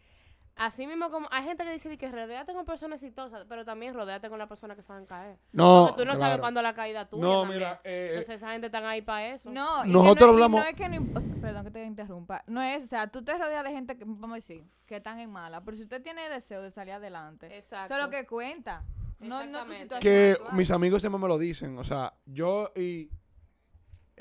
así 0.59 0.85
mismo 0.85 1.09
como, 1.09 1.27
hay 1.31 1.43
gente 1.43 1.63
que 1.63 1.71
dice 1.71 1.97
que 1.97 2.11
rodeate 2.11 2.53
con 2.53 2.65
personas 2.65 3.01
exitosas, 3.01 3.45
pero 3.49 3.65
también 3.65 3.93
rodeate 3.93 4.29
con 4.29 4.37
las 4.37 4.47
personas 4.47 4.77
que 4.77 4.83
saben 4.83 5.05
caer. 5.07 5.37
No, 5.51 5.87
Porque 5.87 6.01
tú 6.03 6.05
no 6.05 6.11
sabes 6.13 6.27
claro. 6.27 6.41
cuándo 6.41 6.61
la 6.61 6.73
caída 6.75 7.07
tuya 7.09 7.23
No, 7.23 7.41
también. 7.41 7.59
mira, 7.59 7.81
eh, 7.83 8.07
Entonces 8.11 8.35
esa 8.35 8.51
gente 8.51 8.67
están 8.67 8.85
ahí 8.85 9.01
para 9.01 9.27
eso. 9.29 9.49
No, 9.49 9.79
y 9.83 9.87
que 9.87 9.93
Nosotros 9.93 10.27
no, 10.27 10.33
hablamos- 10.33 10.61
no 10.61 10.67
es 10.67 10.75
que 10.75 10.87
no 10.89 10.95
imp- 10.97 11.41
perdón 11.41 11.65
que 11.65 11.71
te 11.71 11.83
interrumpa. 11.83 12.43
No 12.47 12.61
es, 12.61 12.83
o 12.83 12.87
sea, 12.87 13.07
tú 13.07 13.23
te 13.23 13.37
rodeas 13.37 13.63
de 13.63 13.71
gente 13.71 13.97
que, 13.97 14.03
vamos 14.05 14.31
a 14.31 14.35
decir, 14.35 14.63
que 14.85 14.97
están 14.97 15.19
en 15.19 15.31
mala. 15.31 15.61
Pero 15.63 15.75
si 15.77 15.83
usted 15.83 16.01
tiene 16.03 16.29
deseo 16.29 16.61
de 16.61 16.71
salir 16.71 16.93
adelante, 16.93 17.47
Exacto. 17.55 17.93
eso 17.93 18.03
es 18.03 18.05
lo 18.05 18.09
que 18.11 18.25
cuenta. 18.27 18.83
No, 19.19 19.27
no 19.27 19.37
tu 19.39 19.43
Exactamente. 19.47 19.83
situación 19.83 20.13
que 20.13 20.31
actual. 20.31 20.53
mis 20.55 20.71
amigos 20.71 21.01
siempre 21.01 21.21
me 21.21 21.27
lo 21.27 21.37
dicen. 21.37 21.77
O 21.77 21.83
sea, 21.83 22.13
yo 22.25 22.71
y 22.75 23.09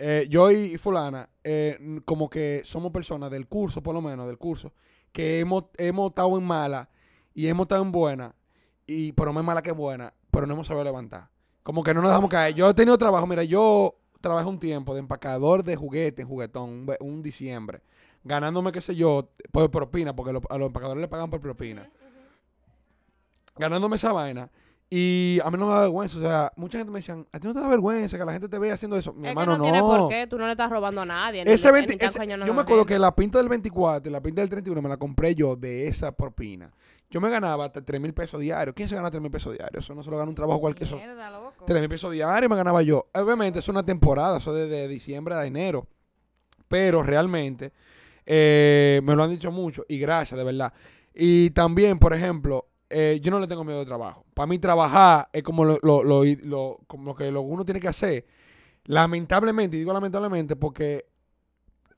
eh, 0.01 0.27
yo 0.31 0.51
y 0.51 0.77
fulana, 0.79 1.29
eh, 1.43 2.01
como 2.05 2.31
que 2.31 2.63
somos 2.65 2.93
personas 2.93 3.31
del 3.31 3.49
curso, 3.49 3.83
por 3.83 3.95
lo 3.95 4.01
menos, 4.01 4.27
del 4.29 4.39
curso, 4.39 4.73
que 5.13 5.41
hemos, 5.41 5.65
hemos 5.77 6.11
estado 6.11 6.37
en 6.39 6.45
mala 6.45 6.89
y 7.35 7.47
hemos 7.49 7.65
estado 7.65 7.83
en 7.83 7.93
buena, 7.93 8.35
y, 8.87 9.13
pero 9.13 9.33
más 9.33 9.45
mala 9.45 9.63
que 9.63 9.73
buena, 9.73 10.13
pero 10.31 10.47
no 10.47 10.55
hemos 10.55 10.67
sabido 10.67 10.85
levantar. 10.85 11.29
Como 11.63 11.83
que 11.83 11.93
no 11.93 12.01
nos 12.01 12.11
dejamos 12.11 12.31
caer. 12.31 12.55
Yo 12.55 12.71
he 12.71 12.75
tenido 12.75 12.97
trabajo, 12.97 13.27
mira, 13.27 13.45
yo 13.45 13.97
trabajé 14.21 14.49
un 14.49 14.59
tiempo 14.59 14.95
de 14.95 15.01
empacador 15.01 15.63
de 15.63 15.77
juguete 15.77 16.23
en 16.23 16.29
juguetón, 16.29 16.87
un, 17.01 17.23
diciembre, 17.23 17.83
ganándome, 18.25 18.73
qué 18.73 18.81
sé 18.81 18.97
yo, 18.97 19.31
por 19.53 19.71
propina, 19.71 20.15
porque 20.17 20.33
lo- 20.33 20.43
a 20.49 20.59
los 20.59 20.67
empacadores 20.69 21.01
le 21.01 21.09
pagan 21.09 21.31
por 21.31 21.41
propina. 21.41 21.91
Ganándome 23.57 23.97
esa 23.97 24.13
vaina. 24.13 24.51
Y 24.91 25.39
a 25.45 25.51
mí 25.51 25.59
no 25.59 25.67
me 25.67 25.75
da 25.75 25.81
vergüenza. 25.83 26.17
O 26.19 26.21
sea, 26.23 26.53
mucha 26.57 26.79
gente 26.79 26.91
me 26.91 27.01
decían, 27.01 27.27
a 27.31 27.39
ti 27.39 27.47
no 27.47 27.53
te 27.53 27.61
da 27.61 27.69
vergüenza 27.69 28.17
que 28.17 28.25
la 28.25 28.33
gente 28.33 28.49
te 28.49 28.59
vea 28.59 28.73
haciendo 28.73 28.97
eso. 28.97 29.13
Mi 29.13 29.25
es 29.27 29.31
hermano, 29.33 29.53
que 29.53 29.59
no, 29.59 29.65
tiene 29.65 29.81
por 29.81 30.09
qué, 30.09 30.27
tú 30.27 30.39
no 30.39 30.47
le 30.47 30.53
estás 30.53 30.71
robando 30.71 31.03
a 31.03 31.05
nadie. 31.05 31.43
ese 31.47 31.69
le- 31.69 31.73
20 31.73 31.97
ni 31.97 32.05
ese- 32.07 32.47
yo 32.47 32.55
me 32.55 32.63
acuerdo 32.63 32.87
que 32.87 32.99
la 32.99 33.15
pinta 33.15 33.37
del 33.39 33.49
24 33.51 34.09
y 34.09 34.13
la 34.13 34.23
pinta 34.23 34.41
del 34.41 34.49
31 34.49 34.81
me 34.81 34.89
la 34.89 34.97
compré 34.97 35.35
yo 35.35 35.57
de 35.57 35.89
esa 35.89 36.13
propina. 36.13 36.73
Yo 37.11 37.21
me 37.21 37.29
ganaba 37.31 37.67
hasta 37.67 37.83
3 37.85 38.01
mil 38.01 38.13
pesos 38.15 38.41
diarios. 38.41 38.75
¿Quién 38.75 38.89
se 38.89 38.95
gana 38.95 39.11
3 39.11 39.21
mil 39.23 39.31
pesos 39.31 39.53
diarios? 39.53 39.85
Eso 39.85 39.95
no 39.95 40.03
se 40.03 40.11
lo 40.11 40.17
gana 40.19 40.29
un 40.31 40.35
trabajo 40.35 40.61
cualquier. 40.61 40.87
Eso, 40.87 40.97
Mierda, 40.97 41.31
loco. 41.31 41.65
3 41.67 41.81
mil 41.81 41.89
pesos 41.89 42.11
diarios 42.13 42.49
me 42.51 42.57
ganaba 42.57 42.81
yo. 42.83 43.09
Obviamente 43.15 43.59
es 43.59 43.69
una 43.69 43.83
temporada, 43.83 44.39
eso 44.39 44.53
desde 44.55 44.89
diciembre 44.89 45.35
a 45.35 45.45
enero. 45.45 45.87
Pero 46.67 47.03
realmente 47.03 47.73
eh, 48.27 49.01
me 49.05 49.15
lo 49.17 49.23
han 49.25 49.31
dicho 49.31 49.51
mucho 49.51 49.85
y 49.89 49.99
gracias, 49.99 50.37
de 50.37 50.45
verdad. 50.45 50.73
Y 51.15 51.51
también, 51.51 51.99
por 51.99 52.13
ejemplo, 52.13 52.69
eh, 52.91 53.19
yo 53.23 53.31
no 53.31 53.41
le 53.41 53.47
tengo 53.47 53.65
miedo 53.65 53.79
de 53.81 53.87
trabajo. 53.87 54.25
Para 54.39 54.47
mí 54.47 54.61
trabajar 54.61 55.29
es 55.33 55.43
como 55.43 55.65
lo, 55.65 55.81
lo- 55.83 56.05
lo- 56.05 56.79
como 56.87 57.17
que 57.17 57.29
uno 57.29 57.65
tiene 57.65 57.81
que 57.81 57.89
hacer. 57.89 58.25
Lamentablemente, 58.85 59.77
y 59.77 59.81
digo 59.81 59.93
lamentablemente 59.93 60.55
porque 60.55 61.07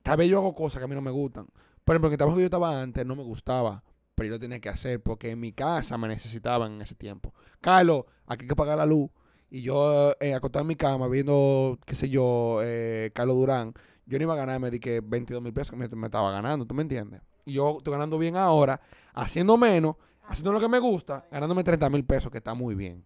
tal 0.03 0.17
vez 0.17 0.31
yo 0.31 0.39
hago 0.39 0.55
cosas 0.55 0.79
que 0.79 0.87
a 0.87 0.89
mí 0.89 0.95
no 0.95 1.03
me 1.03 1.11
gustan. 1.11 1.49
Por 1.85 1.95
ejemplo, 1.95 2.09
en 2.09 2.13
el 2.15 2.17
trabajo 2.17 2.37
que 2.39 2.43
yo 2.45 2.47
estaba 2.47 2.81
antes 2.81 3.05
no 3.05 3.15
me 3.15 3.25
gustaba, 3.25 3.85
pero 4.15 4.29
yo 4.29 4.33
lo 4.37 4.41
tenía 4.41 4.59
que 4.59 4.71
hacer 4.71 5.03
porque 5.03 5.33
en 5.33 5.41
mi 5.41 5.53
casa 5.53 5.99
me 5.99 6.09
necesitaban 6.09 6.73
en 6.73 6.81
ese 6.81 6.95
tiempo. 6.95 7.35
Carlos, 7.61 8.05
aquí 8.27 8.45
hay 8.45 8.49
que 8.49 8.57
pagar 8.57 8.79
la 8.79 8.87
luz. 8.87 9.11
Y 9.51 9.61
yo 9.61 10.15
eh, 10.19 10.33
acostado 10.33 10.63
en 10.63 10.69
mi 10.69 10.77
cama 10.77 11.09
viendo, 11.09 11.79
qué 11.85 11.95
sé 11.95 12.09
yo, 12.09 12.61
eh, 12.63 13.11
Carlos 13.15 13.37
Durán, 13.37 13.75
yo 14.07 14.19
no 14.19 14.23
iba 14.25 14.33
a 14.33 14.39
ganarme 14.39 14.71
de 14.71 14.81
que 14.81 15.03
22 15.03 15.43
mil 15.43 15.53
pesos 15.53 15.73
que 15.73 15.77
me, 15.77 15.87
me 15.89 16.07
estaba 16.07 16.33
ganando, 16.33 16.65
¿tú 16.65 16.75
me 16.75 16.81
entiendes? 16.81 17.21
Y 17.45 17.53
yo 17.53 17.77
estoy 17.77 17.93
ganando 17.93 18.17
bien 18.19 18.37
ahora, 18.39 18.81
haciendo 19.13 19.59
menos, 19.59 19.97
haciendo 20.31 20.53
lo 20.53 20.61
que 20.61 20.69
me 20.69 20.79
gusta, 20.79 21.25
ganándome 21.31 21.63
30 21.65 21.91
mil 21.91 22.05
pesos, 22.05 22.31
que 22.31 22.39
está 22.39 22.55
muy 22.55 22.75
bien. 22.75 23.05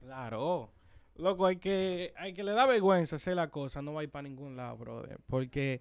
Claro. 0.00 0.70
loco, 1.16 1.46
hay 1.46 1.56
que, 1.56 2.12
hay 2.16 2.32
que 2.34 2.42
le 2.42 2.52
da 2.52 2.66
vergüenza 2.66 3.16
hacer 3.16 3.34
la 3.36 3.48
cosa, 3.48 3.82
no 3.82 3.92
va 3.94 4.00
a 4.00 4.04
ir 4.04 4.10
para 4.10 4.22
ningún 4.22 4.56
lado, 4.56 4.76
brother. 4.76 5.18
Porque, 5.26 5.80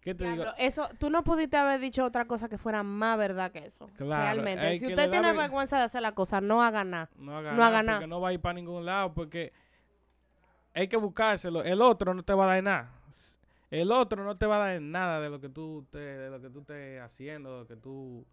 ¿qué 0.00 0.14
te 0.14 0.30
digo? 0.30 0.44
Eso, 0.56 0.88
tú 0.98 1.10
no 1.10 1.22
pudiste 1.24 1.56
haber 1.56 1.80
dicho 1.80 2.04
otra 2.04 2.24
cosa 2.26 2.48
que 2.48 2.58
fuera 2.58 2.82
más 2.82 3.18
verdad 3.18 3.50
que 3.52 3.58
eso. 3.66 3.88
Claro, 3.96 4.22
Realmente. 4.22 4.78
Si 4.78 4.86
usted 4.86 5.10
tiene 5.10 5.28
ver- 5.28 5.36
vergüenza 5.36 5.76
de 5.78 5.84
hacer 5.84 6.00
la 6.02 6.12
cosa, 6.12 6.40
no 6.40 6.62
haga 6.62 6.84
nada. 6.84 7.10
No 7.16 7.36
haga 7.36 7.52
No 7.52 7.58
nada. 7.58 7.92
porque 7.94 8.06
no 8.06 8.20
va 8.20 8.28
a 8.28 8.32
ir 8.32 8.40
para 8.40 8.54
ningún 8.54 8.84
lado, 8.84 9.12
porque 9.14 9.52
hay 10.74 10.88
que 10.88 10.96
buscárselo. 10.96 11.62
El 11.62 11.82
otro 11.82 12.14
no 12.14 12.22
te 12.22 12.32
va 12.34 12.44
a 12.44 12.54
dar 12.54 12.62
nada. 12.62 12.92
El 13.70 13.92
otro 13.92 14.24
no 14.24 14.36
te 14.38 14.46
va 14.46 14.56
a 14.56 14.68
dar 14.70 14.80
nada 14.80 15.20
de 15.20 15.28
lo 15.28 15.40
que 15.40 15.50
tú 15.50 15.86
te, 15.90 15.98
de 15.98 16.30
lo 16.30 16.40
que 16.40 16.48
tú 16.48 16.60
estés 16.60 17.02
haciendo, 17.02 17.52
de 17.52 17.58
lo 17.60 17.66
que 17.66 17.76
tú, 17.76 18.24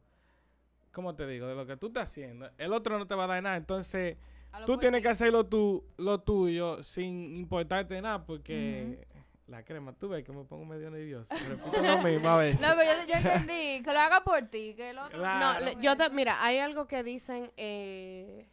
¿cómo 0.95 1.13
te 1.13 1.27
digo? 1.27 1.45
De 1.45 1.53
lo 1.55 1.67
que 1.67 1.75
tú 1.77 1.88
estás 1.88 2.03
haciendo. 2.10 2.49
El 2.58 2.71
otro 2.73 2.97
no 2.97 3.05
te 3.05 3.13
va 3.15 3.25
a 3.25 3.27
dar 3.27 3.43
nada. 3.43 3.58
Entonces, 3.58 4.17
tú 4.65 4.77
tienes 4.77 5.01
que 5.01 5.10
hacer 5.10 5.31
lo, 5.31 5.45
tu, 5.45 5.84
lo 5.97 6.21
tuyo 6.21 6.81
sin 6.81 7.36
importarte 7.36 8.01
nada, 8.01 8.25
porque 8.25 9.05
la 9.47 9.63
crema, 9.63 9.91
tú 9.93 10.08
ves 10.10 10.23
que 10.23 10.31
me 10.31 10.45
pongo 10.45 10.63
medio 10.65 10.89
nervioso. 10.89 11.27
Repito 11.49 11.81
lo 11.84 12.01
mismo 12.01 12.29
a 12.29 12.38
veces. 12.38 12.67
No, 12.67 12.75
pero 12.77 12.91
yo, 13.01 13.08
yo 13.08 13.15
entendí. 13.15 13.84
Que 13.84 13.93
lo 13.93 13.99
haga 13.99 14.23
por 14.23 14.41
ti, 14.43 14.73
que 14.73 14.91
el 14.91 14.97
otro... 14.97 15.19
Claro. 15.19 15.60
No, 15.60 15.65
le- 15.65 15.75
yo 15.81 15.97
te, 15.97 16.10
mira, 16.12 16.43
hay 16.43 16.60
algo 16.60 16.88
que 16.88 17.03
dicen 17.03 17.51
eh, 17.58 18.47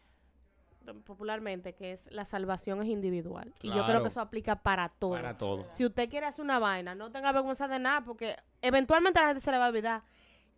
popularmente 1.05 1.74
que 1.74 1.92
es 1.92 2.11
la 2.11 2.24
salvación 2.24 2.83
es 2.83 2.88
individual. 2.88 3.55
Y 3.62 3.68
yo 3.68 3.87
creo 3.87 4.02
que 4.02 4.09
eso 4.09 4.20
aplica 4.20 4.57
para 4.57 4.88
todo. 4.88 5.12
Para 5.12 5.38
todo. 5.38 5.64
Si 5.70 5.87
usted 5.87 6.09
quiere 6.11 6.26
hacer 6.26 6.44
una 6.44 6.59
vaina, 6.59 6.94
no 6.94 7.11
tenga 7.12 7.31
vergüenza 7.33 7.68
de 7.68 7.78
nada, 7.78 8.02
porque 8.05 8.37
eventualmente 8.61 9.18
a 9.20 9.22
la 9.22 9.28
gente 9.28 9.40
se 9.44 9.52
le 9.52 9.59
va 9.59 9.66
a 9.66 9.68
olvidar. 9.68 10.02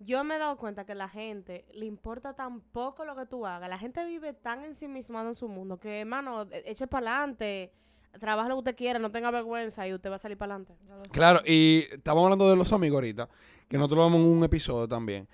Yo 0.04 0.22
me 0.24 0.36
he 0.36 0.38
dado 0.38 0.56
cuenta 0.56 0.84
que 0.84 0.92
a 0.92 0.96
la 0.96 1.08
gente 1.08 1.64
le 1.72 1.86
importa 1.86 2.34
tan 2.34 2.60
poco 2.60 3.04
lo 3.04 3.16
que 3.16 3.26
tú 3.26 3.46
hagas. 3.46 3.68
La 3.68 3.78
gente 3.78 4.04
vive 4.04 4.32
tan 4.32 4.64
ensimismada 4.64 5.28
en 5.28 5.34
su 5.34 5.48
mundo 5.48 5.78
que, 5.78 6.00
hermano, 6.00 6.42
e- 6.50 6.62
eche 6.66 6.86
para 6.86 7.10
adelante, 7.20 7.72
trabaje 8.20 8.48
lo 8.48 8.56
que 8.56 8.58
usted 8.60 8.76
quiera, 8.76 8.98
no 8.98 9.10
tenga 9.10 9.30
vergüenza 9.30 9.86
y 9.88 9.94
usted 9.94 10.10
va 10.10 10.16
a 10.16 10.18
salir 10.18 10.36
para 10.36 10.54
adelante. 10.56 10.74
Claro, 11.10 11.40
y 11.46 11.84
estamos 11.90 12.22
hablando 12.24 12.48
de 12.50 12.56
los 12.56 12.72
amigos 12.72 12.96
ahorita, 12.96 13.28
que 13.68 13.76
nosotros 13.78 13.98
lo 13.98 14.04
vemos 14.04 14.20
en 14.20 14.36
un 14.38 14.44
episodio 14.44 14.86
también. 14.86 15.26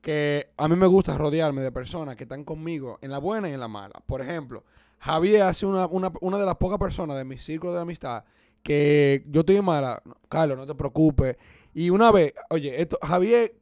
Que 0.00 0.50
a 0.56 0.68
mí 0.68 0.76
me 0.76 0.86
gusta 0.86 1.16
rodearme 1.18 1.62
de 1.62 1.72
personas 1.72 2.14
que 2.14 2.22
están 2.24 2.44
conmigo 2.44 2.98
en 3.00 3.10
la 3.10 3.18
buena 3.18 3.48
y 3.48 3.52
en 3.54 3.60
la 3.60 3.66
mala. 3.68 4.00
Por 4.06 4.20
ejemplo, 4.20 4.62
Javier 5.00 5.42
hace 5.42 5.66
una, 5.66 5.86
una, 5.86 6.12
una 6.20 6.38
de 6.38 6.46
las 6.46 6.56
pocas 6.56 6.78
personas 6.78 7.16
de 7.16 7.24
mi 7.24 7.38
círculo 7.38 7.72
de 7.72 7.80
amistad 7.80 8.24
que 8.62 9.22
yo 9.26 9.40
estoy 9.40 9.56
en 9.56 9.64
mala. 9.64 10.00
"No, 10.04 10.16
Carlos, 10.28 10.56
no 10.58 10.66
te 10.66 10.74
preocupes. 10.74 11.36
Y 11.74 11.90
una 11.90 12.12
vez, 12.12 12.34
oye, 12.50 12.80
esto, 12.80 12.98
Javier, 13.02 13.54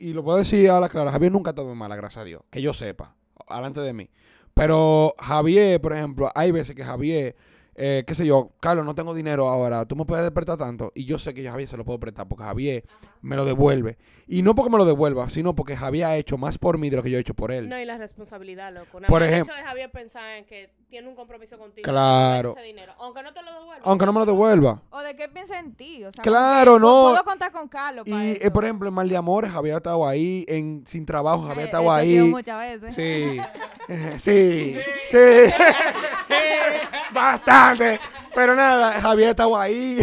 y 0.00 0.14
lo 0.14 0.24
puedo 0.24 0.38
decir 0.38 0.70
a 0.70 0.80
la 0.80 0.88
clara, 0.88 1.12
Javier 1.12 1.30
nunca 1.30 1.50
ha 1.50 1.52
estado 1.52 1.74
mala, 1.74 1.94
gracias 1.94 2.22
a 2.22 2.24
Dios, 2.24 2.42
que 2.50 2.62
yo 2.62 2.72
sepa, 2.72 3.14
delante 3.48 3.80
de 3.80 3.92
mí. 3.92 4.08
Pero 4.54 5.14
Javier, 5.18 5.80
por 5.80 5.92
ejemplo, 5.92 6.30
hay 6.34 6.50
veces 6.50 6.74
que 6.74 6.82
Javier, 6.82 7.36
eh, 7.82 8.04
qué 8.06 8.14
sé 8.14 8.26
yo, 8.26 8.50
Carlos, 8.60 8.84
no 8.84 8.94
tengo 8.94 9.14
dinero 9.14 9.48
ahora, 9.48 9.86
tú 9.86 9.96
me 9.96 10.04
puedes 10.04 10.22
despertar 10.22 10.58
tanto. 10.58 10.92
Y 10.94 11.06
yo 11.06 11.18
sé 11.18 11.32
que 11.32 11.42
yo 11.42 11.48
a 11.48 11.52
Javier 11.52 11.68
se 11.68 11.78
lo 11.78 11.84
puedo 11.86 11.98
prestar 11.98 12.28
porque 12.28 12.44
Javier 12.44 12.84
me 13.22 13.36
lo 13.36 13.46
devuelve. 13.46 13.96
Y 14.28 14.42
no 14.42 14.54
porque 14.54 14.70
me 14.70 14.76
lo 14.78 14.84
devuelva, 14.84 15.28
sino 15.30 15.54
porque 15.56 15.76
Javier 15.76 16.04
ha 16.06 16.16
hecho 16.16 16.36
más 16.38 16.58
por 16.58 16.76
mí 16.78 16.90
de 16.90 16.96
lo 16.96 17.02
que 17.02 17.10
yo 17.10 17.16
he 17.16 17.20
hecho 17.20 17.34
por 17.34 17.50
él. 17.50 17.68
No, 17.70 17.80
y 17.80 17.84
la 17.86 17.96
responsabilidad, 17.98 18.72
loco. 18.72 19.00
Nada 19.00 19.08
Por 19.08 19.20
más 19.22 19.28
el 19.28 19.34
ejemplo- 19.34 19.54
hecho 19.54 19.62
de 19.62 19.68
Javier 19.68 19.90
pensar 19.90 20.36
en 20.36 20.44
que 20.44 20.70
tiene 20.88 21.08
un 21.08 21.14
compromiso 21.16 21.56
contigo. 21.58 21.84
Claro. 21.90 22.54
ese 22.56 22.66
dinero, 22.66 22.92
aunque 23.00 23.22
no 23.22 23.32
te 23.32 23.42
lo 23.42 23.52
devuelva. 23.52 23.82
Aunque 23.84 24.06
no 24.06 24.12
me 24.12 24.20
lo 24.20 24.26
devuelva. 24.26 24.82
O 24.90 25.00
de 25.00 25.16
qué 25.16 25.28
piensa 25.28 25.58
en 25.58 25.74
ti. 25.74 26.04
O 26.04 26.12
sea, 26.12 26.22
Claro, 26.22 26.78
no. 26.78 27.08
Puedo 27.10 27.24
contar 27.24 27.50
con 27.50 27.66
Carlos 27.66 28.04
para 28.08 28.24
Y, 28.24 28.30
eso. 28.32 28.40
eh, 28.46 28.50
por 28.50 28.64
ejemplo, 28.64 28.88
en 28.88 28.94
Mal 28.94 29.08
de 29.08 29.16
Amores, 29.16 29.50
Javier 29.50 29.74
ha 29.74 29.78
estado 29.78 30.06
ahí, 30.06 30.44
en 30.48 30.84
Sin 30.86 31.06
Trabajo, 31.06 31.42
Javier 31.42 31.58
ha 31.58 31.62
Eh, 31.62 31.66
estado 31.66 31.90
ahí. 31.92 32.20
muchas 32.20 32.58
veces. 32.60 32.94
Sí, 32.94 33.40
sí, 34.18 34.76
sí, 35.10 35.16
bastante. 37.14 38.00
Pero 38.34 38.54
nada, 38.54 39.00
Javier 39.00 39.30
estaba 39.30 39.62
ahí. 39.62 39.98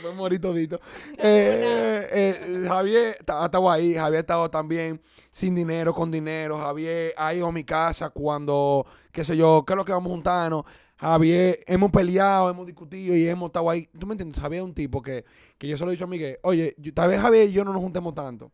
Se 0.00 0.08
a 0.08 0.12
morir 0.12 0.40
todito. 0.40 0.80
Eh, 1.18 2.08
eh, 2.12 2.64
Javier 2.66 3.18
ta- 3.24 3.44
estaba 3.46 3.74
ahí, 3.74 3.94
Javier 3.94 4.20
estaba 4.20 4.48
también 4.50 5.00
sin 5.30 5.54
dinero, 5.54 5.94
con 5.94 6.10
dinero. 6.10 6.58
Javier 6.58 7.14
ha 7.16 7.32
ido 7.34 7.46
a 7.46 7.52
mi 7.52 7.64
casa 7.64 8.10
cuando, 8.10 8.84
qué 9.12 9.24
sé 9.24 9.36
yo, 9.36 9.64
qué 9.66 9.72
es 9.72 9.76
lo 9.76 9.84
que 9.84 9.92
vamos 9.92 10.10
a 10.10 10.14
juntarnos. 10.14 10.64
Javier, 10.96 11.60
hemos 11.66 11.90
peleado, 11.90 12.50
hemos 12.50 12.66
discutido 12.66 13.14
y 13.16 13.28
hemos 13.28 13.48
estado 13.48 13.68
ahí. 13.70 13.88
¿Tú 13.98 14.06
me 14.06 14.14
entiendes? 14.14 14.40
Javier 14.40 14.62
es 14.62 14.64
un 14.68 14.74
tipo 14.74 15.00
que, 15.02 15.24
que 15.58 15.68
yo 15.68 15.76
se 15.78 15.84
lo 15.84 15.90
he 15.90 15.94
dicho 15.94 16.04
a 16.04 16.08
Miguel. 16.08 16.38
Oye, 16.42 16.74
yo- 16.78 16.92
tal 16.94 17.08
vez 17.08 17.20
Javier 17.20 17.48
y 17.48 17.52
yo 17.52 17.64
no 17.64 17.72
nos 17.72 17.82
juntemos 17.82 18.14
tanto. 18.14 18.50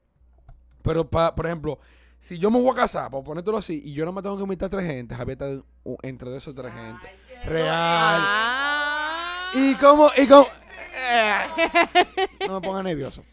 Pero, 0.82 1.08
pa- 1.08 1.34
por 1.34 1.46
ejemplo, 1.46 1.78
si 2.20 2.38
yo 2.38 2.50
me 2.50 2.60
voy 2.60 2.70
a 2.70 2.74
casar, 2.74 3.10
por 3.10 3.24
ponértelo 3.24 3.56
así, 3.58 3.80
y 3.84 3.92
yo 3.92 4.04
no 4.04 4.12
me 4.12 4.22
tengo 4.22 4.36
que 4.36 4.42
invitar 4.44 4.66
a 4.66 4.70
tres 4.70 4.84
gente, 4.86 5.14
Javier 5.14 5.38
está 5.42 5.62
entre 6.02 6.30
de 6.30 6.36
esos 6.38 6.54
tres 6.54 6.72
gente. 6.72 7.16
Real. 7.44 8.20
Ah. 8.22 9.50
Y 9.54 9.74
como, 9.76 10.10
y 10.16 10.26
como, 10.28 10.46
eh, 11.10 11.38
no 12.46 12.60
me 12.60 12.66
ponga 12.66 12.82
nervioso. 12.82 13.24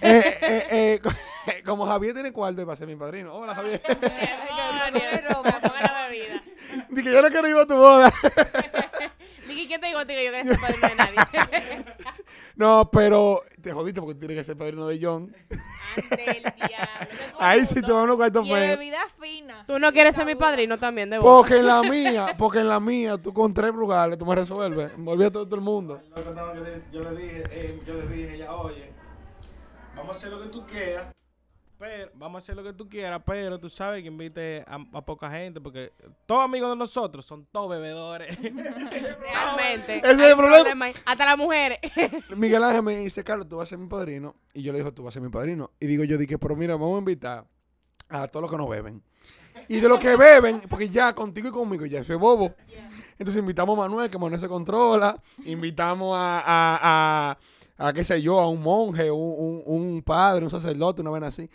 Eh, 0.00 0.22
eh, 0.40 0.66
eh, 0.70 1.00
co- 1.02 1.10
como 1.64 1.86
Javier 1.86 2.14
tiene 2.14 2.32
cuarto, 2.32 2.64
va 2.66 2.74
a 2.74 2.76
ser 2.76 2.86
mi 2.86 2.96
padrino. 2.96 3.34
Hola, 3.34 3.54
Javier. 3.54 3.80
Dije, 6.90 7.12
yo 7.12 7.22
no 7.22 7.28
quiero 7.28 7.48
ir 7.48 7.56
a 7.56 7.66
tu 7.66 7.74
boda. 7.74 8.12
Dije, 9.48 9.68
¿qué 9.68 9.78
te 9.78 9.86
digo 9.86 9.98
a 9.98 10.06
ti 10.06 10.14
que 10.14 10.24
yo 10.24 10.32
quería 10.32 10.44
ser 10.56 10.60
padrino 10.60 10.88
de 10.88 10.94
nadie? 10.94 11.84
No, 12.56 12.90
pero 12.90 13.42
te 13.62 13.72
jodiste 13.72 14.00
porque 14.00 14.14
tú 14.14 14.20
tienes 14.20 14.38
que 14.38 14.44
ser 14.44 14.56
padrino 14.56 14.86
de 14.86 14.98
John. 15.02 15.34
Ante 15.96 16.30
el 16.38 16.42
diablo. 16.68 17.38
Ahí 17.38 17.66
sí 17.66 17.74
te 17.80 17.92
van 17.92 18.04
unos 18.04 18.16
cuartos 18.16 18.46
Y 18.46 18.50
de 18.50 18.54
feos. 18.54 18.78
bebida 18.78 18.98
fina. 19.20 19.64
Tú 19.66 19.78
no 19.78 19.92
quieres 19.92 20.14
ser 20.14 20.26
mi 20.26 20.34
padrino 20.34 20.78
también, 20.78 21.10
de 21.10 21.18
boda. 21.18 21.36
Porque 21.38 21.56
en 21.58 21.66
la 21.66 21.82
mía, 21.82 22.26
porque 22.38 22.58
en 22.60 22.68
la 22.68 22.80
mía, 22.80 23.16
tú 23.18 23.32
con 23.32 23.52
tres 23.54 23.72
lugares, 23.74 24.18
tú 24.18 24.26
me 24.26 24.34
resuelves. 24.34 24.92
Olvídate 25.04 25.38
de 25.38 25.44
todo 25.44 25.54
el 25.56 25.60
mundo. 25.60 26.00
Yo 26.92 27.02
le 27.10 27.20
dije, 27.20 27.42
eh, 27.50 27.80
yo 27.86 27.94
le 27.94 28.06
dije, 28.08 28.34
ella, 28.36 28.52
oye, 28.54 28.92
vamos 29.96 30.14
a 30.14 30.18
hacer 30.18 30.30
lo 30.30 30.42
que 30.42 30.48
tú 30.48 30.64
quieras, 30.66 31.06
pero 31.78 32.10
vamos 32.14 32.36
a 32.36 32.38
hacer 32.38 32.56
lo 32.56 32.62
que 32.62 32.72
tú 32.72 32.88
quieras, 32.88 33.20
pero 33.26 33.58
tú 33.58 33.68
sabes 33.68 34.02
que 34.02 34.08
invite 34.08 34.64
a, 34.66 34.76
a 34.92 35.04
poca 35.04 35.30
gente, 35.30 35.60
porque 35.60 35.92
todos 36.26 36.42
amigos 36.44 36.70
de 36.70 36.76
nosotros 36.76 37.24
son 37.24 37.46
todos 37.50 37.70
bebedores. 37.70 38.38
Realmente. 39.20 39.98
Ese 39.98 40.12
es 40.12 40.18
el 40.18 40.36
problema. 40.36 40.86
Hasta 41.04 41.24
las 41.24 41.38
mujeres. 41.38 41.78
Miguel 42.36 42.62
Ángel 42.62 42.82
me 42.82 42.96
dice, 42.96 43.24
Carlos, 43.24 43.48
tú 43.48 43.56
vas 43.56 43.68
a 43.68 43.70
ser 43.70 43.78
mi 43.78 43.88
padrino. 43.88 44.34
Y 44.52 44.62
yo 44.62 44.72
le 44.72 44.78
digo, 44.78 44.92
tú 44.92 45.02
vas 45.02 45.12
a 45.12 45.14
ser 45.14 45.22
mi 45.22 45.30
padrino. 45.30 45.70
Y 45.80 45.86
digo, 45.86 46.04
yo 46.04 46.16
dije, 46.16 46.38
pero 46.38 46.56
mira, 46.56 46.74
vamos 46.74 46.96
a 46.96 46.98
invitar 46.98 47.44
a 48.08 48.28
todos 48.28 48.42
los 48.42 48.50
que 48.50 48.56
no 48.56 48.68
beben. 48.68 49.02
Y 49.68 49.80
de 49.80 49.88
los 49.88 49.98
que 49.98 50.16
beben, 50.16 50.60
porque 50.68 50.88
ya 50.88 51.14
contigo 51.14 51.48
y 51.48 51.52
conmigo 51.52 51.86
ya 51.86 52.04
soy 52.04 52.16
bobo. 52.16 52.54
Entonces 53.18 53.40
invitamos 53.40 53.78
a 53.78 53.82
Manuel, 53.82 54.10
que 54.10 54.18
Manuel 54.18 54.40
se 54.40 54.48
controla. 54.48 55.20
Invitamos 55.44 56.16
a, 56.16 56.40
a, 56.40 57.30
a, 57.30 57.38
a 57.76 57.92
qué 57.92 58.04
sé 58.04 58.20
yo, 58.22 58.38
a 58.40 58.48
un 58.48 58.62
monje, 58.62 59.10
un, 59.10 59.62
un, 59.66 59.84
un 59.94 60.02
padre, 60.02 60.44
un 60.44 60.50
sacerdote, 60.50 61.02
una 61.02 61.10
vez 61.10 61.22
así. 61.24 61.50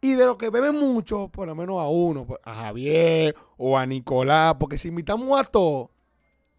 Y 0.00 0.12
de 0.14 0.24
los 0.26 0.36
que 0.36 0.48
beben 0.50 0.76
mucho, 0.78 1.28
por 1.28 1.46
lo 1.48 1.54
menos 1.54 1.80
a 1.82 1.88
uno, 1.88 2.24
pues, 2.24 2.40
a 2.44 2.54
Javier 2.54 3.34
o 3.56 3.76
a 3.76 3.84
Nicolás, 3.84 4.54
porque 4.58 4.78
si 4.78 4.88
invitamos 4.88 5.38
a 5.40 5.44
todos, 5.44 5.90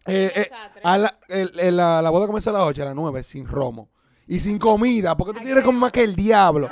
eh, 0.06 0.30
eh, 0.34 0.50
a 0.82 0.98
la, 0.98 1.18
el- 1.28 1.58
el- 1.58 1.76
la, 1.76 2.02
la 2.02 2.10
boda 2.10 2.26
comienza 2.26 2.50
a 2.50 2.52
las 2.52 2.62
8, 2.62 2.82
a 2.82 2.86
las 2.86 2.94
9, 2.94 3.22
sin 3.22 3.46
romo. 3.46 3.88
Y 4.26 4.38
sin 4.38 4.58
comida, 4.58 5.16
porque 5.16 5.36
tú 5.40 5.44
tienes 5.44 5.64
como 5.64 5.80
más 5.80 5.90
que 5.90 6.04
el 6.04 6.14
diablo. 6.14 6.68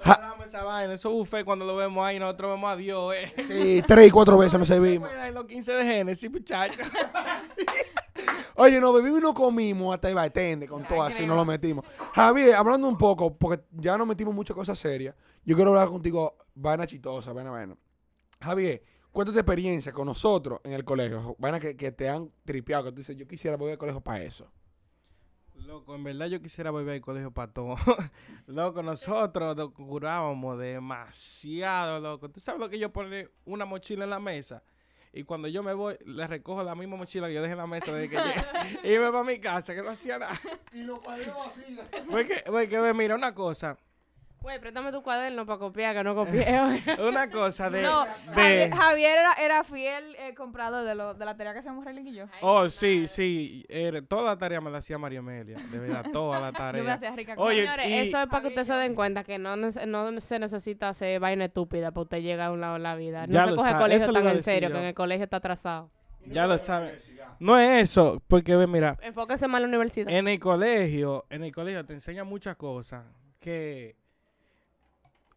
Ja- 0.00 0.28
esa 0.44 0.62
vaina, 0.64 0.92
esos 0.92 1.10
buffet 1.12 1.42
cuando 1.44 1.64
lo 1.64 1.74
vemos 1.76 2.04
ahí, 2.04 2.18
nosotros 2.18 2.50
vemos 2.50 2.70
a 2.70 2.76
Dios, 2.76 3.14
eh. 3.14 3.32
Sí, 3.46 3.82
tres 3.86 4.08
y 4.08 4.10
cuatro 4.10 4.36
veces 4.36 4.58
nos 4.58 4.68
servimos. 4.68 5.08
En 5.24 5.32
los 5.32 5.46
15 5.46 5.72
de 5.72 5.84
Génesis, 5.84 6.30
muchachos. 6.30 6.86
Oye, 8.56 8.80
nos 8.80 8.94
bebimos 8.94 9.20
y 9.20 9.22
nos 9.22 9.34
comimos 9.34 9.94
hasta 9.94 10.08
el 10.08 10.14
bartender 10.14 10.68
con 10.68 10.86
todo 10.86 11.02
así, 11.02 11.26
nos 11.26 11.36
lo 11.36 11.44
metimos. 11.44 11.84
Javier, 12.12 12.54
hablando 12.54 12.88
un 12.88 12.98
poco, 12.98 13.36
porque 13.36 13.64
ya 13.72 13.96
nos 13.96 14.06
metimos 14.06 14.34
muchas 14.34 14.54
cosas 14.54 14.78
serias, 14.78 15.14
yo 15.44 15.56
quiero 15.56 15.70
hablar 15.70 15.88
contigo, 15.88 16.36
vaina 16.54 16.86
chitosa, 16.86 17.32
vaina, 17.32 17.50
vaina. 17.50 17.76
Javier, 18.40 18.82
cuéntate 19.10 19.38
experiencia 19.38 19.92
con 19.92 20.06
nosotros 20.06 20.60
en 20.64 20.72
el 20.72 20.84
colegio, 20.84 21.34
vaina 21.38 21.58
que, 21.58 21.76
que 21.76 21.92
te 21.92 22.08
han 22.08 22.30
tripeado, 22.44 22.84
que 22.84 22.90
tú 22.92 22.96
dices, 22.96 23.16
yo 23.16 23.26
quisiera 23.26 23.56
volver 23.56 23.72
al 23.72 23.78
colegio 23.78 24.00
para 24.00 24.22
eso. 24.22 24.50
Loco, 25.66 25.94
en 25.94 26.02
verdad 26.02 26.26
yo 26.26 26.42
quisiera 26.42 26.70
volver 26.70 26.94
al 26.94 27.00
colegio 27.00 27.30
para 27.30 27.52
todo. 27.52 27.76
loco, 28.46 28.82
nosotros 28.82 29.56
nos 29.56 29.70
curábamos 29.70 30.58
demasiado, 30.58 32.00
loco. 32.00 32.28
¿Tú 32.30 32.40
sabes 32.40 32.60
lo 32.60 32.68
que 32.68 32.78
yo 32.78 32.92
poner 32.92 33.32
una 33.44 33.64
mochila 33.64 34.04
en 34.04 34.10
la 34.10 34.18
mesa? 34.18 34.62
Y 35.12 35.24
cuando 35.24 35.46
yo 35.48 35.62
me 35.62 35.74
voy, 35.74 35.96
le 36.06 36.26
recojo 36.26 36.62
la 36.62 36.74
misma 36.74 36.96
mochila 36.96 37.28
que 37.28 37.34
yo 37.34 37.42
dejé 37.42 37.52
en 37.52 37.58
la 37.58 37.66
mesa 37.66 37.92
desde 37.92 38.08
que 38.08 38.16
llegué. 38.16 38.94
y 38.94 38.98
me 38.98 39.10
voy 39.10 39.20
a 39.20 39.24
mi 39.24 39.40
casa, 39.40 39.74
que 39.74 39.82
no 39.82 39.90
hacía 39.90 40.18
nada. 40.18 40.32
Y 40.72 40.80
lo 40.80 41.00
cuadremos 41.02 41.48
así. 41.48 41.78
Porque, 42.10 42.42
porque 42.46 42.94
mira, 42.94 43.14
una 43.14 43.34
cosa. 43.34 43.76
Güey, 44.42 44.58
préstame 44.60 44.90
tu 44.90 45.02
cuaderno 45.02 45.46
para 45.46 45.58
copiar, 45.58 45.94
que 45.94 46.02
no 46.02 46.14
copié. 46.14 46.44
Una 47.08 47.30
cosa 47.30 47.70
de... 47.70 47.82
No, 47.82 48.04
de 48.04 48.10
Javier, 48.34 48.70
Javier 48.74 49.18
era, 49.18 49.32
era 49.34 49.64
fiel 49.64 50.16
eh, 50.18 50.34
comprador 50.34 50.84
de, 50.84 50.94
lo, 50.94 51.14
de 51.14 51.24
la 51.24 51.36
tarea 51.36 51.52
que 51.52 51.60
hacíamos 51.60 51.84
Relink 51.84 52.08
y 52.08 52.14
yo. 52.14 52.24
Oh, 52.40 52.68
sí, 52.68 53.06
sí. 53.06 53.64
era- 53.68 54.02
toda 54.02 54.24
la 54.24 54.38
tarea 54.38 54.60
me 54.60 54.70
la 54.70 54.78
hacía 54.78 54.98
María 54.98 55.20
Amelia. 55.20 55.56
De 55.70 55.78
verdad, 55.78 56.04
toda 56.12 56.40
la 56.40 56.52
tarea. 56.52 56.80
Yo 56.80 56.84
me 56.84 56.92
hacía 56.92 57.12
rica 57.14 57.34
Oye, 57.36 57.62
Señores, 57.62 57.88
y- 57.88 57.94
eso 57.98 58.20
es 58.20 58.26
para 58.26 58.42
que 58.42 58.48
ustedes 58.48 58.66
se 58.66 58.74
den 58.74 58.94
cuenta 58.94 59.22
que 59.24 59.38
no, 59.38 59.54
se 60.20 60.38
necesita 60.38 60.88
hacer 60.88 61.20
vaina 61.20 61.44
estúpida 61.44 61.90
para 61.92 62.02
usted 62.02 62.18
llegar 62.20 62.48
a 62.48 62.52
un 62.52 62.60
lado 62.60 62.76
en 62.76 62.82
la 62.82 62.94
vida. 62.96 63.26
No 63.28 63.32
Ya 63.32 63.44
se 63.44 63.50
lo 63.50 63.56
coge 63.56 63.68
el 63.68 63.72
sabe, 63.74 63.82
colegio 63.84 64.04
eso 64.04 64.12
tan 64.12 64.26
en 64.28 64.42
serio, 64.42 64.68
yo. 64.70 64.74
que 64.74 64.80
en 64.80 64.86
el 64.88 64.94
colegio 64.94 65.24
está 65.24 65.36
atrasado. 65.36 65.90
Ya 66.26 66.46
lo 66.46 66.56
saben. 66.58 66.96
No 67.40 67.58
es 67.58 67.82
eso, 67.90 68.22
porque 68.28 68.54
ve, 68.56 68.66
mira, 68.66 68.96
Enfóquese 69.02 69.48
más 69.48 69.58
en 69.58 69.62
la 69.62 69.68
universidad. 69.68 70.08
en 70.08 70.28
el 70.28 70.38
colegio, 70.38 71.26
en 71.30 71.42
el 71.44 71.52
colegio 71.52 71.84
te 71.84 71.92
enseñan 71.94 72.26
muchas 72.28 72.54
cosas 72.56 73.04
que 73.40 73.96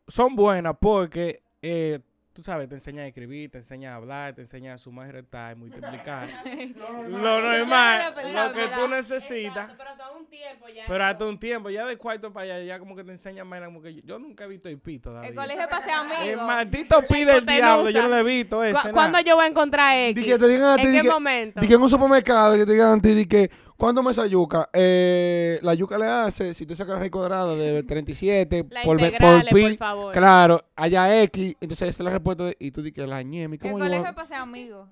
son 0.08 0.36
buenas 0.36 0.76
porque, 0.80 1.42
eh, 1.62 2.00
tú 2.34 2.44
sabes, 2.44 2.68
te 2.68 2.76
enseñan 2.76 3.06
a 3.06 3.08
escribir, 3.08 3.50
te 3.50 3.60
enseñan 3.60 3.94
a 3.94 3.96
hablar, 3.96 4.34
te 4.36 4.42
enseñan 4.42 4.74
a 4.74 4.78
sumar 4.78 5.08
y 5.08 5.12
restar 5.12 5.56
y 5.56 5.60
multiplicar. 5.60 6.28
Lo 7.08 7.42
normal, 7.42 8.14
lo 8.34 8.52
que 8.54 8.68
tú 8.76 8.88
necesitas. 8.90 9.48
Exacto, 9.72 9.76
pero 9.78 9.92
todo 9.98 10.18
un 10.20 10.26
tiempo 10.28 10.68
ya. 10.68 10.84
Pero 10.88 11.04
hasta 11.06 11.26
un 11.26 11.40
tiempo, 11.40 11.70
ya 11.70 11.86
de 11.86 11.98
cuarto 11.98 12.34
para 12.34 12.56
allá, 12.56 12.64
ya 12.66 12.78
como 12.80 12.96
que 12.96 13.04
te 13.06 13.12
enseñan 13.12 13.48
más, 13.48 13.62
como 13.64 13.82
que 13.82 13.96
yo, 13.96 14.02
yo 14.04 14.20
nunca 14.20 14.44
he 14.44 14.48
visto 14.48 14.68
el 14.68 14.80
pito, 14.80 15.12
David. 15.14 15.30
El 15.30 15.36
colegio 15.36 15.68
para 15.70 15.82
ser 15.82 15.94
El 15.94 16.00
amigos. 16.00 16.44
maldito 16.48 17.02
pi 17.08 17.24
del 17.24 17.46
diablo, 17.46 17.90
yo 17.90 18.02
no 18.04 18.10
lo 18.10 18.18
he 18.18 18.24
visto 18.24 18.64
ese. 18.64 18.74
¿Cu- 18.74 18.78
nada. 18.80 18.92
¿Cuándo 18.92 19.20
yo 19.22 19.36
voy 19.36 19.46
a 19.46 19.48
encontrar 19.48 19.98
X? 20.10 20.22
Di 20.24 20.30
que 20.30 20.38
te 20.38 20.48
digan 20.48 20.72
a 20.72 20.76
ti, 20.76 20.82
¿En 20.88 20.92
di 20.92 20.98
qué 20.98 21.04
que- 21.04 21.10
momento? 21.10 21.60
Di 21.62 21.68
que 21.68 21.74
en 21.76 21.82
un 21.82 21.90
supermercado 21.90 22.56
que 22.58 22.66
te 22.66 22.72
digan 22.74 23.00
a 23.00 23.02
ti, 23.02 23.14
di 23.14 23.26
que, 23.26 23.50
¿cuánto 23.78 24.02
me 24.04 24.12
esa 24.12 24.26
yuca? 24.28 24.70
Eh, 24.74 25.60
la 25.62 25.74
yuca 25.74 25.98
le 25.98 26.06
hace, 26.06 26.54
si 26.54 26.66
tú 26.66 26.76
sacas 26.76 26.94
la 26.94 27.00
raíz 27.00 27.12
cuadrada 27.12 27.56
de 27.56 27.84
37 27.88 28.66
La 28.70 28.84
por, 28.84 28.98
por 29.00 29.12
por 29.18 29.46
pi, 29.54 29.78
favor. 29.78 30.14
claro, 30.14 30.62
allá 30.76 31.22
X, 31.24 31.56
entonces 31.60 31.90
esa 31.90 32.04
es 32.04 32.06
la 32.06 32.12
respuesta 32.12 32.44
de- 32.46 32.58
y 32.60 32.72
tú 32.72 32.82
di 32.82 32.92
que 32.92 33.06
la 33.06 33.22
ñemi, 33.22 33.56
El 33.56 33.60
¿cómo 33.62 33.78
yo 33.80 33.86
colegio 33.86 34.08
es 34.08 34.14
para 34.16 34.28
ser 34.28 34.38
amigos. 34.38 34.90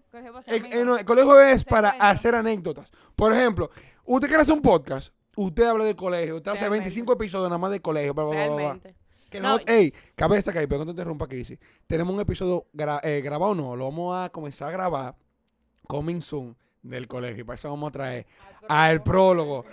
El 0.47 0.65
el, 0.65 0.73
el- 0.73 0.97
el 0.99 1.05
colegio 1.05 1.39
es 1.41 1.59
Se 1.61 1.65
para 1.65 1.89
cuenta. 1.91 2.09
hacer 2.09 2.35
anécdotas. 2.35 2.91
Por 3.15 3.33
ejemplo, 3.33 3.69
usted 4.05 4.27
quiere 4.27 4.41
hacer 4.43 4.53
un 4.53 4.61
podcast, 4.61 5.13
usted 5.35 5.63
habla 5.63 5.85
del 5.85 5.95
colegio, 5.95 6.37
usted 6.37 6.51
hace 6.51 6.61
Realmente. 6.61 6.83
25 6.85 7.13
episodios 7.13 7.49
nada 7.49 7.57
más 7.57 7.71
del 7.71 7.81
colegio, 7.81 8.13
bla, 8.13 8.23
bla, 8.25 8.33
bla, 8.33 8.45
bla, 8.45 8.53
bla. 8.55 8.63
Realmente. 8.63 8.95
Que 9.29 9.39
No, 9.39 9.57
no, 9.57 9.63
ey, 9.65 9.91
cabe 10.15 10.35
destacar, 10.35 10.59
ahí, 10.61 10.67
pero 10.67 10.79
no 10.79 10.85
te 10.85 10.91
interrumpa, 10.91 11.25
Crisis. 11.25 11.57
Tenemos 11.87 12.13
un 12.13 12.19
episodio 12.21 12.67
gra- 12.71 12.99
eh, 13.01 13.19
grabado, 13.23 13.55
no, 13.55 13.75
lo 13.75 13.85
vamos 13.85 14.15
a 14.15 14.29
comenzar 14.29 14.67
a 14.69 14.71
grabar, 14.71 15.15
coming 15.87 16.21
soon, 16.21 16.55
del 16.83 17.07
colegio. 17.07 17.41
Y 17.41 17.43
para 17.43 17.55
eso 17.55 17.69
vamos 17.69 17.89
a 17.89 17.91
traer 17.91 18.27
al 18.69 19.01
prólogo. 19.01 19.65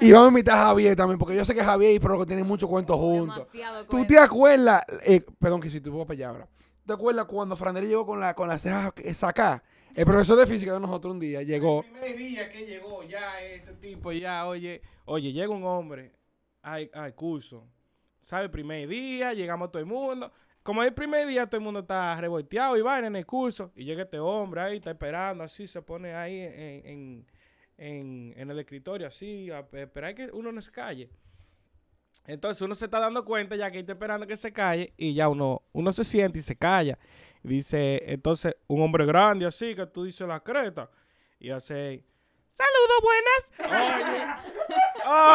Y 0.00 0.12
vamos 0.12 0.26
a 0.26 0.28
invitar 0.28 0.58
a 0.58 0.66
Javier 0.66 0.94
también, 0.94 1.18
porque 1.18 1.34
yo 1.34 1.44
sé 1.44 1.54
que 1.54 1.64
Javier 1.64 1.92
y 1.94 1.98
prólogo 1.98 2.24
tienen 2.26 2.46
muchos 2.46 2.68
cuentos 2.68 2.96
juntos. 2.96 3.48
Demasiado 3.52 3.84
¿Tú 3.86 3.90
cuento. 3.96 4.08
te 4.14 4.18
acuerdas? 4.18 4.84
eh, 5.04 5.20
perdón, 5.38 5.60
que 5.60 5.70
si 5.70 5.80
tú 5.80 5.96
vas 5.98 6.06
para 6.06 6.14
allá 6.16 6.28
ahora. 6.28 6.48
¿Te 6.86 6.92
acuerdas 6.92 7.24
cuando 7.24 7.56
Franel 7.56 7.88
llegó 7.88 8.04
con 8.06 8.20
la, 8.20 8.34
con 8.34 8.46
las 8.48 8.62
cejas 8.62 8.92
sacadas? 9.14 9.62
El 9.94 10.04
profesor 10.04 10.36
de 10.36 10.46
física 10.46 10.72
de 10.74 10.80
nosotros 10.80 11.12
un 11.14 11.20
día 11.20 11.42
llegó. 11.42 11.82
El 11.82 11.90
primer 11.92 12.16
día 12.16 12.50
que 12.50 12.66
llegó, 12.66 13.02
ya 13.04 13.40
ese 13.40 13.74
tipo, 13.74 14.12
ya, 14.12 14.46
oye, 14.46 14.82
oye, 15.06 15.32
llega 15.32 15.48
un 15.54 15.64
hombre 15.64 16.12
al, 16.62 16.90
al 16.92 17.14
curso. 17.14 17.66
¿Sabe? 18.20 18.44
El 18.44 18.50
primer 18.50 18.88
día, 18.88 19.32
llegamos 19.34 19.70
todo 19.70 19.80
el 19.80 19.86
mundo. 19.86 20.32
Como 20.64 20.82
el 20.82 20.92
primer 20.94 21.28
día, 21.28 21.46
todo 21.46 21.58
el 21.58 21.62
mundo 21.62 21.80
está 21.80 22.18
revolteado 22.20 22.76
y 22.76 22.80
vaina 22.82 23.06
en 23.06 23.16
el 23.16 23.26
curso. 23.26 23.70
Y 23.76 23.84
llega 23.84 24.02
este 24.04 24.18
hombre 24.18 24.62
ahí, 24.62 24.76
está 24.78 24.90
esperando, 24.90 25.44
así, 25.44 25.66
se 25.68 25.80
pone 25.82 26.14
ahí 26.14 26.40
en, 26.40 26.86
en, 26.86 27.26
en- 27.76 28.34
en 28.36 28.50
el 28.50 28.58
escritorio, 28.58 29.06
así, 29.06 29.50
a 29.50 29.64
pe- 29.64 29.82
esperar 29.82 30.14
que 30.14 30.30
uno 30.32 30.50
no 30.50 30.60
se 30.62 30.72
calle. 30.72 31.10
Entonces 32.26 32.62
uno 32.62 32.74
se 32.74 32.86
está 32.86 32.98
dando 32.98 33.24
cuenta 33.24 33.54
ya 33.56 33.70
que 33.70 33.80
está 33.80 33.92
esperando 33.92 34.26
que 34.26 34.36
se 34.38 34.52
calle 34.52 34.94
y 34.96 35.12
ya 35.12 35.28
uno, 35.28 35.60
uno 35.72 35.92
se 35.92 36.02
siente 36.02 36.38
y 36.38 36.42
se 36.42 36.56
calla. 36.56 36.98
Y 37.42 37.48
dice, 37.48 38.02
entonces, 38.06 38.56
un 38.66 38.80
hombre 38.80 39.04
grande 39.04 39.44
así, 39.44 39.74
que 39.74 39.86
tú 39.86 40.04
dices 40.04 40.26
la 40.26 40.40
creta. 40.40 40.88
Y 41.38 41.50
hace, 41.50 42.02
saludos 42.48 43.00
buenas. 43.02 44.42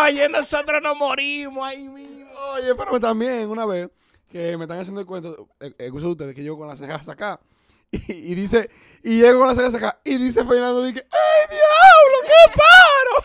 Oye, 0.09 0.21
oye, 0.23 0.29
nosotros 0.29 0.81
nos 0.81 0.97
morimos 0.97 1.63
ahí 1.67 1.87
mismo. 1.87 2.31
Oye, 2.55 2.73
pero 2.73 2.99
también 2.99 3.47
una 3.47 3.67
vez 3.67 3.89
que 4.29 4.55
me 4.57 4.63
están 4.65 4.79
haciendo 4.79 5.01
el 5.01 5.07
cuento, 5.07 5.49
el, 5.59 5.75
el 5.77 5.91
curso 5.91 6.07
de 6.07 6.11
ustedes, 6.13 6.35
que 6.35 6.43
llego 6.43 6.57
con 6.57 6.67
las 6.67 6.79
cejas 6.79 7.07
acá. 7.09 7.39
Y, 7.91 8.33
y 8.33 8.35
dice, 8.35 8.69
y 9.01 9.19
llego 9.19 9.39
con 9.39 9.47
las 9.47 9.57
cejas 9.57 9.73
acá. 9.73 9.99
Y 10.03 10.17
dice 10.17 10.45
Fernando, 10.45 10.83
dice, 10.83 11.07
¡ay, 11.11 11.47
diablo, 11.49 12.17
qué 12.23 12.51
paro! 12.59 13.23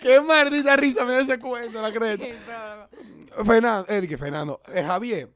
qué 0.02 0.20
maldita 0.22 0.74
risa 0.76 1.04
me 1.04 1.12
da 1.12 1.20
ese 1.20 1.38
cuento, 1.38 1.82
la 1.82 1.92
creta. 1.92 2.88
Fernando, 3.44 3.84
eh, 3.92 4.00
dije, 4.00 4.16
Fernando, 4.16 4.62
eh, 4.68 4.82
Javier. 4.82 5.28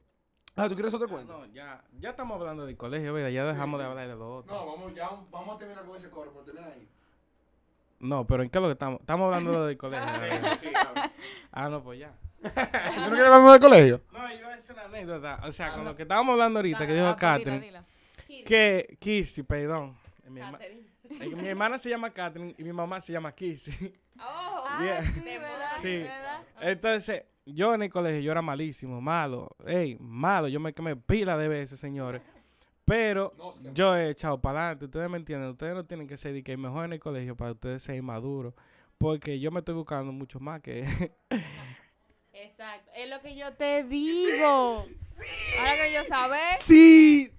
Ah, 0.57 0.67
¿tú 0.69 0.75
quieres 0.75 0.95
otro 0.95 1.09
cuento? 1.09 1.37
No, 1.37 1.45
ya, 1.53 1.85
ya 1.99 2.11
estamos 2.11 2.41
hablando 2.41 2.65
del 2.65 2.77
colegio, 2.79 3.13
¿verdad? 3.13 3.29
Ya 3.29 3.45
dejamos 3.45 3.79
de 3.79 3.85
hablar 3.87 4.09
de 4.09 4.15
lo 4.15 4.37
otro. 4.37 4.55
No, 4.55 4.67
vamos, 4.67 4.95
ya, 4.95 5.11
vamos 5.31 5.57
a 5.57 5.59
terminar 5.59 5.85
con 5.85 5.97
ese 5.97 6.09
coro, 6.09 6.31
pero 6.33 6.45
termina 6.45 6.69
ahí. 6.69 6.89
No, 7.99 8.27
pero 8.27 8.43
¿en 8.43 8.49
qué 8.51 8.59
es 8.59 8.63
lo 8.63 8.69
que 8.69 8.73
estamos? 8.73 9.01
Estamos 9.01 9.25
hablando 9.27 9.67
del 9.67 9.77
colegio. 9.77 10.07
¿verdad? 10.21 10.59
ah, 11.53 11.69
no, 11.69 11.83
pues 11.83 11.99
ya. 11.99 12.15
¿Tú 12.95 13.01
no 13.01 13.09
quieres 13.11 13.31
hablar 13.33 13.53
del 13.53 13.61
colegio? 13.61 14.01
No, 14.13 14.31
yo 14.33 14.37
voy 14.43 14.47
a 14.47 14.51
decir 14.57 14.73
una 14.75 14.85
anécdota. 14.85 15.41
O 15.45 15.53
sea, 15.53 15.73
con 15.75 15.85
lo 15.85 15.97
que 15.97 16.03
estábamos 16.03 16.33
hablando 16.35 16.59
ahorita, 16.59 16.87
que 16.87 16.95
dijo 16.95 17.07
Ah, 17.07 17.17
Catherine, 17.17 17.83
que 18.47 18.97
Kissy, 19.01 19.43
perdón. 19.43 19.97
Mi, 20.29 20.41
herma- 20.41 20.53
Catherine. 20.59 20.83
eh, 21.21 21.37
mi 21.37 21.47
hermana 21.49 21.79
se 21.79 21.91
llama 21.91 22.11
Catherine 22.11 22.55
y 22.59 22.65
mi 22.65 22.73
mamá 22.73 23.01
se 23.01 23.13
llama 23.13 23.33
Kissy. 23.33 23.95
Oh, 24.19 24.65
Ah, 24.67 24.79
Yeah. 24.83 25.03
sí, 25.03 25.21
¿verdad? 25.25 25.69
Sí. 25.81 25.97
¿verdad? 25.99 26.41
Entonces, 26.61 27.23
yo 27.47 27.75
en 27.75 27.83
el 27.83 27.91
colegio, 27.91 28.21
yo 28.21 28.33
era 28.33 28.43
malísimo, 28.43 29.01
malo. 29.01 29.49
Ey, 29.67 29.97
malo. 30.01 30.49
Yo 30.49 30.61
me 30.61 30.73
quemé 30.73 30.97
pila 30.97 31.37
de 31.37 31.49
veces, 31.49 31.79
señores. 31.81 32.23
Pero 32.87 33.33
yo 33.73 33.97
he 33.97 34.11
echado 34.11 34.41
para 34.41 34.61
adelante. 34.61 34.85
Ustedes 34.87 35.09
me 35.11 35.17
entienden. 35.17 35.51
Ustedes 35.51 35.75
no 35.75 35.85
tienen 35.85 36.07
que 36.07 36.17
ser 36.17 36.33
de 36.35 36.43
que 36.43 36.57
mejor 36.57 36.85
en 36.85 36.93
el 36.95 37.01
colegio 37.01 37.35
para 37.37 37.53
ustedes 37.53 37.83
ser 37.83 38.03
maduros. 38.03 38.55
Porque 38.99 39.41
yo 39.41 39.51
me 39.51 39.61
estoy 39.61 39.75
buscando 39.75 40.13
mucho 40.13 40.39
más 40.41 40.61
que... 40.61 40.85
Exacto. 42.35 42.91
Es 42.97 43.09
lo 43.09 43.21
que 43.21 43.35
yo 43.37 43.53
te 43.55 43.85
digo. 43.85 44.87
Ahora 45.61 45.73
que 45.85 45.93
yo 45.95 46.05
sabe. 46.05 46.39
Sí. 46.65 47.31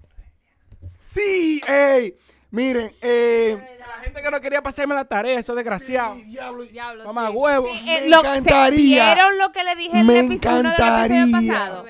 Sí, 1.00 1.60
ey. 1.68 2.14
Miren, 2.50 2.94
eh. 3.00 3.76
La 3.78 4.02
gente 4.02 4.22
que 4.22 4.30
no 4.30 4.40
quería 4.40 4.62
pasarme 4.62 4.94
la 4.94 5.04
tarea, 5.04 5.38
eso 5.38 5.52
es 5.52 5.56
desgraciado. 5.56 6.14
sí, 6.16 6.24
diablo. 6.24 6.62
Diablo, 6.64 7.04
Mamá 7.04 7.28
sí. 7.30 7.36
huevo. 7.36 7.74
Sí, 7.74 7.84
Me 7.84 8.08
lo- 8.08 8.20
se- 8.22 8.28
encantaría. 8.28 9.14
¿Vieron 9.14 9.38
lo 9.38 9.52
que 9.52 9.64
le 9.64 9.76
dije 9.76 9.98
en 9.98 10.06
Me 10.06 10.18
el 10.20 10.26
episodio, 10.26 10.56
del 10.62 10.66
episodio 10.72 10.84
encantaría. 11.24 11.56
pasado? 11.56 11.86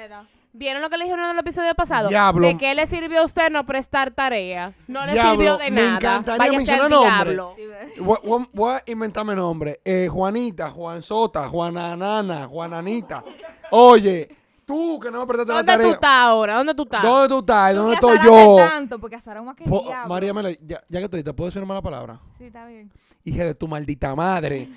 ¿Vieron 0.58 0.80
lo 0.80 0.88
que 0.88 0.96
le 0.96 1.04
dije 1.04 1.14
en 1.14 1.20
del 1.28 1.38
episodio 1.38 1.74
pasado? 1.74 2.08
Diablo. 2.08 2.46
¿De 2.46 2.56
qué 2.56 2.74
le 2.74 2.86
sirvió 2.86 3.20
a 3.20 3.24
usted 3.24 3.50
no 3.50 3.66
prestar 3.66 4.10
tarea? 4.10 4.72
No 4.86 5.04
le 5.04 5.12
Diablo, 5.12 5.32
sirvió 5.32 5.56
de 5.58 5.70
me 5.70 5.82
nada. 5.82 5.96
encantaría 5.96 6.38
Váyase 6.38 6.56
mencionar 6.56 6.84
al 6.84 6.90
nombre. 6.90 7.34
diablo. 7.34 7.52
Sí, 7.56 7.66
¿verdad? 7.66 7.88
Voy, 7.98 8.18
voy- 8.24 8.48
voy 8.52 8.72
a 8.74 8.82
inventarme 8.86 9.34
nombre. 9.36 9.80
Eh, 9.84 10.08
Juanita, 10.10 10.70
Juan 10.70 11.02
Sota, 11.02 11.46
Juana 11.48 11.94
Nana, 11.96 12.46
Juananita. 12.46 13.22
Oye, 13.70 14.28
tú 14.66 14.98
que 15.00 15.10
no 15.10 15.20
me 15.20 15.26
prestaste 15.26 15.52
la 15.52 15.58
¿Dónde 15.58 15.72
tarea. 15.72 15.86
tú 15.86 15.92
estás 15.94 16.10
ahora? 16.10 16.56
¿Dónde 16.56 16.74
tú 16.74 16.82
estás? 16.82 17.02
¿Dónde 17.02 17.28
tú 17.28 17.38
estás? 17.38 17.70
Tú 17.72 17.78
¿Dónde 17.78 17.94
estoy 17.94 18.18
yo? 18.24 18.56
tanto, 18.56 18.98
porque 18.98 19.16
un 19.40 19.48
aquel 19.48 19.68
Po- 19.68 19.82
diablo. 19.86 20.08
María 20.08 20.34
Mela, 20.34 20.50
ya, 20.50 20.82
ya 20.88 20.98
que 20.98 21.04
estoy, 21.04 21.22
¿te 21.22 21.32
puedo 21.32 21.48
decir 21.48 21.62
una 21.62 21.68
mala 21.68 21.82
palabra? 21.82 22.20
Sí, 22.36 22.44
está 22.44 22.66
bien. 22.66 22.92
Hija 23.24 23.44
de 23.44 23.54
tu 23.54 23.66
maldita 23.66 24.14
madre. 24.14 24.68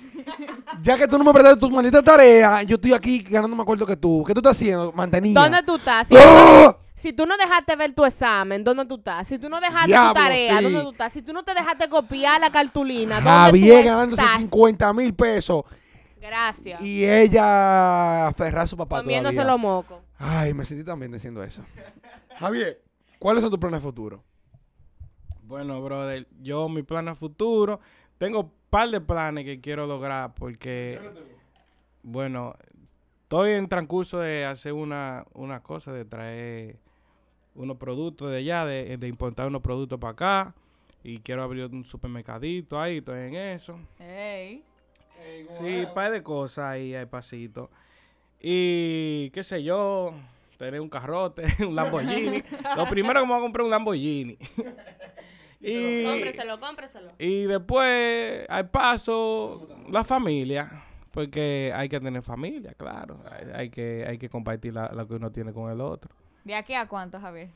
ya 0.82 0.96
que 0.96 1.06
tú 1.06 1.18
no 1.18 1.24
me 1.24 1.32
prestaste 1.32 1.60
tu 1.60 1.70
maldita 1.70 2.02
tarea, 2.02 2.62
yo 2.62 2.76
estoy 2.76 2.92
aquí 2.94 3.20
ganando 3.20 3.54
más 3.56 3.64
acuerdo 3.64 3.84
que 3.84 3.96
tú. 3.96 4.24
¿Qué 4.26 4.32
tú 4.32 4.40
estás 4.40 4.56
haciendo, 4.56 4.92
mantenida? 4.92 5.40
¿Dónde 5.42 5.62
tú 5.64 5.76
estás? 5.76 6.06
Si, 6.08 6.14
¡Ah! 6.16 6.76
si 6.94 7.12
tú 7.12 7.26
no 7.26 7.36
dejaste 7.36 7.74
ver 7.76 7.92
tu 7.92 8.04
examen, 8.04 8.62
¿dónde 8.64 8.86
tú 8.86 8.96
estás? 8.96 9.26
Si 9.26 9.38
tú 9.38 9.48
no 9.48 9.60
dejaste 9.60 9.88
Diablo, 9.88 10.12
tu 10.14 10.20
tarea, 10.20 10.58
sí. 10.58 10.64
¿dónde 10.64 10.80
tú 10.82 10.90
estás? 10.90 11.12
Si 11.12 11.22
tú 11.22 11.32
no 11.32 11.42
te 11.42 11.54
dejaste 11.54 11.88
copiar 11.88 12.40
la 12.40 12.50
cartulina, 12.50 13.16
¿dónde 13.16 13.30
Javier 13.30 13.82
tú 13.82 13.88
ganándose 13.88 14.22
estás? 14.22 14.38
50 14.40 14.92
mil 14.94 15.14
pesos 15.14 15.64
Gracias. 16.20 16.80
y 16.82 17.04
ella 17.04 18.26
aferrar 18.28 18.64
a 18.64 18.66
su 18.66 18.76
papá 18.76 19.00
Comiéndose 19.00 19.36
todavía. 19.36 19.52
los 19.52 19.60
mocos. 19.60 20.02
Ay, 20.18 20.52
me 20.54 20.64
sentí 20.64 20.84
también 20.84 21.10
diciendo 21.12 21.42
eso. 21.42 21.64
Javier, 22.38 22.82
¿cuáles 23.18 23.42
son 23.42 23.50
tus 23.50 23.58
planes 23.58 23.80
futuros? 23.82 24.20
Bueno, 25.42 25.80
brother, 25.82 26.28
yo 26.40 26.68
mi 26.68 26.82
plan 26.82 27.08
a 27.08 27.14
futuro, 27.14 27.80
tengo 28.18 28.40
un 28.40 28.52
par 28.70 28.88
de 28.90 29.00
planes 29.00 29.44
que 29.44 29.60
quiero 29.60 29.86
lograr 29.86 30.34
porque, 30.34 31.00
bueno, 32.02 32.54
estoy 33.22 33.52
en 33.52 33.68
transcurso 33.68 34.18
de 34.20 34.44
hacer 34.44 34.72
una, 34.74 35.24
una 35.32 35.60
cosa, 35.62 35.92
de 35.92 36.04
traer 36.04 36.78
unos 37.54 37.78
productos 37.78 38.30
de 38.30 38.36
allá, 38.38 38.64
de, 38.64 38.96
de 38.96 39.08
importar 39.08 39.48
unos 39.48 39.60
productos 39.60 39.98
para 39.98 40.12
acá 40.12 40.54
y 41.02 41.18
quiero 41.18 41.42
abrir 41.42 41.64
un 41.66 41.84
supermercadito 41.84 42.80
ahí, 42.80 42.98
estoy 42.98 43.20
en 43.20 43.34
eso. 43.34 43.78
Ey. 45.20 45.46
Sí, 45.48 45.84
un 45.86 45.94
par 45.94 46.10
de 46.12 46.22
cosas 46.22 46.64
ahí, 46.66 46.94
hay 46.94 47.06
pasito. 47.06 47.70
Y 48.40 49.30
qué 49.30 49.42
sé 49.44 49.62
yo, 49.62 50.14
tener 50.58 50.80
un 50.80 50.88
carrote, 50.88 51.44
un 51.66 51.74
Lamborghini. 51.74 52.42
Lo 52.76 52.88
primero 52.88 53.20
que 53.20 53.26
me 53.26 53.32
voy 53.32 53.40
a 53.40 53.42
comprar 53.42 53.62
es 53.62 53.66
un 53.66 53.70
Lamborghini. 53.70 54.38
y, 55.60 56.04
Cómpreselo, 56.04 56.58
cómpreselo. 56.60 57.12
y 57.18 57.44
después, 57.44 58.46
al 58.48 58.70
paso, 58.70 59.68
la 59.90 60.04
familia. 60.04 60.84
Porque 61.10 61.72
hay 61.74 61.88
que 61.88 61.98
tener 61.98 62.22
familia, 62.22 62.72
claro. 62.74 63.20
Hay, 63.30 63.48
hay 63.52 63.70
que, 63.70 64.04
hay 64.06 64.16
que 64.16 64.28
compartir 64.28 64.72
la- 64.74 64.92
lo 64.92 65.08
que 65.08 65.14
uno 65.14 65.32
tiene 65.32 65.52
con 65.52 65.68
el 65.70 65.80
otro. 65.80 66.14
¿De 66.44 66.54
aquí 66.54 66.72
a 66.74 66.86
cuánto, 66.86 67.18
Javier? 67.18 67.50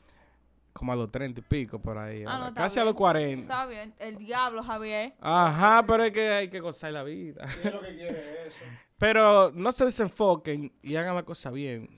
Como 0.75 0.91
a 0.91 0.95
los 0.97 1.09
treinta 1.09 1.39
y 1.39 1.43
pico 1.43 1.79
por 1.79 1.97
ahí. 1.97 2.25
Ah, 2.27 2.49
no, 2.49 2.53
Casi 2.53 2.81
a 2.81 2.83
los 2.83 2.95
cuarenta. 2.95 3.53
Está 3.53 3.65
bien. 3.65 3.93
El 3.97 4.17
diablo, 4.17 4.61
Javier. 4.61 5.13
Ajá, 5.21 5.85
pero 5.87 6.03
es 6.03 6.11
que 6.11 6.29
hay 6.29 6.49
que 6.49 6.59
gozar 6.59 6.91
la 6.91 7.01
vida. 7.01 7.45
¿Qué 7.61 7.69
es 7.69 7.73
lo 7.73 7.79
que 7.79 7.95
quiere 7.95 8.47
eso? 8.47 8.57
Pero 8.97 9.51
no 9.53 9.71
se 9.71 9.85
desenfoquen 9.85 10.73
y 10.81 10.97
hagan 10.97 11.15
la 11.15 11.23
cosa 11.23 11.49
bien. 11.49 11.89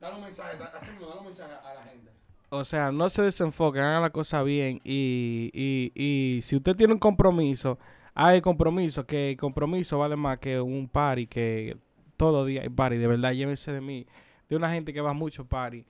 Dale 0.00 0.16
un 0.16 0.22
mensaje, 0.22 0.56
hazme 0.56 0.98
dale 1.00 1.18
un 1.18 1.24
mensaje 1.26 1.52
a 1.52 1.74
la 1.74 1.82
gente. 1.82 2.10
O 2.48 2.64
sea, 2.64 2.90
no 2.92 3.10
se 3.10 3.20
desenfoquen, 3.22 3.82
hagan 3.82 4.02
la 4.02 4.10
cosa 4.10 4.42
bien. 4.42 4.80
Y, 4.84 5.50
y, 5.52 5.92
y 5.94 6.40
si 6.40 6.56
usted 6.56 6.76
tiene 6.76 6.94
un 6.94 6.98
compromiso, 6.98 7.78
hay 8.14 8.40
compromiso, 8.40 9.06
que 9.06 9.32
el 9.32 9.36
compromiso 9.36 9.98
vale 9.98 10.16
más 10.16 10.38
que 10.38 10.58
un 10.60 10.88
party, 10.88 11.26
que 11.26 11.76
todo 12.16 12.46
día 12.46 12.62
hay 12.62 12.70
party. 12.70 12.96
De 12.96 13.06
verdad, 13.06 13.32
llévense 13.32 13.70
de 13.70 13.82
mí, 13.82 14.06
de 14.48 14.56
una 14.56 14.70
gente 14.70 14.94
que 14.94 15.02
va 15.02 15.12
mucho 15.12 15.46
party. 15.46 15.84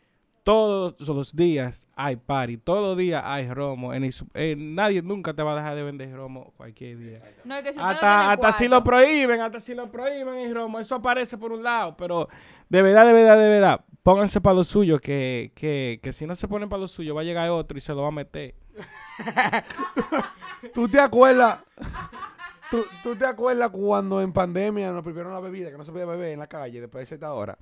Todos 0.48 1.06
los 1.06 1.36
días 1.36 1.86
hay 1.94 2.16
party, 2.16 2.56
todos 2.56 2.80
los 2.80 2.96
días 2.96 3.22
hay 3.22 3.46
romo. 3.52 3.92
En 3.92 4.02
el 4.02 4.14
eh, 4.32 4.56
nadie 4.56 5.02
nunca 5.02 5.34
te 5.34 5.42
va 5.42 5.52
a 5.52 5.56
dejar 5.56 5.76
de 5.76 5.82
vender 5.82 6.10
romo 6.10 6.54
cualquier 6.56 6.96
día. 6.96 7.18
No, 7.44 7.56
es 7.56 7.64
que 7.64 7.74
si 7.74 7.78
usted 7.78 7.82
no 7.82 7.86
Hasta, 7.86 8.32
hasta 8.32 8.52
si 8.52 8.66
lo 8.66 8.82
prohíben, 8.82 9.42
hasta 9.42 9.60
si 9.60 9.74
lo 9.74 9.90
prohíben 9.92 10.38
el 10.38 10.54
romo, 10.54 10.80
eso 10.80 10.94
aparece 10.94 11.36
por 11.36 11.52
un 11.52 11.62
lado, 11.62 11.94
pero 11.98 12.30
de 12.66 12.80
verdad, 12.80 13.04
de 13.04 13.12
verdad, 13.12 13.36
de 13.36 13.48
verdad, 13.50 13.84
pónganse 14.02 14.40
para 14.40 14.54
lo 14.54 14.64
suyo, 14.64 14.98
que, 15.00 15.52
que, 15.54 16.00
que 16.02 16.12
si 16.12 16.26
no 16.26 16.34
se 16.34 16.48
ponen 16.48 16.70
para 16.70 16.80
lo 16.80 16.88
suyo, 16.88 17.14
va 17.14 17.20
a 17.20 17.24
llegar 17.24 17.50
otro 17.50 17.76
y 17.76 17.82
se 17.82 17.92
lo 17.92 18.00
va 18.00 18.08
a 18.08 18.12
meter. 18.12 18.54
¿Tú 20.72 20.88
te 20.88 20.98
acuerdas? 20.98 21.58
¿Tú, 22.70 22.86
tú 23.02 23.16
te 23.16 23.26
acuerdas 23.26 23.68
cuando 23.68 24.22
en 24.22 24.32
pandemia 24.32 24.92
nos 24.92 25.02
prohibieron 25.02 25.34
la 25.34 25.40
bebida, 25.40 25.70
que 25.70 25.76
no 25.76 25.84
se 25.84 25.92
podía 25.92 26.06
beber 26.06 26.32
en 26.32 26.38
la 26.38 26.46
calle 26.46 26.80
después 26.80 27.02
de 27.02 27.06
cierta 27.06 27.34
hora? 27.34 27.58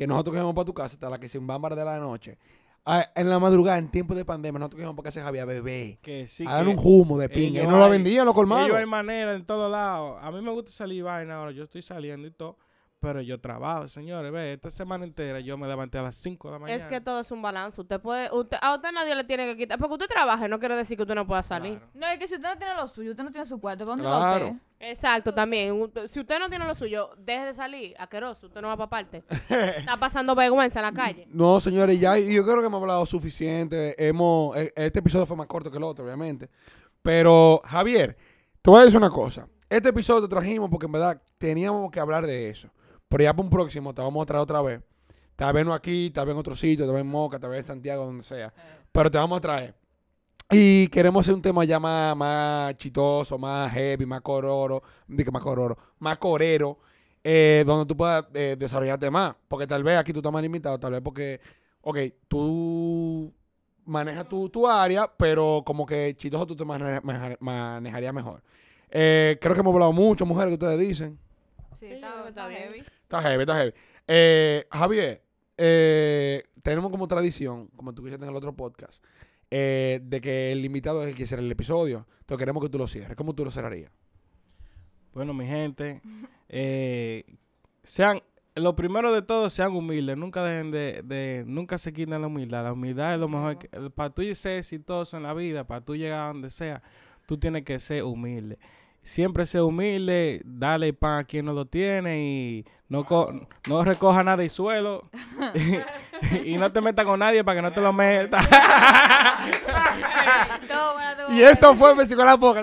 Que 0.00 0.06
nosotros 0.06 0.34
cogimos 0.34 0.54
para 0.54 0.64
tu 0.64 0.72
casa 0.72 0.94
hasta 0.94 1.10
la 1.10 1.20
que 1.20 1.28
se 1.28 1.36
un 1.36 1.46
bámbara 1.46 1.76
de 1.76 1.84
la 1.84 1.98
noche. 1.98 2.38
Ah, 2.86 3.04
en 3.14 3.28
la 3.28 3.38
madrugada, 3.38 3.76
en 3.76 3.90
tiempo 3.90 4.14
de 4.14 4.24
pandemia, 4.24 4.58
nosotros 4.58 4.78
cogimos 4.78 4.96
para 4.96 5.04
casa 5.08 5.20
de 5.20 5.26
Javier 5.26 5.42
a 5.42 5.44
beber. 5.44 5.98
Que 5.98 6.26
sí, 6.26 6.46
a 6.48 6.54
dar 6.54 6.64
que 6.64 6.70
un 6.70 6.80
humo 6.82 7.18
de 7.18 7.28
pinga. 7.28 7.62
Y 7.62 7.66
no 7.66 7.76
lo 7.76 7.90
vendían 7.90 8.24
los 8.24 8.34
colmados. 8.34 8.64
Ellos 8.64 8.78
hay 8.78 8.86
manera 8.86 9.34
en 9.34 9.44
todos 9.44 9.70
lados. 9.70 10.18
A 10.22 10.30
mí 10.30 10.40
me 10.40 10.50
gusta 10.52 10.72
salir 10.72 11.00
y 11.00 11.02
vaina 11.02 11.36
ahora, 11.36 11.50
yo 11.50 11.64
estoy 11.64 11.82
saliendo 11.82 12.26
y 12.26 12.30
todo, 12.30 12.56
pero 12.98 13.20
yo 13.20 13.38
trabajo, 13.38 13.88
señores. 13.88 14.32
Ve, 14.32 14.54
esta 14.54 14.70
semana 14.70 15.04
entera 15.04 15.40
yo 15.40 15.58
me 15.58 15.68
levanté 15.68 15.98
a 15.98 16.02
las 16.02 16.16
5 16.16 16.48
de 16.48 16.52
la 16.52 16.58
mañana. 16.58 16.82
Es 16.82 16.86
que 16.86 17.02
todo 17.02 17.20
es 17.20 17.30
un 17.30 17.42
balance. 17.42 17.78
Usted 17.78 18.00
puede, 18.00 18.34
usted, 18.34 18.56
a 18.62 18.74
usted 18.74 18.92
nadie 18.92 19.14
le 19.14 19.24
tiene 19.24 19.44
que 19.44 19.58
quitar. 19.58 19.78
Porque 19.78 19.92
usted 19.92 20.08
trabaje, 20.08 20.48
no 20.48 20.58
quiere 20.58 20.76
decir 20.76 20.96
que 20.96 21.02
usted 21.02 21.14
no 21.14 21.26
pueda 21.26 21.42
salir. 21.42 21.76
Claro. 21.76 21.90
No, 21.92 22.06
es 22.06 22.18
que 22.18 22.26
si 22.26 22.36
usted 22.36 22.48
no 22.48 22.56
tiene 22.56 22.74
lo 22.74 22.86
suyo, 22.86 23.10
usted 23.10 23.22
no 23.22 23.30
tiene 23.30 23.44
su 23.44 23.60
cuarto, 23.60 23.84
¿para 23.84 23.90
dónde 23.96 24.04
va 24.04 24.18
Claro. 24.18 24.46
usted? 24.46 24.58
Exacto, 24.80 25.34
también. 25.34 25.92
Si 26.08 26.20
usted 26.20 26.38
no 26.38 26.48
tiene 26.48 26.64
lo 26.66 26.74
suyo, 26.74 27.10
deje 27.18 27.44
de 27.44 27.52
salir. 27.52 27.94
Aqueroso, 27.98 28.46
usted 28.46 28.62
no 28.62 28.68
va 28.68 28.76
para 28.78 28.88
parte. 28.88 29.22
Está 29.48 29.98
pasando 29.98 30.34
vergüenza 30.34 30.80
en 30.80 30.86
la 30.86 30.92
calle. 30.92 31.26
No, 31.30 31.60
señores, 31.60 32.00
ya 32.00 32.18
y 32.18 32.34
yo 32.34 32.42
creo 32.44 32.60
que 32.60 32.66
hemos 32.66 32.80
hablado 32.80 33.04
suficiente. 33.04 33.94
Hemos, 33.98 34.56
e- 34.56 34.72
este 34.74 35.00
episodio 35.00 35.26
fue 35.26 35.36
más 35.36 35.46
corto 35.46 35.70
que 35.70 35.76
el 35.76 35.84
otro, 35.84 36.04
obviamente. 36.04 36.48
Pero, 37.02 37.60
Javier, 37.64 38.16
te 38.62 38.70
voy 38.70 38.80
a 38.80 38.84
decir 38.84 38.96
una 38.96 39.10
cosa. 39.10 39.46
Este 39.68 39.90
episodio 39.90 40.22
te 40.22 40.28
trajimos 40.28 40.70
porque 40.70 40.86
en 40.86 40.92
verdad 40.92 41.22
teníamos 41.38 41.90
que 41.90 42.00
hablar 42.00 42.26
de 42.26 42.48
eso. 42.50 42.68
Pero 43.08 43.22
ya 43.24 43.32
para 43.34 43.44
un 43.44 43.50
próximo 43.50 43.92
te 43.94 44.00
vamos 44.00 44.22
a 44.22 44.26
traer 44.26 44.42
otra 44.42 44.62
vez. 44.62 44.80
Tal 45.36 45.52
vez 45.52 45.64
no 45.64 45.74
aquí, 45.74 46.10
tal 46.10 46.26
vez 46.26 46.34
en 46.34 46.38
otro 46.40 46.56
sitio, 46.56 46.84
tal 46.86 46.94
vez 46.94 47.02
en 47.02 47.10
Moca, 47.10 47.38
tal 47.38 47.50
vez 47.50 47.60
en 47.60 47.66
Santiago, 47.66 48.04
donde 48.06 48.24
sea. 48.24 48.52
Pero 48.92 49.10
te 49.10 49.18
vamos 49.18 49.38
a 49.38 49.40
traer. 49.40 49.74
Y 50.50 50.88
queremos 50.88 51.24
hacer 51.24 51.34
un 51.34 51.42
tema 51.42 51.64
ya 51.64 51.78
más, 51.78 52.16
más 52.16 52.74
chistoso, 52.76 53.38
más 53.38 53.70
heavy, 53.72 54.04
más 54.06 54.20
cororo, 54.20 54.82
más 55.06 55.42
cororo, 55.42 55.78
más 56.00 56.18
corero, 56.18 56.78
eh, 57.22 57.62
donde 57.66 57.86
tú 57.86 57.96
puedas 57.96 58.24
eh, 58.34 58.56
desarrollarte 58.58 59.10
más. 59.10 59.34
Porque 59.48 59.66
tal 59.66 59.84
vez 59.84 59.96
aquí 59.98 60.12
tú 60.12 60.18
estás 60.18 60.32
más 60.32 60.42
limitado, 60.42 60.78
tal 60.78 60.92
vez 60.92 61.00
porque, 61.02 61.40
ok, 61.82 61.98
tú 62.26 63.32
manejas 63.84 64.28
tu, 64.28 64.48
tu 64.48 64.66
área, 64.66 65.06
pero 65.16 65.62
como 65.64 65.86
que 65.86 66.14
chistoso 66.16 66.46
tú 66.46 66.56
te 66.56 66.64
mane- 66.64 67.00
maneja- 67.02 67.36
manejarías 67.40 68.12
mejor. 68.14 68.42
Eh, 68.90 69.38
creo 69.40 69.54
que 69.54 69.60
hemos 69.60 69.72
hablado 69.72 69.92
mucho, 69.92 70.26
mujeres, 70.26 70.50
que 70.50 70.64
ustedes 70.64 70.80
dicen. 70.80 71.18
Sí, 71.74 71.86
Sí, 71.86 71.92
está, 71.94 72.50
heavy. 72.50 72.80
Está 72.80 73.22
heavy, 73.22 73.40
está 73.42 73.54
heavy. 73.56 73.72
Eh, 74.08 74.66
Javier, 74.70 75.22
eh, 75.56 76.42
tenemos 76.62 76.90
como 76.90 77.06
tradición, 77.06 77.68
como 77.76 77.94
tú 77.94 78.02
dijiste 78.04 78.24
en 78.24 78.30
el 78.30 78.36
otro 78.36 78.52
podcast, 78.52 79.00
eh, 79.50 80.00
de 80.02 80.20
que 80.20 80.52
el 80.52 80.64
invitado 80.64 81.02
es 81.02 81.08
el 81.08 81.14
que 81.16 81.26
cierra 81.26 81.42
el 81.42 81.50
episodio. 81.50 82.06
Entonces 82.20 82.38
queremos 82.38 82.62
que 82.62 82.68
tú 82.68 82.78
lo 82.78 82.86
cierres. 82.86 83.16
¿Cómo 83.16 83.34
tú 83.34 83.44
lo 83.44 83.50
cerrarías? 83.50 83.90
Bueno, 85.12 85.34
mi 85.34 85.46
gente, 85.46 86.00
eh, 86.48 87.24
sean, 87.82 88.22
lo 88.54 88.76
primero 88.76 89.12
de 89.12 89.22
todo, 89.22 89.50
sean 89.50 89.74
humildes. 89.74 90.16
Nunca 90.16 90.44
dejen 90.44 90.70
de, 90.70 91.02
de- 91.04 91.44
nunca 91.46 91.78
se 91.78 91.92
quiten 91.92 92.20
la 92.20 92.26
humildad. 92.28 92.62
La 92.64 92.72
humildad 92.72 93.14
es 93.14 93.20
lo 93.20 93.28
mejor. 93.28 93.58
que- 93.58 93.68
Para 93.90 94.10
tú 94.10 94.22
ser 94.34 94.58
exitoso 94.58 95.16
en 95.16 95.24
la 95.24 95.34
vida, 95.34 95.66
para 95.66 95.80
tú 95.84 95.96
llegar 95.96 96.20
a 96.20 96.26
donde 96.28 96.50
sea, 96.50 96.82
tú 97.26 97.38
tienes 97.38 97.64
que 97.64 97.78
ser 97.80 98.04
humilde. 98.04 98.58
Siempre 99.02 99.46
ser 99.46 99.62
humilde, 99.62 100.42
dale 100.44 100.92
pan 100.92 101.20
a 101.20 101.24
quien 101.24 101.46
no 101.46 101.52
lo 101.52 101.64
tiene 101.66 102.20
y 102.22 102.64
no, 102.88 103.04
co- 103.04 103.32
no 103.68 103.82
recoja 103.84 104.22
nada 104.22 104.36
del 104.36 104.50
suelo. 104.50 105.08
y 106.44 106.56
no 106.58 106.70
te 106.70 106.80
metas 106.80 107.04
con 107.06 107.18
nadie 107.18 107.42
para 107.42 107.56
que 107.56 107.62
no 107.62 107.72
te 107.72 107.80
lo 107.80 107.92
metas. 107.92 108.46
Y 111.30 111.42
esto 111.42 111.74
fue 111.76 112.06
Psico 112.06 112.24
la 112.24 112.36
Poca. 112.36 112.62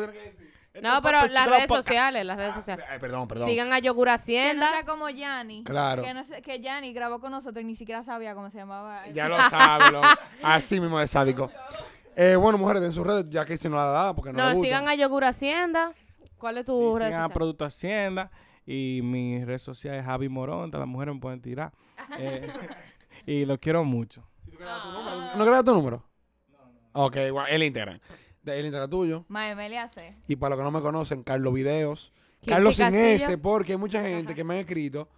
No, 0.82 1.02
pero 1.02 1.26
las 1.28 1.48
redes 1.48 1.68
sociales, 1.68 2.26
las 2.26 2.38
redes 2.38 2.54
sociales. 2.54 2.86
Ay, 2.90 3.00
perdón, 3.00 3.28
perdón. 3.28 3.48
Sigan 3.48 3.74
a 3.74 3.80
Yogur 3.80 4.06
Que 4.06 4.12
no 4.12 4.16
Hacienda. 4.16 4.70
sea 4.70 4.84
como 4.86 5.10
Yanni. 5.10 5.64
Claro. 5.64 6.04
Que, 6.04 6.14
no 6.14 6.22
que 6.44 6.60
Yanni 6.60 6.94
grabó 6.94 7.20
con 7.20 7.32
nosotros 7.32 7.64
y 7.64 7.66
ni 7.66 7.76
siquiera 7.76 8.04
sabía 8.04 8.36
cómo 8.36 8.50
se 8.50 8.58
llamaba. 8.60 9.08
Ya 9.14 9.28
lo 9.28 9.38
sabe, 9.50 9.92
lo- 9.92 10.02
así 10.44 10.80
mismo 10.80 11.00
de 11.00 11.08
sádico. 11.08 11.50
Eh, 12.16 12.36
bueno, 12.36 12.58
mujeres, 12.58 12.82
den 12.82 12.94
sus 12.94 13.06
redes, 13.06 13.30
ya 13.30 13.46
que 13.46 13.58
si 13.58 13.70
no 13.70 13.76
la 13.76 13.86
da, 13.86 14.14
porque 14.16 14.32
no, 14.34 14.38
le 14.38 14.44
No, 14.44 14.50
gusta. 14.52 14.66
sigan 14.66 14.88
a 14.88 14.96
Yogur 14.96 15.24
Hacienda. 15.24 15.94
¿Cuál 16.38 16.58
es 16.60 16.66
tu 16.66 16.94
Sí, 16.94 17.00
red 17.04 17.12
social? 17.12 17.32
Producto 17.32 17.66
Hacienda 17.66 18.32
y 18.66 19.02
mi 19.04 19.44
red 19.44 19.58
social 19.60 19.96
es 19.96 20.06
Javi 20.06 20.30
Morón, 20.30 20.72
todas 20.72 20.82
las 20.86 20.90
mujeres 20.90 21.16
me 21.16 21.22
pueden 21.22 21.42
tirar. 21.42 21.72
Eh, 22.20 22.48
y 23.26 23.46
lo 23.46 23.60
quiero 23.60 23.84
mucho. 23.84 24.28
¿No 25.38 25.46
creas 25.46 25.64
tu 25.64 25.74
número? 25.74 26.04
Ok, 26.94 27.16
bueno, 27.32 27.48
el 27.48 27.64
Instagram. 27.64 28.00
De- 28.42 28.60
El 28.60 28.66
Instagram 28.66 28.90
tuyo. 28.90 29.26
Mae, 29.28 29.56
Melia 29.56 29.88
C. 29.88 30.16
Y 30.28 30.36
para 30.36 30.56
los 30.56 30.60
que 30.60 30.64
no 30.64 30.72
me 30.72 30.82
conocen, 30.82 31.24
Carlos 31.24 31.54
Videos. 31.54 32.14
Carlos 32.46 32.76
sin. 32.78 32.94
S, 32.96 33.38
porque 33.38 33.74
hay 33.74 33.78
mucha 33.78 34.02
gente 34.02 34.34
que 34.34 34.44
me 34.44 34.56
ha 34.56 34.60
escrito 34.60 35.10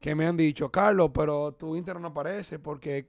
que 0.00 0.14
me 0.16 0.26
han 0.26 0.36
dicho, 0.36 0.70
Carlos, 0.70 1.10
pero 1.14 1.52
tu 1.52 1.76
Instagram 1.76 2.02
no 2.02 2.08
aparece 2.08 2.58
porque... 2.58 3.08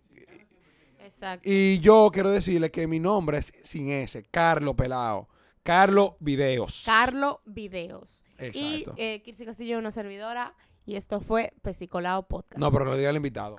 Exacto. 0.99 1.49
Y 1.49 1.79
yo 1.79 2.09
quiero 2.13 2.29
decirle 2.29 2.69
que 2.71 2.85
mi 2.87 2.99
nombre 2.99 3.39
es 3.39 3.51
sin 3.63 3.89
S, 3.89 4.23
Carlos 4.29 4.75
Pelao. 4.75 5.27
Carlos 5.63 6.13
Videos. 6.19 6.83
Carlo 6.85 7.41
Videos. 7.45 8.23
Exacto. 8.37 8.59
Y 8.59 9.01
eh, 9.01 9.21
Kirsi 9.23 9.45
Castillo 9.45 9.77
es 9.77 9.79
una 9.79 9.91
servidora. 9.91 10.53
Y 10.85 10.95
esto 10.95 11.21
fue 11.21 11.53
Pesicolao 11.61 12.27
Podcast. 12.27 12.59
No, 12.59 12.69
pero 12.71 12.83
que 12.85 12.91
lo 12.91 12.97
diga 12.97 13.09
el 13.09 13.15
invitado. 13.15 13.57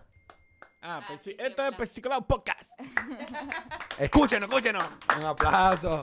Ah, 0.82 0.98
Ah, 0.98 1.04
pues 1.08 1.22
sí, 1.22 1.30
sí, 1.30 1.36
sí, 1.38 1.44
esto 1.46 1.66
es. 1.66 1.74
Pesicolao 1.74 2.26
Podcast. 2.26 2.72
Escúchenos, 3.98 4.48
escúchenos. 4.50 4.84
Un 5.18 5.24
aplauso. 5.24 5.98